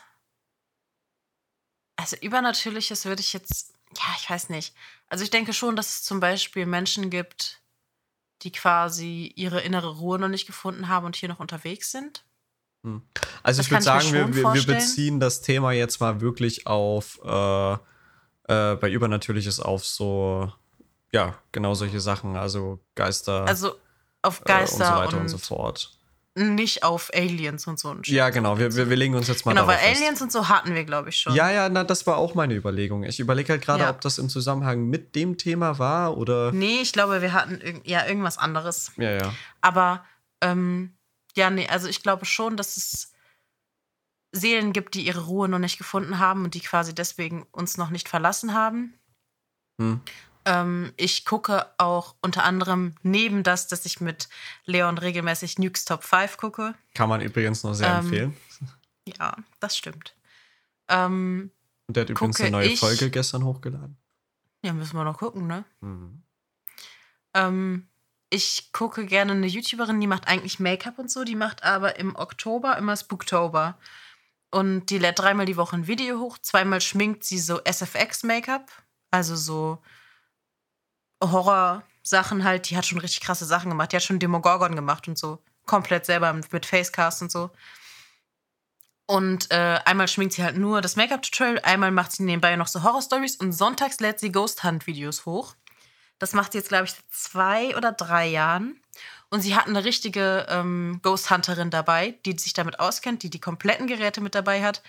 Also, 1.98 2.16
Übernatürliches 2.16 3.06
würde 3.06 3.22
ich 3.22 3.34
jetzt. 3.34 3.74
Ja, 3.98 4.16
ich 4.18 4.30
weiß 4.30 4.50
nicht. 4.50 4.74
Also, 5.08 5.24
ich 5.24 5.30
denke 5.30 5.52
schon, 5.52 5.76
dass 5.76 5.90
es 5.90 6.04
zum 6.04 6.20
Beispiel 6.22 6.66
Menschen 6.66 7.10
gibt, 7.10 7.61
die 8.44 8.52
quasi 8.52 9.32
ihre 9.36 9.62
innere 9.62 9.98
Ruhe 9.98 10.20
noch 10.20 10.28
nicht 10.28 10.48
gefunden 10.48 10.88
haben 10.88 11.06
und 11.06 11.16
hier 11.16 11.30
noch 11.30 11.40
unterwegs 11.40 11.92
sind. 11.92 12.26
Also 12.84 13.60
Das 13.60 13.60
ich 13.60 13.72
würde 13.72 13.80
ich 13.80 13.86
sagen, 13.86 14.12
mir 14.12 14.36
wir, 14.36 14.44
wir, 14.44 14.54
wir 14.54 14.66
beziehen 14.66 15.20
das 15.20 15.42
Thema 15.42 15.72
jetzt 15.72 16.00
mal 16.00 16.20
wirklich 16.20 16.66
auf 16.66 17.20
äh, 17.24 17.74
äh, 17.74 18.76
bei 18.76 18.90
Übernatürliches 18.90 19.60
auf 19.60 19.86
so, 19.86 20.52
ja, 21.12 21.36
genau 21.52 21.74
solche 21.74 22.00
Sachen, 22.00 22.36
also 22.36 22.80
Geister 22.96 23.46
Also, 23.46 23.76
auf 24.22 24.40
äh, 24.40 24.42
und 24.42 24.48
so 24.48 24.54
Geister 24.54 24.96
weiter 24.98 25.16
und, 25.18 25.22
und, 25.24 25.30
so 25.30 25.38
fort. 25.38 25.98
Nicht 26.36 26.84
auf 26.84 27.12
Aliens 27.14 27.68
und 27.68 27.78
so 27.80 27.90
ein. 27.90 28.02
Ja, 28.06 28.30
genau, 28.30 28.58
wir, 28.58 28.74
wir, 28.76 28.90
wir 28.90 28.96
legen 28.96 29.16
uns 29.16 29.28
jetzt 29.28 29.46
mal 29.46 29.54
Genau, 29.54 29.68
weil 29.68 29.78
fest. 29.78 30.02
Aliens 30.02 30.22
und 30.22 30.32
so 30.32 30.48
hatten 30.48 30.74
wir, 30.74 30.86
glaube 30.86 31.10
ich, 31.10 31.18
schon. 31.18 31.36
Ja, 31.36 31.52
ja, 31.52 31.68
na, 31.68 31.84
das 31.84 32.08
war 32.08 32.18
auch 32.18 32.36
meine 32.36 32.54
Überlegung. 32.56 33.04
Ich 33.04 33.20
überlege 33.20 33.52
halt 33.54 33.62
gerade, 33.62 33.84
Ja. 33.84 33.90
ob 33.90 34.00
das 34.02 34.18
im 34.18 34.30
Zusammenhang 34.30 34.88
mit 34.88 35.16
dem 35.16 35.38
Thema 35.38 35.78
war 35.78 36.18
oder. 36.18 36.52
Nee, 36.54 36.80
ich 36.82 36.94
glaube, 36.94 37.22
wir 37.22 37.34
hatten 37.34 37.60
irg 37.60 37.82
ja 37.86 38.06
irgendwas 38.08 38.38
anderes. 38.38 38.92
Ja, 38.98 39.12
ja. 39.12 39.34
Aber 39.60 40.06
ähm, 40.42 40.94
ja, 41.36 41.50
nee, 41.50 41.68
also 41.68 41.88
ich 41.88 42.02
glaube 42.02 42.26
schon, 42.26 42.56
dass 42.56 42.78
es 42.78 43.12
Seelen 44.32 44.72
gibt, 44.72 44.94
die 44.96 45.06
ihre 45.06 45.26
Ruhe 45.26 45.50
noch 45.50 45.60
nicht 45.60 45.78
gefunden 45.78 46.18
haben 46.18 46.46
und 46.46 46.54
die 46.54 46.62
quasi 46.62 46.96
deswegen 46.96 47.44
uns 47.52 47.78
noch 47.78 47.90
nicht 47.90 48.08
verlassen 48.08 48.54
haben. 48.54 48.94
Hm. 49.82 50.00
Ähm, 50.46 50.92
ich 50.98 51.26
gucke 51.26 51.68
auch 51.78 52.16
unter 52.22 52.44
anderem 52.44 52.96
neben 53.04 53.44
das, 53.44 53.68
dass 53.68 53.86
ich 53.86 54.02
mit 54.02 54.28
Leon 54.66 54.98
regelmäßig 54.98 55.60
Nukes 55.60 55.86
Top 55.86 56.04
5 56.04 56.38
gucke. 56.38 56.74
Kann 56.96 57.10
man 57.10 57.22
übrigens 57.22 57.64
noch 57.64 57.74
sehr 57.74 57.90
Ähm, 57.90 58.00
empfehlen. 58.06 58.38
Ja, 59.08 59.36
das 59.60 59.78
stimmt. 59.78 60.16
Ähm, 60.88 61.52
Und 61.88 61.98
der 61.98 62.02
hat 62.04 62.10
übrigens 62.10 62.40
eine 62.42 62.52
neue 62.52 62.68
ich- 62.70 62.80
Folge 62.80 63.10
gestern 63.10 63.44
hochgeladen. 63.44 63.98
ja, 64.64 64.74
müssen 64.74 64.96
wir 64.98 65.04
noch 65.04 65.18
gucken, 65.20 65.48
ne? 65.48 65.64
Mhm. 65.82 66.24
Ähm, 67.34 67.88
ich 68.30 68.72
gucke 68.72 69.06
gerne 69.06 69.34
eine 69.34 69.48
YouTuberin, 69.48 70.00
die 70.00 70.08
macht 70.08 70.28
eigentlich 70.28 70.60
Make-up 70.60 71.00
und 71.00 71.12
so, 71.12 71.24
die 71.24 71.36
macht 71.36 71.64
aber 71.64 71.98
im 72.00 72.16
Oktober 72.16 72.78
immer 72.78 72.96
Spooktober. 72.96 73.78
Und 74.52 74.88
die 74.88 74.98
lädt 74.98 75.20
dreimal 75.20 75.46
die 75.46 75.56
Woche 75.58 75.76
ein 75.78 75.88
Video 75.88 76.20
hoch, 76.20 76.38
zweimal 76.38 76.82
schminkt 76.82 77.24
sie 77.24 77.40
so 77.40 77.60
SFX-Make-up, 77.64 78.70
Also 79.12 79.36
so 79.36 79.82
Horror-Sachen 81.22 82.44
halt, 82.44 82.70
die 82.70 82.78
hat 82.78 82.86
schon 82.86 83.00
richtig 83.00 83.22
krasse 83.22 83.46
Sachen 83.46 83.70
gemacht. 83.70 83.92
Die 83.92 83.96
hat 83.96 84.04
schon 84.04 84.20
Demogorgon 84.20 84.76
gemacht 84.76 85.08
und 85.08 85.18
so. 85.18 85.40
Komplett 85.66 86.06
selber 86.06 86.34
mit 86.34 86.66
Facecast 86.66 87.22
und 87.22 87.32
so. 87.32 87.52
Und 89.06 89.52
äh, 89.52 89.80
einmal 89.86 90.08
schminkt 90.08 90.36
sie 90.36 90.44
halt 90.44 90.58
nur 90.58 90.82
das 90.82 90.96
Make-up-Tutorial, 90.96 91.60
einmal 91.64 91.92
macht 91.92 92.14
sie 92.14 92.24
nebenbei 92.24 92.56
noch 92.56 92.68
so 92.68 92.84
Horror-Stories 92.84 93.36
und 93.36 93.52
sonntags 93.52 94.00
lädt 94.00 94.22
sie 94.22 94.32
Ghost 94.32 94.64
Hunt-Videos 94.64 95.26
hoch. 95.26 95.56
Das 96.18 96.34
macht 96.34 96.54
sie 96.54 96.60
jetzt, 96.60 96.70
glaube 96.70 96.86
ich, 96.86 96.92
seit 96.92 97.04
zwei 97.10 97.76
oder 97.76 97.92
drei 97.92 98.28
Jahren. 98.28 98.80
Und 99.30 99.42
sie 99.42 99.56
hat 99.56 99.68
eine 99.68 99.84
richtige 99.84 100.46
ähm, 100.50 101.00
Ghost 101.02 101.30
Hunterin 101.30 101.72
dabei, 101.72 102.20
die 102.26 102.38
sich 102.38 102.54
damit 102.54 102.80
auskennt, 102.80 103.24
die 103.24 103.30
die 103.30 103.42
kompletten 103.42 103.88
Geräte 103.88 104.22
mit 104.22 104.36
dabei 104.36 104.64
hat. 104.64 104.82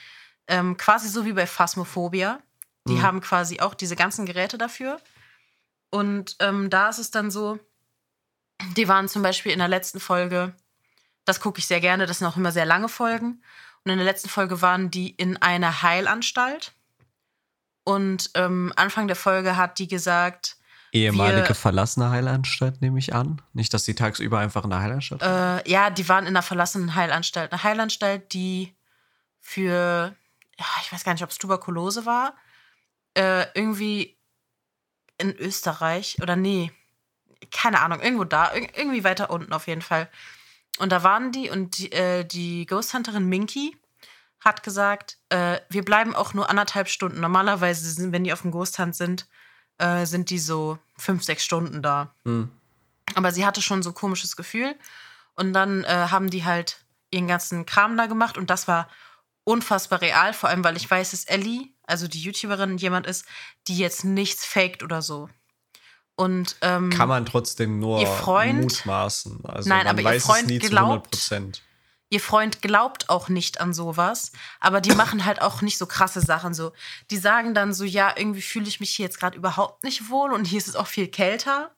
Ähm, 0.46 0.76
quasi 0.76 1.08
so 1.08 1.24
wie 1.24 1.32
bei 1.32 1.46
Phasmophobia. 1.46 2.40
Die 2.86 2.94
mhm. 2.94 3.02
haben 3.02 3.20
quasi 3.20 3.60
auch 3.60 3.74
diese 3.74 3.96
ganzen 3.96 4.26
Geräte 4.26 4.58
dafür. 4.58 5.00
Und 5.92 6.36
ähm, 6.40 6.70
da 6.70 6.88
ist 6.88 6.98
es 6.98 7.10
dann 7.10 7.30
so, 7.30 7.58
die 8.76 8.88
waren 8.88 9.08
zum 9.08 9.22
Beispiel 9.22 9.52
in 9.52 9.58
der 9.58 9.68
letzten 9.68 10.00
Folge, 10.00 10.54
das 11.26 11.38
gucke 11.38 11.58
ich 11.58 11.66
sehr 11.66 11.80
gerne, 11.80 12.06
das 12.06 12.18
sind 12.18 12.26
auch 12.26 12.36
immer 12.36 12.50
sehr 12.50 12.64
lange 12.64 12.88
Folgen. 12.88 13.42
Und 13.84 13.90
in 13.90 13.98
der 13.98 14.06
letzten 14.06 14.30
Folge 14.30 14.62
waren 14.62 14.90
die 14.90 15.10
in 15.10 15.36
einer 15.36 15.82
Heilanstalt. 15.82 16.72
Und 17.84 18.30
ähm, 18.34 18.72
Anfang 18.76 19.06
der 19.06 19.16
Folge 19.16 19.56
hat 19.56 19.78
die 19.78 19.86
gesagt, 19.86 20.56
Ehemalige 20.92 21.48
wir, 21.48 21.54
verlassene 21.54 22.08
Heilanstalt, 22.08 22.80
nehme 22.80 22.98
ich 22.98 23.14
an. 23.14 23.42
Nicht, 23.52 23.74
dass 23.74 23.84
die 23.84 23.94
tagsüber 23.94 24.38
einfach 24.38 24.64
in 24.64 24.70
der 24.70 24.80
Heilanstalt 24.80 25.20
waren. 25.20 25.58
Äh, 25.58 25.70
ja, 25.70 25.90
die 25.90 26.08
waren 26.08 26.24
in 26.24 26.28
einer 26.28 26.42
verlassenen 26.42 26.94
Heilanstalt. 26.94 27.52
Eine 27.52 27.62
Heilanstalt, 27.62 28.32
die 28.32 28.74
für, 29.40 30.14
ich 30.56 30.92
weiß 30.92 31.04
gar 31.04 31.12
nicht, 31.12 31.22
ob 31.22 31.30
es 31.30 31.38
Tuberkulose 31.38 32.06
war, 32.06 32.34
äh, 33.14 33.46
irgendwie 33.54 34.16
in 35.22 35.36
Österreich 35.36 36.18
oder 36.20 36.36
nee, 36.36 36.70
keine 37.50 37.80
Ahnung, 37.80 38.00
irgendwo 38.00 38.24
da, 38.24 38.52
irgendwie 38.54 39.04
weiter 39.04 39.30
unten 39.30 39.52
auf 39.52 39.66
jeden 39.66 39.82
Fall. 39.82 40.08
Und 40.78 40.92
da 40.92 41.02
waren 41.02 41.32
die 41.32 41.50
und 41.50 41.78
die, 41.78 41.92
äh, 41.92 42.24
die 42.24 42.66
Ghost 42.66 42.94
Hunterin 42.94 43.28
Minky 43.28 43.76
hat 44.40 44.62
gesagt, 44.62 45.18
äh, 45.28 45.60
wir 45.68 45.84
bleiben 45.84 46.14
auch 46.14 46.34
nur 46.34 46.50
anderthalb 46.50 46.88
Stunden. 46.88 47.20
Normalerweise, 47.20 47.88
sind, 47.88 48.12
wenn 48.12 48.24
die 48.24 48.32
auf 48.32 48.42
dem 48.42 48.50
Ghost 48.50 48.78
Hunt 48.78 48.96
sind, 48.96 49.28
äh, 49.78 50.04
sind 50.06 50.30
die 50.30 50.38
so 50.38 50.78
fünf, 50.96 51.22
sechs 51.22 51.44
Stunden 51.44 51.82
da. 51.82 52.14
Mhm. 52.24 52.50
Aber 53.14 53.32
sie 53.32 53.46
hatte 53.46 53.62
schon 53.62 53.82
so 53.82 53.90
ein 53.90 53.94
komisches 53.94 54.36
Gefühl. 54.36 54.74
Und 55.34 55.52
dann 55.52 55.84
äh, 55.84 56.08
haben 56.10 56.30
die 56.30 56.44
halt 56.44 56.84
ihren 57.10 57.28
ganzen 57.28 57.66
Kram 57.66 57.96
da 57.96 58.06
gemacht 58.06 58.36
und 58.36 58.50
das 58.50 58.68
war 58.68 58.88
unfassbar 59.44 60.00
real, 60.00 60.32
vor 60.32 60.48
allem 60.48 60.64
weil 60.64 60.76
ich 60.76 60.90
weiß, 60.90 61.10
dass 61.12 61.24
Ellie 61.24 61.68
also 61.84 62.08
die 62.08 62.20
YouTuberin, 62.20 62.78
jemand 62.78 63.06
ist, 63.06 63.24
die 63.68 63.76
jetzt 63.76 64.04
nichts 64.04 64.44
faked 64.44 64.82
oder 64.82 65.02
so. 65.02 65.28
Und 66.14 66.56
ähm, 66.60 66.90
kann 66.90 67.08
man 67.08 67.26
trotzdem 67.26 67.78
nur 67.78 68.00
ihr 68.00 68.06
Freund, 68.06 68.62
mutmaßen. 68.62 69.44
Also 69.44 69.68
nein, 69.68 69.86
aber 69.86 70.02
ihr 70.02 70.20
Freund 70.20 70.60
glaubt, 70.60 71.32
ihr 72.10 72.20
Freund 72.20 72.60
glaubt 72.60 73.08
auch 73.08 73.28
nicht 73.28 73.60
an 73.60 73.72
sowas, 73.72 74.32
aber 74.60 74.82
die 74.82 74.94
machen 74.94 75.24
halt 75.24 75.40
auch 75.40 75.62
nicht 75.62 75.78
so 75.78 75.86
krasse 75.86 76.20
Sachen. 76.20 76.52
So, 76.52 76.72
die 77.10 77.16
sagen 77.16 77.54
dann 77.54 77.72
so, 77.72 77.84
ja, 77.84 78.12
irgendwie 78.14 78.42
fühle 78.42 78.68
ich 78.68 78.78
mich 78.78 78.90
hier 78.90 79.06
jetzt 79.06 79.18
gerade 79.18 79.36
überhaupt 79.36 79.84
nicht 79.84 80.10
wohl 80.10 80.32
und 80.32 80.44
hier 80.44 80.58
ist 80.58 80.68
es 80.68 80.76
auch 80.76 80.86
viel 80.86 81.08
kälter 81.08 81.74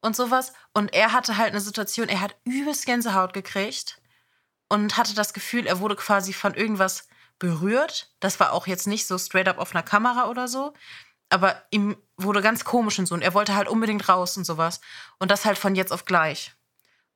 und 0.00 0.16
sowas. 0.16 0.52
Und 0.74 0.92
er 0.92 1.12
hatte 1.12 1.36
halt 1.36 1.50
eine 1.50 1.60
Situation, 1.60 2.08
er 2.08 2.20
hat 2.20 2.36
übelst 2.44 2.84
Gänsehaut 2.84 3.32
gekriegt 3.32 4.00
und 4.68 4.96
hatte 4.96 5.14
das 5.14 5.32
Gefühl, 5.32 5.66
er 5.66 5.78
wurde 5.78 5.94
quasi 5.96 6.32
von 6.32 6.54
irgendwas 6.54 7.08
berührt. 7.38 8.12
Das 8.20 8.40
war 8.40 8.52
auch 8.52 8.66
jetzt 8.66 8.86
nicht 8.86 9.06
so 9.06 9.18
straight 9.18 9.48
up 9.48 9.58
auf 9.58 9.74
einer 9.74 9.82
Kamera 9.82 10.28
oder 10.28 10.48
so. 10.48 10.72
Aber 11.30 11.62
ihm 11.70 11.96
wurde 12.16 12.42
ganz 12.42 12.64
komisch 12.64 12.98
und 12.98 13.06
so. 13.06 13.14
Und 13.14 13.22
er 13.22 13.34
wollte 13.34 13.54
halt 13.54 13.68
unbedingt 13.68 14.08
raus 14.08 14.36
und 14.36 14.44
sowas. 14.44 14.80
Und 15.18 15.30
das 15.30 15.44
halt 15.44 15.58
von 15.58 15.74
jetzt 15.74 15.92
auf 15.92 16.04
gleich. 16.04 16.54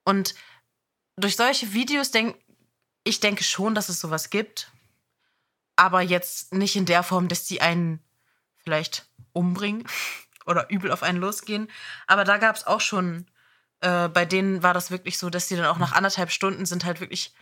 Und 0.04 0.34
durch 1.16 1.36
solche 1.36 1.72
Videos 1.72 2.10
denke 2.10 2.38
ich 3.04 3.20
denke 3.20 3.44
schon, 3.44 3.74
dass 3.74 3.88
es 3.88 4.00
sowas 4.00 4.30
gibt. 4.30 4.70
Aber 5.76 6.02
jetzt 6.02 6.52
nicht 6.54 6.76
in 6.76 6.86
der 6.86 7.02
Form, 7.02 7.28
dass 7.28 7.44
die 7.44 7.60
einen 7.60 8.00
vielleicht 8.58 9.08
umbringen 9.32 9.86
oder 10.46 10.70
übel 10.70 10.92
auf 10.92 11.02
einen 11.02 11.18
losgehen. 11.18 11.68
Aber 12.06 12.24
da 12.24 12.38
gab 12.38 12.54
es 12.56 12.66
auch 12.66 12.80
schon, 12.80 13.26
äh, 13.80 14.08
bei 14.08 14.24
denen 14.24 14.62
war 14.62 14.74
das 14.74 14.90
wirklich 14.90 15.18
so, 15.18 15.30
dass 15.30 15.48
die 15.48 15.56
dann 15.56 15.66
auch 15.66 15.78
nach 15.78 15.92
anderthalb 15.92 16.30
Stunden 16.30 16.66
sind 16.66 16.84
halt 16.84 17.00
wirklich 17.00 17.34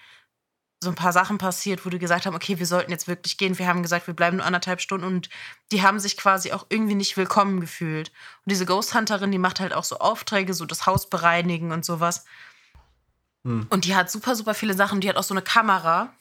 so 0.83 0.89
ein 0.89 0.95
paar 0.95 1.13
Sachen 1.13 1.37
passiert, 1.37 1.85
wo 1.85 1.91
die 1.91 1.99
gesagt 1.99 2.25
haben, 2.25 2.35
okay, 2.35 2.59
wir 2.59 2.67
sollten 2.67 2.91
jetzt 2.91 3.07
wirklich 3.07 3.37
gehen. 3.37 3.59
Wir 3.59 3.67
haben 3.67 3.83
gesagt, 3.83 4.07
wir 4.07 4.15
bleiben 4.15 4.39
nur 4.39 4.47
anderthalb 4.47 4.81
Stunden 4.81 5.07
und 5.07 5.29
die 5.73 5.83
haben 5.83 6.01
sich 6.01 6.17
quasi 6.17 6.53
auch 6.53 6.67
irgendwie 6.71 6.95
nicht 6.95 7.19
willkommen 7.19 7.61
gefühlt. 7.61 8.09
Und 8.09 8.51
diese 8.51 8.65
Ghost 8.65 8.95
Hunterin, 8.95 9.31
die 9.31 9.39
macht 9.39 9.61
halt 9.61 9.75
auch 9.75 9.85
so 9.85 9.99
Aufträge, 9.99 10.55
so 10.55 10.65
das 10.65 10.87
Haus 10.87 11.11
bereinigen 11.11 11.73
und 11.73 11.85
sowas. 11.85 12.25
Hm. 13.45 13.67
Und 13.69 13.85
die 13.85 13.95
hat 13.95 14.11
super, 14.11 14.35
super 14.35 14.55
viele 14.55 14.73
Sachen. 14.73 15.03
Die 15.03 15.09
hat 15.09 15.17
auch 15.17 15.23
so 15.23 15.35
eine 15.35 15.43
Kamera, 15.43 16.15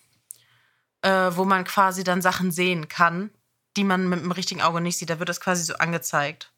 äh, 1.04 1.32
wo 1.32 1.46
man 1.46 1.64
quasi 1.64 2.04
dann 2.04 2.22
Sachen 2.22 2.52
sehen 2.52 2.90
kann, 2.90 3.30
die 3.78 3.86
man 3.86 4.10
mit 4.10 4.20
dem 4.20 4.32
richtigen 4.32 4.62
Auge 4.62 4.82
nicht 4.82 4.98
sieht. 4.98 5.10
Da 5.10 5.20
wird 5.20 5.30
das 5.30 5.40
quasi 5.40 5.64
so 5.64 5.76
angezeigt. 5.76 6.52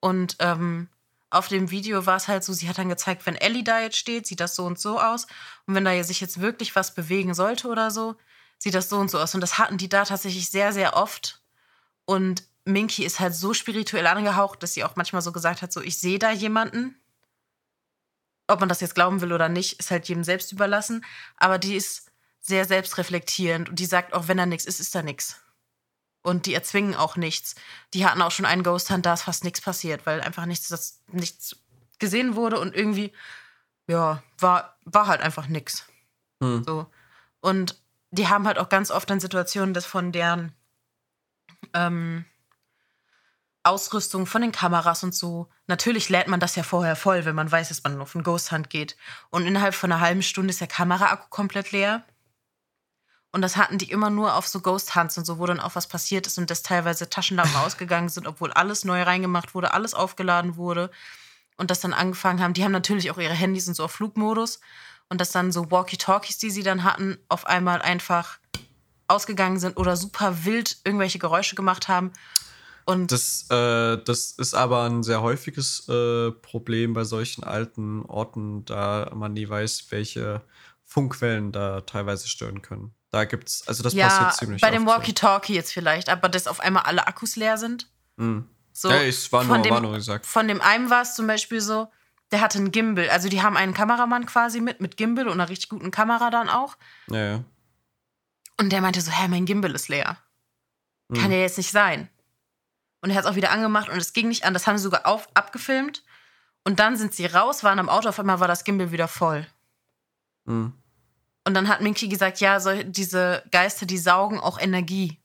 Und 0.00 0.36
ähm, 0.38 0.88
auf 1.36 1.48
dem 1.48 1.70
Video 1.70 2.06
war 2.06 2.16
es 2.16 2.28
halt 2.28 2.44
so, 2.44 2.52
sie 2.52 2.68
hat 2.68 2.78
dann 2.78 2.88
gezeigt, 2.88 3.26
wenn 3.26 3.36
Ellie 3.36 3.64
da 3.64 3.80
jetzt 3.80 3.96
steht, 3.96 4.26
sieht 4.26 4.40
das 4.40 4.54
so 4.54 4.64
und 4.64 4.78
so 4.78 5.00
aus. 5.00 5.26
Und 5.66 5.74
wenn 5.74 5.84
da 5.84 6.02
sich 6.02 6.20
jetzt 6.20 6.40
wirklich 6.40 6.74
was 6.76 6.94
bewegen 6.94 7.34
sollte 7.34 7.68
oder 7.68 7.90
so, 7.90 8.16
sieht 8.58 8.74
das 8.74 8.88
so 8.88 8.98
und 8.98 9.10
so 9.10 9.18
aus. 9.18 9.34
Und 9.34 9.40
das 9.40 9.58
hatten 9.58 9.78
die 9.78 9.88
da 9.88 10.04
tatsächlich 10.04 10.50
sehr, 10.50 10.72
sehr 10.72 10.96
oft. 10.96 11.42
Und 12.04 12.44
Minky 12.64 13.04
ist 13.04 13.20
halt 13.20 13.34
so 13.34 13.54
spirituell 13.54 14.06
angehaucht, 14.06 14.62
dass 14.62 14.74
sie 14.74 14.84
auch 14.84 14.96
manchmal 14.96 15.22
so 15.22 15.32
gesagt 15.32 15.62
hat, 15.62 15.72
so 15.72 15.80
ich 15.80 15.98
sehe 15.98 16.18
da 16.18 16.30
jemanden. 16.30 17.00
Ob 18.48 18.60
man 18.60 18.68
das 18.68 18.80
jetzt 18.80 18.94
glauben 18.94 19.20
will 19.20 19.32
oder 19.32 19.48
nicht, 19.48 19.78
ist 19.78 19.90
halt 19.90 20.08
jedem 20.08 20.24
selbst 20.24 20.52
überlassen. 20.52 21.04
Aber 21.36 21.58
die 21.58 21.76
ist 21.76 22.10
sehr 22.40 22.64
selbstreflektierend 22.64 23.68
und 23.68 23.78
die 23.78 23.86
sagt 23.86 24.12
auch, 24.14 24.28
wenn 24.28 24.36
da 24.36 24.46
nichts 24.46 24.66
ist, 24.66 24.80
ist 24.80 24.94
da 24.94 25.02
nichts 25.02 25.40
und 26.26 26.46
die 26.46 26.54
erzwingen 26.54 26.96
auch 26.96 27.14
nichts. 27.14 27.54
Die 27.94 28.04
hatten 28.04 28.20
auch 28.20 28.32
schon 28.32 28.46
einen 28.46 28.64
Ghost 28.64 28.90
Hunt, 28.90 29.06
da 29.06 29.14
ist 29.14 29.22
fast 29.22 29.44
nichts 29.44 29.60
passiert, 29.60 30.06
weil 30.06 30.20
einfach 30.20 30.44
nichts, 30.44 30.66
das, 30.68 31.00
nichts 31.12 31.56
gesehen 32.00 32.34
wurde 32.34 32.58
und 32.58 32.74
irgendwie, 32.74 33.12
ja, 33.86 34.24
war, 34.38 34.76
war 34.84 35.06
halt 35.06 35.20
einfach 35.20 35.46
nichts. 35.46 35.86
Hm. 36.42 36.64
So. 36.64 36.86
Und 37.40 37.80
die 38.10 38.26
haben 38.26 38.44
halt 38.48 38.58
auch 38.58 38.68
ganz 38.68 38.90
oft 38.90 39.08
dann 39.08 39.20
Situationen, 39.20 39.72
dass 39.72 39.86
von 39.86 40.10
deren 40.10 40.52
ähm, 41.74 42.24
Ausrüstung, 43.62 44.26
von 44.26 44.42
den 44.42 44.50
Kameras 44.50 45.04
und 45.04 45.14
so, 45.14 45.48
natürlich 45.68 46.08
lädt 46.08 46.26
man 46.26 46.40
das 46.40 46.56
ja 46.56 46.64
vorher 46.64 46.96
voll, 46.96 47.24
wenn 47.24 47.36
man 47.36 47.52
weiß, 47.52 47.68
dass 47.68 47.84
man 47.84 48.00
auf 48.00 48.16
einen 48.16 48.24
Ghost 48.24 48.50
Hunt 48.50 48.68
geht. 48.68 48.96
Und 49.30 49.46
innerhalb 49.46 49.76
von 49.76 49.92
einer 49.92 50.00
halben 50.00 50.22
Stunde 50.22 50.50
ist 50.50 50.60
der 50.60 50.66
Kameraakku 50.66 51.28
komplett 51.28 51.70
leer. 51.70 52.04
Und 53.36 53.42
das 53.42 53.58
hatten 53.58 53.76
die 53.76 53.90
immer 53.90 54.08
nur 54.08 54.34
auf 54.34 54.48
so 54.48 54.60
Ghost 54.60 54.96
Hunts 54.96 55.18
und 55.18 55.26
so, 55.26 55.38
wo 55.38 55.44
dann 55.44 55.60
auch 55.60 55.74
was 55.74 55.86
passiert 55.88 56.26
ist 56.26 56.38
und 56.38 56.48
dass 56.48 56.62
teilweise 56.62 57.10
Taschenlampen 57.10 57.54
ausgegangen 57.66 58.08
sind, 58.08 58.26
obwohl 58.26 58.50
alles 58.50 58.86
neu 58.86 59.02
reingemacht 59.02 59.54
wurde, 59.54 59.74
alles 59.74 59.92
aufgeladen 59.92 60.56
wurde. 60.56 60.90
Und 61.58 61.70
das 61.70 61.80
dann 61.80 61.92
angefangen 61.92 62.40
haben. 62.40 62.54
Die 62.54 62.64
haben 62.64 62.72
natürlich 62.72 63.10
auch 63.10 63.18
ihre 63.18 63.34
Handys 63.34 63.68
und 63.68 63.74
so 63.74 63.84
auf 63.84 63.92
Flugmodus. 63.92 64.60
Und 65.10 65.20
dass 65.20 65.32
dann 65.32 65.52
so 65.52 65.70
Walkie-Talkies, 65.70 66.38
die 66.38 66.48
sie 66.48 66.62
dann 66.62 66.82
hatten, 66.82 67.18
auf 67.28 67.46
einmal 67.46 67.82
einfach 67.82 68.38
ausgegangen 69.06 69.58
sind 69.60 69.76
oder 69.76 69.98
super 69.98 70.46
wild 70.46 70.78
irgendwelche 70.84 71.18
Geräusche 71.18 71.56
gemacht 71.56 71.88
haben. 71.88 72.12
Und 72.86 73.12
das, 73.12 73.50
äh, 73.50 73.98
das 74.02 74.30
ist 74.30 74.54
aber 74.54 74.84
ein 74.84 75.02
sehr 75.02 75.20
häufiges 75.20 75.86
äh, 75.90 76.30
Problem 76.30 76.94
bei 76.94 77.04
solchen 77.04 77.44
alten 77.44 78.02
Orten, 78.06 78.64
da 78.64 79.12
man 79.14 79.34
nie 79.34 79.46
weiß, 79.46 79.88
welche 79.90 80.40
Funkwellen 80.84 81.52
da 81.52 81.82
teilweise 81.82 82.28
stören 82.28 82.62
können. 82.62 82.95
Da 83.16 83.24
gibt's, 83.24 83.66
also 83.66 83.82
das 83.82 83.94
ja, 83.94 84.08
passiert 84.08 84.34
ziemlich 84.34 84.60
Bei 84.60 84.70
dem 84.70 84.84
Walkie-Talkie 84.84 85.54
jetzt 85.54 85.72
vielleicht, 85.72 86.10
aber 86.10 86.28
dass 86.28 86.46
auf 86.46 86.60
einmal 86.60 86.82
alle 86.82 87.06
Akkus 87.06 87.34
leer 87.36 87.56
sind. 87.56 87.88
Mhm. 88.16 88.46
So, 88.74 88.90
ja, 88.90 89.00
ich 89.00 89.32
war 89.32 89.42
nur, 89.42 89.56
dem, 89.56 89.72
war 89.72 89.80
nur 89.80 89.94
gesagt. 89.94 90.26
Von 90.26 90.48
dem 90.48 90.60
einen 90.60 90.90
war 90.90 91.00
es 91.00 91.14
zum 91.14 91.26
Beispiel 91.26 91.62
so, 91.62 91.90
der 92.30 92.42
hatte 92.42 92.58
einen 92.58 92.72
Gimbal. 92.72 93.08
Also 93.08 93.30
die 93.30 93.40
haben 93.40 93.56
einen 93.56 93.72
Kameramann 93.72 94.26
quasi 94.26 94.60
mit, 94.60 94.82
mit 94.82 94.98
Gimbal 94.98 95.28
und 95.28 95.32
einer 95.32 95.48
richtig 95.48 95.70
guten 95.70 95.90
Kamera 95.90 96.28
dann 96.28 96.50
auch. 96.50 96.76
Ja, 97.08 97.24
ja. 97.24 97.44
Und 98.60 98.70
der 98.70 98.82
meinte 98.82 99.00
so, 99.00 99.10
hä, 99.10 99.28
mein 99.28 99.46
Gimbal 99.46 99.74
ist 99.74 99.88
leer. 99.88 100.18
Mhm. 101.08 101.14
Kann 101.14 101.32
ja 101.32 101.38
jetzt 101.38 101.56
nicht 101.56 101.70
sein. 101.70 102.10
Und 103.00 103.08
er 103.08 103.16
hat 103.16 103.24
es 103.24 103.30
auch 103.30 103.36
wieder 103.36 103.50
angemacht 103.50 103.88
und 103.88 103.96
es 103.96 104.12
ging 104.12 104.28
nicht 104.28 104.44
an. 104.44 104.52
Das 104.52 104.66
haben 104.66 104.76
sie 104.76 104.82
sogar 104.82 105.06
auf, 105.06 105.26
abgefilmt. 105.32 106.02
Und 106.64 106.80
dann 106.80 106.98
sind 106.98 107.14
sie 107.14 107.24
raus, 107.24 107.64
waren 107.64 107.78
am 107.78 107.88
Auto, 107.88 108.10
auf 108.10 108.20
einmal 108.20 108.40
war 108.40 108.48
das 108.48 108.64
Gimbal 108.64 108.92
wieder 108.92 109.08
voll. 109.08 109.46
Mhm. 110.44 110.74
Und 111.46 111.54
dann 111.54 111.68
hat 111.68 111.80
Minky 111.80 112.08
gesagt, 112.08 112.40
ja, 112.40 112.58
so, 112.58 112.82
diese 112.82 113.44
Geister, 113.52 113.86
die 113.86 113.98
saugen 113.98 114.40
auch 114.40 114.58
Energie. 114.58 115.20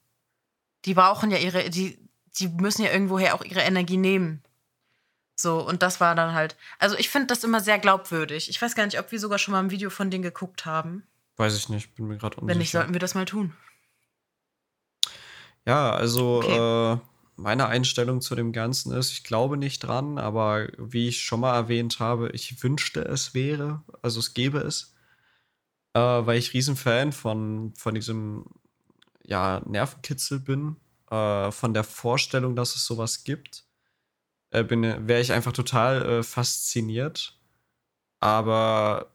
Die 0.86 0.94
brauchen 0.94 1.32
ja 1.32 1.40
ihre, 1.40 1.72
die, 1.72 1.98
die 2.38 2.48
müssen 2.48 2.84
ja 2.84 2.92
irgendwoher 2.92 3.34
auch 3.34 3.44
ihre 3.44 3.62
Energie 3.62 3.98
nehmen. 3.98 4.44
So, 5.36 5.68
und 5.68 5.82
das 5.82 6.00
war 6.00 6.14
dann 6.14 6.36
halt. 6.36 6.56
Also 6.78 6.96
ich 6.96 7.10
finde 7.10 7.26
das 7.26 7.44
immer 7.44 7.60
sehr 7.60 7.80
glaubwürdig. 7.80 8.50
Ich 8.50 8.62
weiß 8.62 8.76
gar 8.76 8.86
nicht, 8.86 9.00
ob 9.00 9.12
wir 9.12 9.20
sogar 9.20 9.40
schon 9.40 9.54
mal 9.54 9.62
ein 9.62 9.72
Video 9.72 9.90
von 9.90 10.12
denen 10.12 10.22
geguckt 10.22 10.64
haben. 10.68 11.08
Weiß 11.38 11.58
ich 11.58 11.70
nicht, 11.70 11.96
bin 11.96 12.08
mir 12.08 12.18
gerade 12.18 12.36
unsicher. 12.36 12.48
Wenn 12.48 12.58
nicht, 12.60 12.72
sollten 12.72 12.94
wir 12.94 13.00
das 13.00 13.16
mal 13.16 13.26
tun. 13.26 13.56
Ja, 15.66 15.92
also 15.92 16.44
okay. 16.44 16.94
äh, 16.94 16.98
meine 17.36 17.66
Einstellung 17.66 18.22
zu 18.22 18.36
dem 18.36 18.52
Ganzen 18.52 18.94
ist, 18.94 19.12
ich 19.12 19.24
glaube 19.24 19.58
nicht 19.58 19.80
dran, 19.80 20.20
aber 20.20 20.68
wie 20.78 21.08
ich 21.08 21.24
schon 21.24 21.40
mal 21.40 21.56
erwähnt 21.56 22.00
habe, 22.00 22.30
ich 22.30 22.62
wünschte, 22.62 23.02
es 23.02 23.34
wäre, 23.34 23.82
also 24.04 24.20
es 24.20 24.36
gäbe 24.36 24.60
es, 24.60 24.91
äh, 25.94 26.00
weil 26.00 26.38
ich 26.38 26.54
Riesenfan 26.54 27.12
von, 27.12 27.74
von 27.76 27.96
diesem 27.96 28.46
ja, 29.24 29.62
Nervenkitzel 29.66 30.40
bin, 30.40 30.78
äh, 31.10 31.52
von 31.52 31.74
der 31.74 31.84
Vorstellung, 31.84 32.56
dass 32.56 32.76
es 32.76 32.86
sowas 32.86 33.24
gibt, 33.24 33.66
äh, 34.52 34.66
wäre 34.70 35.22
ich 35.22 35.32
einfach 35.32 35.54
total 35.54 36.02
äh, 36.02 36.24
fasziniert. 36.24 37.38
Aber 38.20 39.12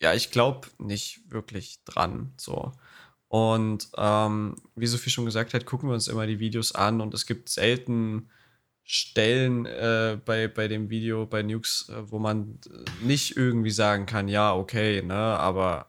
ja, 0.00 0.14
ich 0.14 0.30
glaube 0.30 0.68
nicht 0.78 1.30
wirklich 1.30 1.82
dran. 1.84 2.32
So. 2.36 2.72
Und 3.28 3.88
ähm, 3.96 4.56
wie 4.76 4.86
Sophie 4.86 5.10
schon 5.10 5.24
gesagt 5.24 5.54
hat, 5.54 5.66
gucken 5.66 5.88
wir 5.88 5.94
uns 5.94 6.08
immer 6.08 6.26
die 6.26 6.38
Videos 6.38 6.72
an 6.72 7.00
und 7.00 7.14
es 7.14 7.26
gibt 7.26 7.48
selten 7.48 8.30
Stellen 8.84 9.66
äh, 9.66 10.18
bei, 10.24 10.46
bei 10.46 10.68
dem 10.68 10.90
Video, 10.90 11.26
bei 11.26 11.42
Nukes, 11.42 11.88
äh, 11.88 12.10
wo 12.10 12.18
man 12.18 12.60
nicht 13.02 13.36
irgendwie 13.36 13.70
sagen 13.70 14.06
kann, 14.06 14.28
ja, 14.28 14.54
okay, 14.54 15.02
ne, 15.02 15.14
aber 15.14 15.88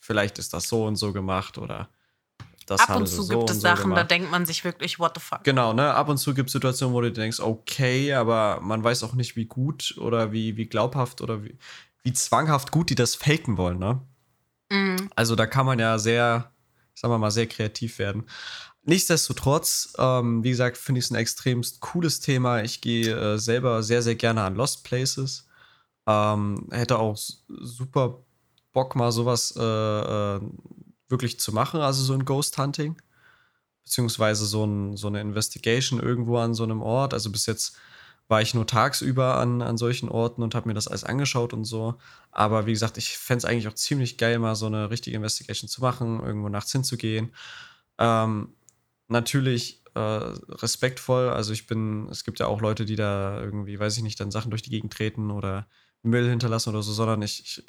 vielleicht 0.00 0.38
ist 0.38 0.52
das 0.52 0.68
so 0.68 0.84
und 0.86 0.96
so 0.96 1.12
gemacht 1.12 1.58
oder 1.58 1.88
das 2.70 2.80
ab 2.82 2.96
und 2.96 3.06
zu 3.06 3.22
so 3.22 3.38
gibt 3.38 3.50
es 3.50 3.60
Sachen, 3.60 3.90
so 3.90 3.96
da 3.96 4.04
denkt 4.04 4.30
man 4.30 4.46
sich 4.46 4.64
wirklich, 4.64 4.98
what 4.98 5.12
the 5.16 5.20
fuck. 5.20 5.42
Genau, 5.42 5.72
ne? 5.72 5.92
Ab 5.92 6.08
und 6.08 6.18
zu 6.18 6.34
gibt 6.34 6.48
es 6.50 6.52
Situationen, 6.52 6.94
wo 6.94 7.00
du 7.00 7.10
denkst, 7.10 7.40
okay, 7.40 8.14
aber 8.14 8.60
man 8.62 8.82
weiß 8.84 9.02
auch 9.02 9.14
nicht, 9.14 9.34
wie 9.34 9.46
gut 9.46 9.96
oder 9.98 10.30
wie, 10.30 10.56
wie 10.56 10.66
glaubhaft 10.66 11.20
oder 11.20 11.42
wie, 11.42 11.58
wie 12.02 12.12
zwanghaft 12.12 12.70
gut 12.70 12.90
die 12.90 12.94
das 12.94 13.16
faken 13.16 13.56
wollen, 13.56 13.78
ne? 13.78 14.00
Mhm. 14.70 15.10
Also 15.16 15.34
da 15.34 15.46
kann 15.46 15.66
man 15.66 15.80
ja 15.80 15.98
sehr, 15.98 16.52
sagen 16.94 17.12
wir 17.12 17.18
mal, 17.18 17.32
sehr 17.32 17.48
kreativ 17.48 17.98
werden. 17.98 18.24
Nichtsdestotrotz, 18.84 19.92
ähm, 19.98 20.42
wie 20.44 20.50
gesagt, 20.50 20.78
finde 20.78 21.00
ich 21.00 21.06
es 21.06 21.10
ein 21.10 21.16
extremst 21.16 21.80
cooles 21.80 22.20
Thema. 22.20 22.62
Ich 22.62 22.80
gehe 22.80 23.14
äh, 23.14 23.38
selber 23.38 23.82
sehr, 23.82 24.02
sehr 24.02 24.14
gerne 24.14 24.42
an 24.42 24.54
Lost 24.54 24.84
Places. 24.84 25.48
Ähm, 26.06 26.68
hätte 26.70 26.98
auch 26.98 27.16
super 27.48 28.22
Bock, 28.72 28.94
mal 28.96 29.12
sowas 29.12 29.54
äh, 29.56 29.60
äh, 29.62 30.40
wirklich 31.08 31.40
zu 31.40 31.52
machen, 31.52 31.80
also 31.80 32.02
so 32.02 32.14
ein 32.14 32.24
Ghost 32.24 32.56
Hunting. 32.58 33.00
Beziehungsweise 33.84 34.46
so, 34.46 34.64
ein, 34.64 34.96
so 34.96 35.08
eine 35.08 35.20
Investigation 35.20 36.00
irgendwo 36.00 36.38
an 36.38 36.54
so 36.54 36.62
einem 36.62 36.80
Ort. 36.80 37.12
Also 37.12 37.32
bis 37.32 37.46
jetzt 37.46 37.76
war 38.28 38.40
ich 38.40 38.54
nur 38.54 38.66
tagsüber 38.66 39.38
an, 39.38 39.60
an 39.60 39.76
solchen 39.76 40.08
Orten 40.08 40.42
und 40.42 40.54
habe 40.54 40.68
mir 40.68 40.74
das 40.74 40.86
alles 40.86 41.02
angeschaut 41.02 41.52
und 41.52 41.64
so. 41.64 41.96
Aber 42.30 42.66
wie 42.66 42.72
gesagt, 42.72 42.96
ich 42.96 43.18
fände 43.18 43.38
es 43.38 43.44
eigentlich 43.44 43.66
auch 43.66 43.74
ziemlich 43.74 44.18
geil, 44.18 44.38
mal 44.38 44.54
so 44.54 44.66
eine 44.66 44.90
richtige 44.90 45.16
Investigation 45.16 45.68
zu 45.68 45.80
machen, 45.80 46.20
irgendwo 46.20 46.48
nachts 46.48 46.70
hinzugehen. 46.70 47.34
Ähm, 47.98 48.54
natürlich 49.08 49.82
äh, 49.94 49.98
respektvoll. 49.98 51.30
Also 51.30 51.52
ich 51.52 51.66
bin, 51.66 52.08
es 52.08 52.22
gibt 52.22 52.38
ja 52.38 52.46
auch 52.46 52.60
Leute, 52.60 52.84
die 52.84 52.94
da 52.94 53.40
irgendwie, 53.40 53.80
weiß 53.80 53.96
ich 53.96 54.04
nicht, 54.04 54.20
dann 54.20 54.30
Sachen 54.30 54.50
durch 54.50 54.62
die 54.62 54.70
Gegend 54.70 54.92
treten 54.92 55.32
oder 55.32 55.66
Müll 56.02 56.28
hinterlassen 56.28 56.70
oder 56.70 56.82
so, 56.82 56.92
sondern 56.92 57.22
ich, 57.22 57.40
ich 57.40 57.64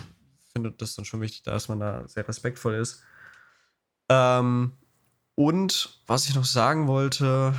finde 0.52 0.72
das 0.72 0.96
dann 0.96 1.06
schon 1.06 1.22
wichtig, 1.22 1.44
dass 1.44 1.68
man 1.68 1.80
da 1.80 2.08
sehr 2.08 2.28
respektvoll 2.28 2.76
ist. 2.76 3.04
Ähm, 4.10 4.74
und 5.36 6.02
was 6.08 6.28
ich 6.28 6.36
noch 6.36 6.46
sagen 6.46 6.88
wollte, 6.88 7.56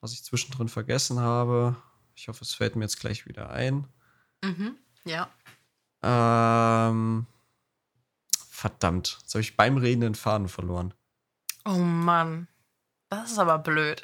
was 0.00 0.12
ich 0.12 0.22
zwischendrin 0.22 0.68
vergessen 0.68 1.20
habe, 1.20 1.76
ich 2.14 2.28
hoffe, 2.28 2.44
es 2.44 2.54
fällt 2.54 2.76
mir 2.76 2.84
jetzt 2.84 3.00
gleich 3.00 3.26
wieder 3.26 3.50
ein. 3.50 3.86
Mhm, 4.42 4.76
ja. 5.04 5.28
Ähm, 6.02 7.26
verdammt, 8.48 9.18
jetzt 9.20 9.34
habe 9.34 9.40
ich 9.40 9.56
beim 9.56 9.76
Reden 9.76 10.02
den 10.02 10.14
Faden 10.14 10.48
verloren. 10.48 10.94
Oh 11.64 11.78
Mann, 11.78 12.48
das 13.08 13.32
ist 13.32 13.38
aber 13.38 13.58
blöd. 13.58 14.02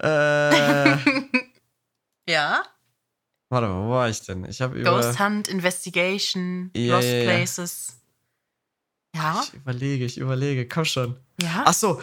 äh, 0.00 0.96
ja? 2.28 2.62
Warte 3.48 3.68
mal, 3.68 3.86
wo 3.86 3.90
war 3.90 4.08
ich 4.08 4.20
denn? 4.22 4.44
Ich 4.44 4.60
habe 4.60 4.78
über 4.78 4.90
Ghost 4.90 5.20
Hunt, 5.20 5.48
Investigation, 5.48 6.70
ja, 6.74 6.96
Lost 6.96 7.08
ja, 7.08 7.14
ja. 7.14 7.24
Places. 7.24 7.96
Ja. 9.14 9.42
Ich 9.44 9.54
überlege, 9.54 10.04
ich 10.04 10.18
überlege, 10.18 10.68
komm 10.68 10.84
schon. 10.84 11.16
Ja. 11.40 11.62
Ach 11.64 11.74
so, 11.74 12.00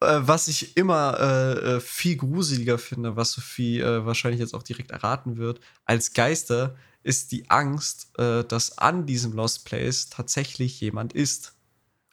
äh, 0.00 0.18
was 0.20 0.48
ich 0.48 0.76
immer 0.76 1.18
äh, 1.20 1.76
äh, 1.76 1.80
viel 1.80 2.16
gruseliger 2.16 2.78
finde, 2.78 3.16
was 3.16 3.32
Sophie 3.32 3.80
äh, 3.80 4.04
wahrscheinlich 4.04 4.40
jetzt 4.40 4.54
auch 4.54 4.62
direkt 4.62 4.90
erraten 4.90 5.36
wird, 5.36 5.60
als 5.84 6.12
Geister, 6.12 6.76
ist 7.02 7.32
die 7.32 7.48
Angst, 7.50 8.10
äh, 8.18 8.44
dass 8.44 8.78
an 8.78 9.06
diesem 9.06 9.32
Lost 9.32 9.64
Place 9.64 10.10
tatsächlich 10.10 10.80
jemand 10.80 11.12
ist. 11.12 11.54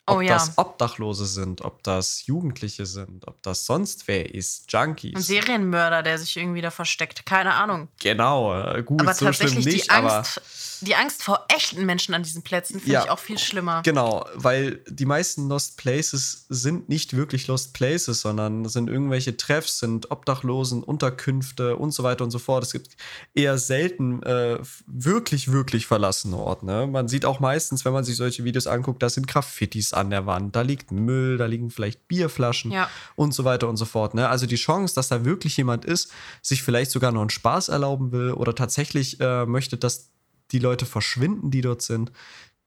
Ob 0.09 0.19
oh, 0.19 0.21
ja. 0.21 0.35
das 0.35 0.57
Obdachlose 0.57 1.25
sind, 1.25 1.63
ob 1.63 1.83
das 1.83 2.25
Jugendliche 2.27 2.85
sind, 2.85 3.27
ob 3.27 3.43
das 3.43 3.65
sonst 3.65 4.07
wer 4.07 4.33
ist, 4.33 4.71
Junkies. 4.71 5.17
Ein 5.17 5.21
Serienmörder, 5.21 6.01
der 6.01 6.17
sich 6.17 6.37
irgendwie 6.37 6.61
da 6.61 6.71
versteckt, 6.71 7.25
keine 7.25 7.55
Ahnung. 7.55 7.89
Genau, 7.99 8.57
äh, 8.57 8.83
gut, 8.83 9.01
aber 9.01 9.13
so 9.13 9.25
tatsächlich 9.25 9.65
nicht, 9.65 9.85
die 9.85 9.89
Angst, 9.89 10.41
die 10.79 10.95
Angst 10.95 11.23
vor 11.23 11.45
echten 11.49 11.85
Menschen 11.85 12.13
an 12.13 12.23
diesen 12.23 12.41
Plätzen 12.41 12.79
finde 12.79 12.93
ja, 12.93 13.03
ich 13.03 13.09
auch 13.09 13.19
viel 13.19 13.37
schlimmer. 13.37 13.81
Genau, 13.83 14.25
weil 14.33 14.79
die 14.87 15.05
meisten 15.05 15.49
Lost 15.49 15.75
Places 15.75 16.45
sind 16.47 16.87
nicht 16.87 17.15
wirklich 17.17 17.47
Lost 17.47 17.73
Places, 17.73 18.21
sondern 18.21 18.69
sind 18.69 18.89
irgendwelche 18.89 19.35
Treffs, 19.35 19.79
sind 19.79 20.09
Obdachlosen, 20.09 20.83
Unterkünfte 20.83 21.75
und 21.75 21.91
so 21.91 22.03
weiter 22.03 22.23
und 22.23 22.31
so 22.31 22.39
fort. 22.39 22.63
Es 22.63 22.71
gibt 22.71 22.95
eher 23.33 23.57
selten 23.57 24.23
äh, 24.23 24.59
wirklich, 24.85 25.51
wirklich 25.51 25.85
verlassene 25.85 26.37
Orte. 26.37 26.65
Ne? 26.65 26.87
Man 26.87 27.09
sieht 27.09 27.25
auch 27.25 27.41
meistens, 27.41 27.83
wenn 27.83 27.91
man 27.93 28.05
sich 28.05 28.15
solche 28.15 28.45
Videos 28.45 28.67
anguckt, 28.67 29.03
da 29.03 29.09
sind 29.09 29.27
Graffitis 29.27 29.96
an 29.97 30.09
der 30.09 30.25
Wand, 30.25 30.55
da 30.55 30.61
liegt 30.61 30.91
Müll, 30.91 31.37
da 31.37 31.45
liegen 31.45 31.69
vielleicht 31.69 32.07
Bierflaschen 32.07 32.71
ja. 32.71 32.89
und 33.15 33.33
so 33.33 33.43
weiter 33.43 33.67
und 33.67 33.77
so 33.77 33.85
fort. 33.85 34.13
Ne? 34.13 34.29
Also 34.29 34.45
die 34.45 34.55
Chance, 34.55 34.95
dass 34.95 35.07
da 35.09 35.25
wirklich 35.25 35.57
jemand 35.57 35.85
ist, 35.85 36.11
sich 36.41 36.63
vielleicht 36.63 36.91
sogar 36.91 37.11
noch 37.11 37.21
einen 37.21 37.29
Spaß 37.29 37.69
erlauben 37.69 38.11
will 38.11 38.31
oder 38.31 38.55
tatsächlich 38.55 39.19
äh, 39.19 39.45
möchte, 39.45 39.77
dass 39.77 40.11
die 40.51 40.59
Leute 40.59 40.85
verschwinden, 40.85 41.51
die 41.51 41.61
dort 41.61 41.81
sind, 41.81 42.11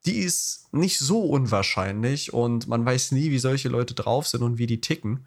die 0.06 0.18
ist 0.18 0.72
nicht 0.72 0.98
so 0.98 1.20
unwahrscheinlich 1.20 2.32
und 2.32 2.66
man 2.66 2.84
weiß 2.84 3.12
nie, 3.12 3.30
wie 3.30 3.38
solche 3.38 3.68
Leute 3.68 3.94
drauf 3.94 4.26
sind 4.26 4.42
und 4.42 4.58
wie 4.58 4.66
die 4.66 4.80
ticken. 4.80 5.26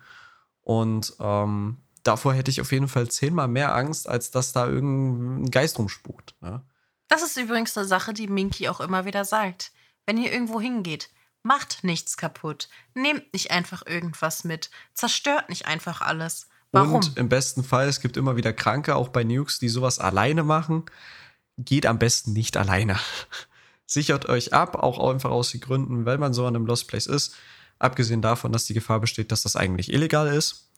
Und 0.62 1.14
ähm, 1.20 1.78
davor 2.04 2.34
hätte 2.34 2.50
ich 2.50 2.62
auf 2.62 2.72
jeden 2.72 2.88
Fall 2.88 3.08
zehnmal 3.10 3.48
mehr 3.48 3.76
Angst, 3.76 4.08
als 4.08 4.32
dass 4.32 4.52
da 4.52 4.68
irgendein 4.68 5.52
Geist 5.52 5.78
rumspukt. 5.78 6.36
Ne? 6.42 6.64
Das 7.08 7.22
ist 7.22 7.38
übrigens 7.38 7.78
eine 7.78 7.86
Sache, 7.86 8.14
die 8.14 8.28
Minky 8.28 8.68
auch 8.70 8.80
immer 8.80 9.06
wieder 9.06 9.26
sagt. 9.26 9.72
Wenn 10.06 10.18
ihr 10.18 10.32
irgendwo 10.32 10.60
hingeht, 10.60 11.10
Macht 11.44 11.84
nichts 11.84 12.18
kaputt. 12.18 12.70
Nehmt 12.94 13.32
nicht 13.34 13.52
einfach 13.52 13.86
irgendwas 13.86 14.44
mit. 14.44 14.72
Zerstört 14.94 15.50
nicht 15.50 15.68
einfach 15.68 16.02
alles. 16.02 16.48
Warum? 16.72 16.96
Und 16.96 17.18
im 17.18 17.30
besten 17.30 17.64
Fall, 17.64 17.88
es 17.88 18.02
gibt 18.02 18.18
immer 18.18 18.36
wieder 18.36 18.52
Kranke, 18.52 18.96
auch 18.96 19.10
bei 19.10 19.24
Nukes, 19.24 19.60
die 19.60 19.70
sowas 19.70 20.00
alleine 20.00 20.44
machen. 20.44 20.86
Geht 21.58 21.86
am 21.86 22.00
besten 22.00 22.34
nicht 22.34 22.58
alleine. 22.58 22.98
Sichert 23.86 24.28
euch 24.28 24.54
ab, 24.54 24.76
auch 24.76 25.12
einfach 25.12 25.30
aus 25.30 25.52
den 25.52 25.62
Gründen, 25.62 26.06
weil 26.06 26.18
man 26.18 26.34
so 26.34 26.48
an 26.48 26.56
einem 26.56 26.66
Lost 26.66 26.88
Place 26.88 27.06
ist. 27.06 27.36
Abgesehen 27.78 28.22
davon, 28.22 28.52
dass 28.52 28.66
die 28.66 28.74
Gefahr 28.74 29.00
besteht, 29.00 29.32
dass 29.32 29.44
das 29.44 29.56
eigentlich 29.56 29.94
illegal 29.94 30.34
ist. 30.34 30.72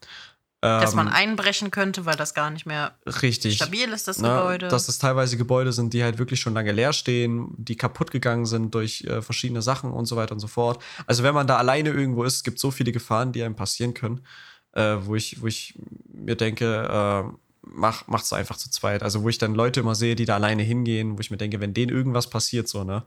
Dass 0.66 0.96
man 0.96 1.08
ähm, 1.08 1.14
einbrechen 1.14 1.72
könnte, 1.72 2.06
weil 2.06 2.16
das 2.16 2.34
gar 2.34 2.50
nicht 2.50 2.66
mehr 2.66 2.98
richtig, 3.22 3.56
stabil 3.56 3.90
ist, 3.90 4.08
das 4.08 4.20
ne, 4.20 4.30
Gebäude. 4.30 4.68
Dass 4.68 4.88
es 4.88 4.98
teilweise 4.98 5.38
Gebäude 5.38 5.72
sind, 5.74 5.94
die 5.94 6.04
halt 6.04 6.18
wirklich 6.18 6.40
schon 6.40 6.54
lange 6.54 6.72
leer 6.72 6.94
stehen, 6.94 7.54
die 7.58 7.76
kaputt 7.76 8.12
gegangen 8.12 8.46
sind 8.46 8.74
durch 8.74 9.04
äh, 9.04 9.22
verschiedene 9.22 9.62
Sachen 9.62 9.92
und 9.92 10.06
so 10.06 10.16
weiter 10.16 10.34
und 10.34 10.40
so 10.40 10.48
fort. 10.48 10.82
Also 11.08 11.24
wenn 11.24 11.34
man 11.34 11.48
da 11.48 11.58
alleine 11.58 11.90
irgendwo 11.90 12.24
ist, 12.24 12.36
es 12.36 12.44
gibt 12.44 12.60
so 12.60 12.72
viele 12.72 12.92
Gefahren, 12.92 13.32
die 13.32 13.44
einem 13.44 13.56
passieren 13.56 13.94
können, 13.94 14.22
äh, 14.74 14.98
wo, 15.02 15.16
ich, 15.16 15.42
wo 15.42 15.48
ich 15.48 15.78
mir 16.12 16.36
denke, 16.36 16.66
äh, 16.66 17.38
mach, 17.62 18.08
macht's 18.08 18.34
einfach 18.34 18.58
zu 18.58 18.70
zweit. 18.70 19.04
Also 19.04 19.24
wo 19.24 19.30
ich 19.30 19.38
dann 19.38 19.56
Leute 19.56 19.80
immer 19.80 19.96
sehe, 19.96 20.16
die 20.16 20.26
da 20.26 20.36
alleine 20.36 20.64
hingehen, 20.64 21.18
wo 21.18 21.22
ich 21.22 21.32
mir 21.32 21.38
denke, 21.38 21.60
wenn 21.60 21.74
denen 21.74 21.92
irgendwas 21.92 22.30
passiert, 22.30 22.68
so, 22.68 22.84
ne? 22.84 23.04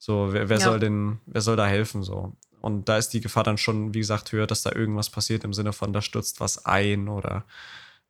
So, 0.00 0.28
wer, 0.32 0.48
wer 0.48 0.58
ja. 0.58 0.64
soll 0.64 0.78
denn, 0.78 1.18
wer 1.26 1.40
soll 1.40 1.56
da 1.56 1.66
helfen, 1.66 2.02
so? 2.02 2.32
Und 2.60 2.88
da 2.88 2.98
ist 2.98 3.10
die 3.10 3.20
Gefahr 3.20 3.44
dann 3.44 3.58
schon, 3.58 3.94
wie 3.94 4.00
gesagt, 4.00 4.32
höher, 4.32 4.46
dass 4.46 4.62
da 4.62 4.72
irgendwas 4.72 5.10
passiert 5.10 5.44
im 5.44 5.52
Sinne 5.52 5.72
von, 5.72 5.92
da 5.92 6.02
stürzt 6.02 6.40
was 6.40 6.64
ein 6.64 7.08
oder. 7.08 7.44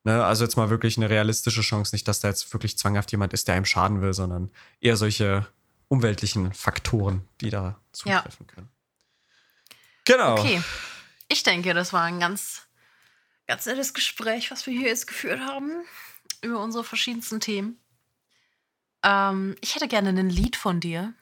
Ne, 0.05 0.23
also 0.23 0.45
jetzt 0.45 0.55
mal 0.55 0.69
wirklich 0.69 0.97
eine 0.97 1.09
realistische 1.09 1.61
Chance, 1.61 1.93
nicht, 1.93 2.07
dass 2.07 2.21
da 2.21 2.29
jetzt 2.29 2.53
wirklich 2.53 2.77
zwanghaft 2.77 3.11
jemand 3.11 3.33
ist, 3.33 3.47
der 3.47 3.55
einem 3.55 3.65
schaden 3.65 4.01
will, 4.01 4.13
sondern 4.13 4.49
eher 4.79 4.95
solche 4.95 5.45
umweltlichen 5.89 6.53
Faktoren, 6.53 7.27
die 7.41 7.49
da 7.49 7.79
zutreffen 7.91 8.45
ja. 8.47 8.53
können. 8.53 8.69
Genau. 10.05 10.39
Okay. 10.39 10.61
Ich 11.27 11.43
denke, 11.43 11.73
das 11.73 11.91
war 11.91 12.03
ein 12.03 12.19
ganz, 12.19 12.63
ganz 13.47 13.65
nettes 13.65 13.93
Gespräch, 13.93 14.51
was 14.51 14.65
wir 14.65 14.73
hier 14.73 14.87
jetzt 14.87 15.07
geführt 15.07 15.41
haben 15.41 15.83
über 16.41 16.63
unsere 16.63 16.83
verschiedensten 16.83 17.39
Themen. 17.39 17.77
Ähm, 19.03 19.55
ich 19.61 19.75
hätte 19.75 19.87
gerne 19.87 20.09
ein 20.09 20.29
Lied 20.29 20.55
von 20.55 20.79
dir. 20.79 21.13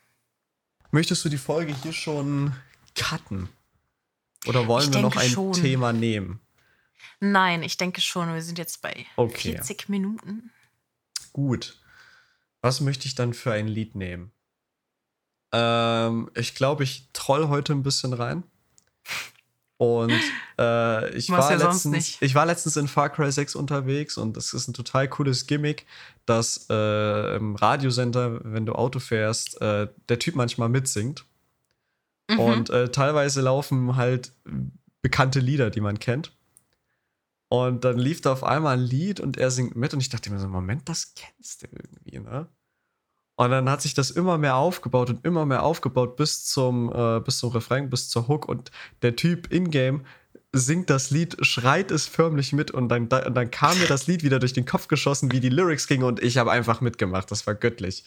Möchtest 0.91 1.25
du 1.25 1.29
die 1.29 1.37
Folge 1.37 1.75
hier 1.83 1.93
schon 1.93 2.53
cutten? 2.97 3.49
Oder 4.45 4.67
wollen 4.67 4.89
ich 4.89 4.95
wir 4.95 5.01
noch 5.01 5.15
ein 5.15 5.29
schon. 5.29 5.53
Thema 5.53 5.93
nehmen? 5.93 6.39
Nein, 7.19 7.63
ich 7.63 7.77
denke 7.77 8.01
schon. 8.01 8.33
Wir 8.33 8.41
sind 8.41 8.57
jetzt 8.57 8.81
bei 8.81 9.05
okay. 9.15 9.53
40 9.53 9.89
Minuten. 9.89 10.51
Gut. 11.33 11.79
Was 12.61 12.81
möchte 12.81 13.07
ich 13.07 13.15
dann 13.15 13.33
für 13.33 13.53
ein 13.53 13.67
Lied 13.67 13.95
nehmen? 13.95 14.31
Ähm, 15.51 16.29
ich 16.35 16.55
glaube, 16.55 16.83
ich 16.83 17.09
troll 17.13 17.47
heute 17.47 17.73
ein 17.73 17.83
bisschen 17.83 18.13
rein. 18.13 18.43
Und 19.77 20.19
äh, 20.57 21.09
ich, 21.15 21.29
war 21.29 21.51
ja 21.51 21.57
letztens, 21.57 22.17
ich 22.19 22.35
war 22.35 22.45
letztens 22.45 22.77
in 22.77 22.87
Far 22.87 23.09
Cry 23.09 23.31
6 23.31 23.55
unterwegs 23.55 24.17
und 24.17 24.35
das 24.35 24.53
ist 24.53 24.67
ein 24.67 24.73
total 24.73 25.07
cooles 25.07 25.45
Gimmick, 25.45 25.85
dass 26.25 26.67
äh, 26.69 27.35
im 27.35 27.55
Radiosender, 27.55 28.39
wenn 28.43 28.65
du 28.65 28.73
Auto 28.73 28.99
fährst, 28.99 29.61
äh, 29.61 29.87
der 30.09 30.19
Typ 30.19 30.35
manchmal 30.35 30.69
mitsingt. 30.69 31.25
Mhm. 32.29 32.39
Und 32.39 32.69
äh, 32.69 32.89
teilweise 32.89 33.41
laufen 33.41 33.95
halt 33.95 34.33
bekannte 35.01 35.39
Lieder, 35.39 35.69
die 35.69 35.81
man 35.81 35.99
kennt. 35.99 36.33
Und 37.49 37.85
dann 37.85 37.97
lief 37.97 38.21
da 38.21 38.33
auf 38.33 38.43
einmal 38.43 38.77
ein 38.77 38.83
Lied 38.83 39.19
und 39.19 39.37
er 39.37 39.51
singt 39.51 39.75
mit 39.75 39.93
und 39.93 40.01
ich 40.01 40.09
dachte 40.09 40.29
mir 40.31 40.39
so, 40.39 40.49
Moment, 40.49 40.89
das 40.89 41.13
kennst 41.15 41.63
du 41.63 41.67
irgendwie, 41.71 42.19
ne? 42.19 42.47
Und 43.39 43.51
dann 43.51 43.69
hat 43.69 43.83
sich 43.83 43.93
das 43.93 44.09
immer 44.09 44.39
mehr 44.39 44.55
aufgebaut 44.55 45.11
und 45.11 45.23
immer 45.23 45.45
mehr 45.45 45.61
aufgebaut 45.61 46.15
bis 46.15 46.43
zum, 46.45 46.91
äh, 46.91 47.19
bis 47.19 47.37
zum 47.37 47.51
Refrain, 47.51 47.89
bis 47.89 48.09
zur 48.09 48.27
Hook 48.27 48.49
und 48.49 48.71
der 49.03 49.15
Typ 49.15 49.51
in-game 49.53 50.05
singt 50.51 50.89
das 50.89 51.11
Lied, 51.11 51.37
schreit 51.45 51.91
es 51.91 52.07
förmlich 52.07 52.51
mit 52.51 52.71
und 52.71 52.89
dann, 52.89 53.09
dann 53.09 53.51
kam 53.51 53.77
mir 53.79 53.85
das 53.85 54.07
Lied 54.07 54.23
wieder 54.23 54.39
durch 54.39 54.53
den 54.53 54.65
Kopf 54.65 54.87
geschossen, 54.87 55.31
wie 55.31 55.39
die 55.39 55.49
Lyrics 55.49 55.87
gingen 55.87 56.03
und 56.03 56.21
ich 56.21 56.37
habe 56.37 56.51
einfach 56.51 56.81
mitgemacht. 56.81 57.29
Das 57.29 57.45
war 57.45 57.53
göttlich. 57.53 58.05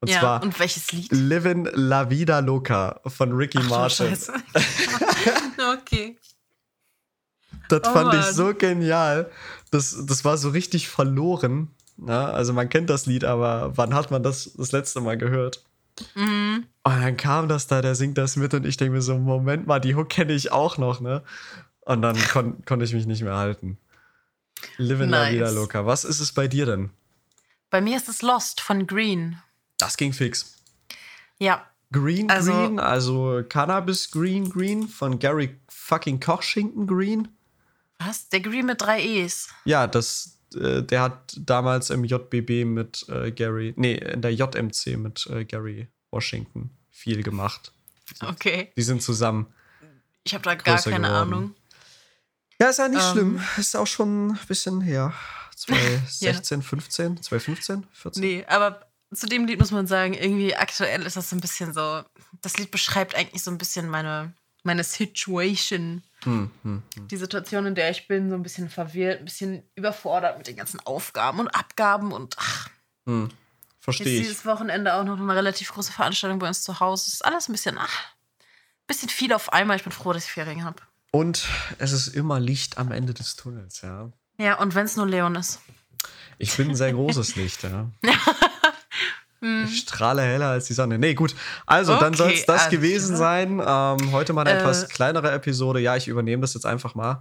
Und 0.00 0.10
ja, 0.10 0.20
zwar 0.20 0.42
und 0.42 0.58
welches 0.58 0.92
Lied? 0.92 1.10
Livin' 1.10 1.68
La 1.72 2.10
Vida 2.10 2.40
Loca 2.40 3.00
von 3.06 3.32
Ricky 3.32 3.58
Ach, 3.62 3.68
Martin. 3.68 4.08
Scheiße. 4.08 4.34
okay. 5.78 6.16
Das 7.68 7.80
Oh 7.84 7.92
fand 7.92 8.14
ich 8.14 8.20
Mann. 8.20 8.34
so 8.34 8.54
genial. 8.54 9.30
Das, 9.70 9.96
das 10.06 10.24
war 10.24 10.36
so 10.36 10.50
richtig 10.50 10.88
verloren. 10.88 11.70
Ja, 12.06 12.26
also 12.30 12.52
man 12.52 12.68
kennt 12.68 12.90
das 12.90 13.06
Lied, 13.06 13.24
aber 13.24 13.72
wann 13.76 13.94
hat 13.94 14.10
man 14.10 14.22
das 14.22 14.52
das 14.56 14.72
letzte 14.72 15.00
Mal 15.00 15.16
gehört? 15.16 15.64
Mhm. 16.14 16.66
Und 16.84 17.00
dann 17.02 17.16
kam 17.16 17.48
das 17.48 17.66
da, 17.66 17.80
der 17.80 17.94
singt 17.94 18.18
das 18.18 18.36
mit 18.36 18.52
und 18.52 18.66
ich 18.66 18.76
denke 18.76 18.92
mir 18.94 19.02
so, 19.02 19.16
Moment 19.18 19.66
mal, 19.66 19.80
die 19.80 19.94
Hook 19.94 20.10
kenne 20.10 20.34
ich 20.34 20.52
auch 20.52 20.76
noch, 20.76 21.00
ne? 21.00 21.22
Und 21.80 22.02
dann 22.02 22.16
kon 22.32 22.62
konnte 22.66 22.84
ich 22.84 22.92
mich 22.92 23.06
nicht 23.06 23.22
mehr 23.22 23.36
halten. 23.36 23.78
Living 24.76 25.08
La 25.08 25.24
Nice. 25.24 25.34
Vida 25.34 25.50
Loca. 25.50 25.86
Was 25.86 26.04
ist 26.04 26.20
es 26.20 26.32
bei 26.32 26.48
dir 26.48 26.66
denn? 26.66 26.90
Bei 27.70 27.80
mir 27.80 27.96
ist 27.96 28.08
es 28.08 28.22
Lost 28.22 28.60
von 28.60 28.86
Green. 28.86 29.40
Das 29.78 29.96
ging 29.96 30.12
fix. 30.12 30.56
Ja, 31.38 31.66
Green 31.92 32.30
Also- 32.30 32.52
Green, 32.52 32.78
also 32.80 33.42
Cannabis 33.48 34.10
Green 34.10 34.48
Green 34.50 34.88
von 34.88 35.18
Gary 35.18 35.56
fucking 35.68 36.18
Kochschinken 36.20 36.86
Green. 36.86 37.28
was? 37.98 38.28
Der 38.28 38.40
Green 38.40 38.66
mit 38.66 38.80
drei 38.82 39.00
E's. 39.02 39.48
Ja, 39.64 39.86
das, 39.86 40.38
äh, 40.54 40.82
der 40.82 41.02
hat 41.02 41.36
damals 41.38 41.90
im 41.90 42.04
JBB 42.04 42.64
mit 42.64 43.06
äh, 43.08 43.30
Gary, 43.32 43.72
nee, 43.76 43.94
in 43.94 44.20
der 44.22 44.34
JMC 44.34 44.96
mit 44.96 45.26
äh, 45.28 45.44
Gary 45.44 45.88
Washington 46.10 46.70
viel 46.90 47.22
gemacht. 47.22 47.72
Okay. 48.22 48.72
Die 48.76 48.82
sind 48.82 49.02
zusammen. 49.02 49.46
Ich 50.24 50.34
habe 50.34 50.44
da 50.44 50.54
gar 50.54 50.76
keine 50.82 50.96
geworden. 50.96 51.04
Ahnung. 51.14 51.54
Ja, 52.60 52.68
ist 52.70 52.78
ja 52.78 52.88
nicht 52.88 53.02
Ähm. 53.02 53.12
schlimm. 53.12 53.40
Ist 53.58 53.76
auch 53.76 53.86
schon 53.86 54.28
ein 54.32 54.38
bisschen 54.48 54.80
her. 54.80 55.12
2016, 55.54 56.62
15, 56.62 57.22
2015, 57.22 57.86
14? 57.92 58.20
Nee, 58.22 58.44
aber 58.46 58.85
zu 59.14 59.26
dem 59.26 59.46
Lied 59.46 59.58
muss 59.58 59.70
man 59.70 59.86
sagen, 59.86 60.14
irgendwie 60.14 60.54
aktuell 60.56 61.02
ist 61.02 61.16
das 61.16 61.30
so 61.30 61.36
ein 61.36 61.40
bisschen 61.40 61.72
so. 61.72 62.02
Das 62.42 62.56
Lied 62.58 62.70
beschreibt 62.70 63.14
eigentlich 63.14 63.42
so 63.42 63.50
ein 63.50 63.58
bisschen 63.58 63.88
meine, 63.88 64.32
meine 64.62 64.84
Situation. 64.84 66.02
Hm, 66.24 66.50
hm. 66.62 66.82
Die 67.10 67.16
Situation, 67.16 67.66
in 67.66 67.74
der 67.74 67.90
ich 67.90 68.08
bin, 68.08 68.30
so 68.30 68.34
ein 68.36 68.42
bisschen 68.42 68.68
verwirrt, 68.68 69.20
ein 69.20 69.24
bisschen 69.24 69.62
überfordert 69.76 70.38
mit 70.38 70.46
den 70.48 70.56
ganzen 70.56 70.80
Aufgaben 70.80 71.38
und 71.40 71.48
Abgaben 71.48 72.12
und 72.12 72.36
ach, 72.38 72.68
Hm. 73.06 73.30
Verstehe 73.78 74.08
ich. 74.16 74.22
dieses 74.26 74.44
Wochenende 74.44 74.94
auch 74.94 75.04
noch 75.04 75.16
eine 75.20 75.32
relativ 75.36 75.72
große 75.72 75.92
Veranstaltung 75.92 76.40
bei 76.40 76.48
uns 76.48 76.62
zu 76.62 76.80
Hause. 76.80 77.06
Ist 77.06 77.24
alles 77.24 77.48
ein 77.48 77.52
bisschen, 77.52 77.78
ach, 77.78 78.02
ein 78.40 78.86
bisschen 78.88 79.08
viel 79.08 79.32
auf 79.32 79.52
einmal. 79.52 79.76
Ich 79.76 79.84
bin 79.84 79.92
froh, 79.92 80.12
dass 80.12 80.24
ich 80.24 80.32
Ferien 80.32 80.64
habe. 80.64 80.82
Und 81.12 81.46
es 81.78 81.92
ist 81.92 82.08
immer 82.08 82.40
Licht 82.40 82.78
am 82.78 82.90
Ende 82.90 83.14
des 83.14 83.36
Tunnels, 83.36 83.82
ja. 83.82 84.10
Ja, 84.38 84.58
und 84.58 84.74
wenn 84.74 84.86
es 84.86 84.96
nur 84.96 85.06
Leon 85.06 85.36
ist. 85.36 85.60
Ich 86.38 86.56
bin 86.56 86.70
ein 86.70 86.74
sehr 86.76 86.92
großes 86.92 87.36
Licht, 87.36 87.62
ja. 87.62 87.88
Ich 89.40 89.78
strahle 89.80 90.22
heller 90.22 90.48
als 90.48 90.66
die 90.66 90.72
Sonne. 90.72 90.98
Nee, 90.98 91.14
gut. 91.14 91.34
Also, 91.66 91.92
dann 91.96 92.14
Okay, 92.14 92.16
soll 92.16 92.30
es 92.32 92.46
das 92.46 92.60
alles 92.62 92.70
gewesen 92.70 93.16
sein. 93.16 93.60
Ähm, 93.64 94.12
heute 94.12 94.32
mal 94.32 94.42
eine 94.46 94.52
Äh. 94.58 94.60
etwas 94.60 94.88
kleinere 94.88 95.30
Episode. 95.30 95.80
Ja, 95.80 95.96
ich 95.96 96.08
übernehme 96.08 96.40
das 96.40 96.54
jetzt 96.54 96.66
einfach 96.66 96.94
mal. 96.94 97.20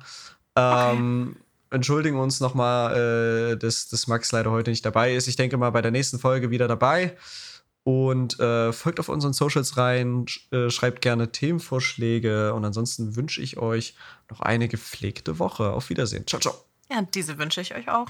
Ähm, 0.55 1.35
Entschuldigen 1.71 2.17
uns 2.17 2.39
nochmal, 2.39 3.51
äh, 3.53 3.57
dass, 3.57 3.89
dass 3.89 4.07
Max 4.07 4.31
leider 4.31 4.51
heute 4.51 4.69
nicht 4.71 4.85
dabei 4.85 5.13
ist. 5.13 5.27
Ich 5.27 5.35
denke 5.35 5.57
mal 5.57 5.71
bei 5.71 5.81
der 5.81 5.91
nächsten 5.91 6.19
Folge 6.19 6.49
wieder 6.51 6.67
dabei. 6.67 7.17
Und 7.83 8.39
äh, 8.39 8.71
folgt 8.73 8.99
auf 8.99 9.09
unseren 9.09 9.33
Socials 9.33 9.77
rein, 9.77 10.25
sch 10.27 10.51
äh, 10.51 10.69
schreibt 10.71 11.01
gerne 11.01 11.31
Themenvorschläge. 11.31 12.53
Und 12.53 12.65
ansonsten 12.65 13.15
wünsche 13.15 13.41
ich 13.41 13.57
euch 13.57 13.95
noch 14.31 14.39
eine 14.39 14.67
gepflegte 14.67 15.37
Woche. 15.37 15.71
Auf 15.71 15.89
Wiedersehen. 15.89 16.25
Ciao, 16.25 16.39
ciao. 16.39 16.55
Ja, 16.89 17.01
diese 17.13 17.37
wünsche 17.37 17.61
ich 17.61 17.75
euch 17.75 17.89
auch. 17.89 18.07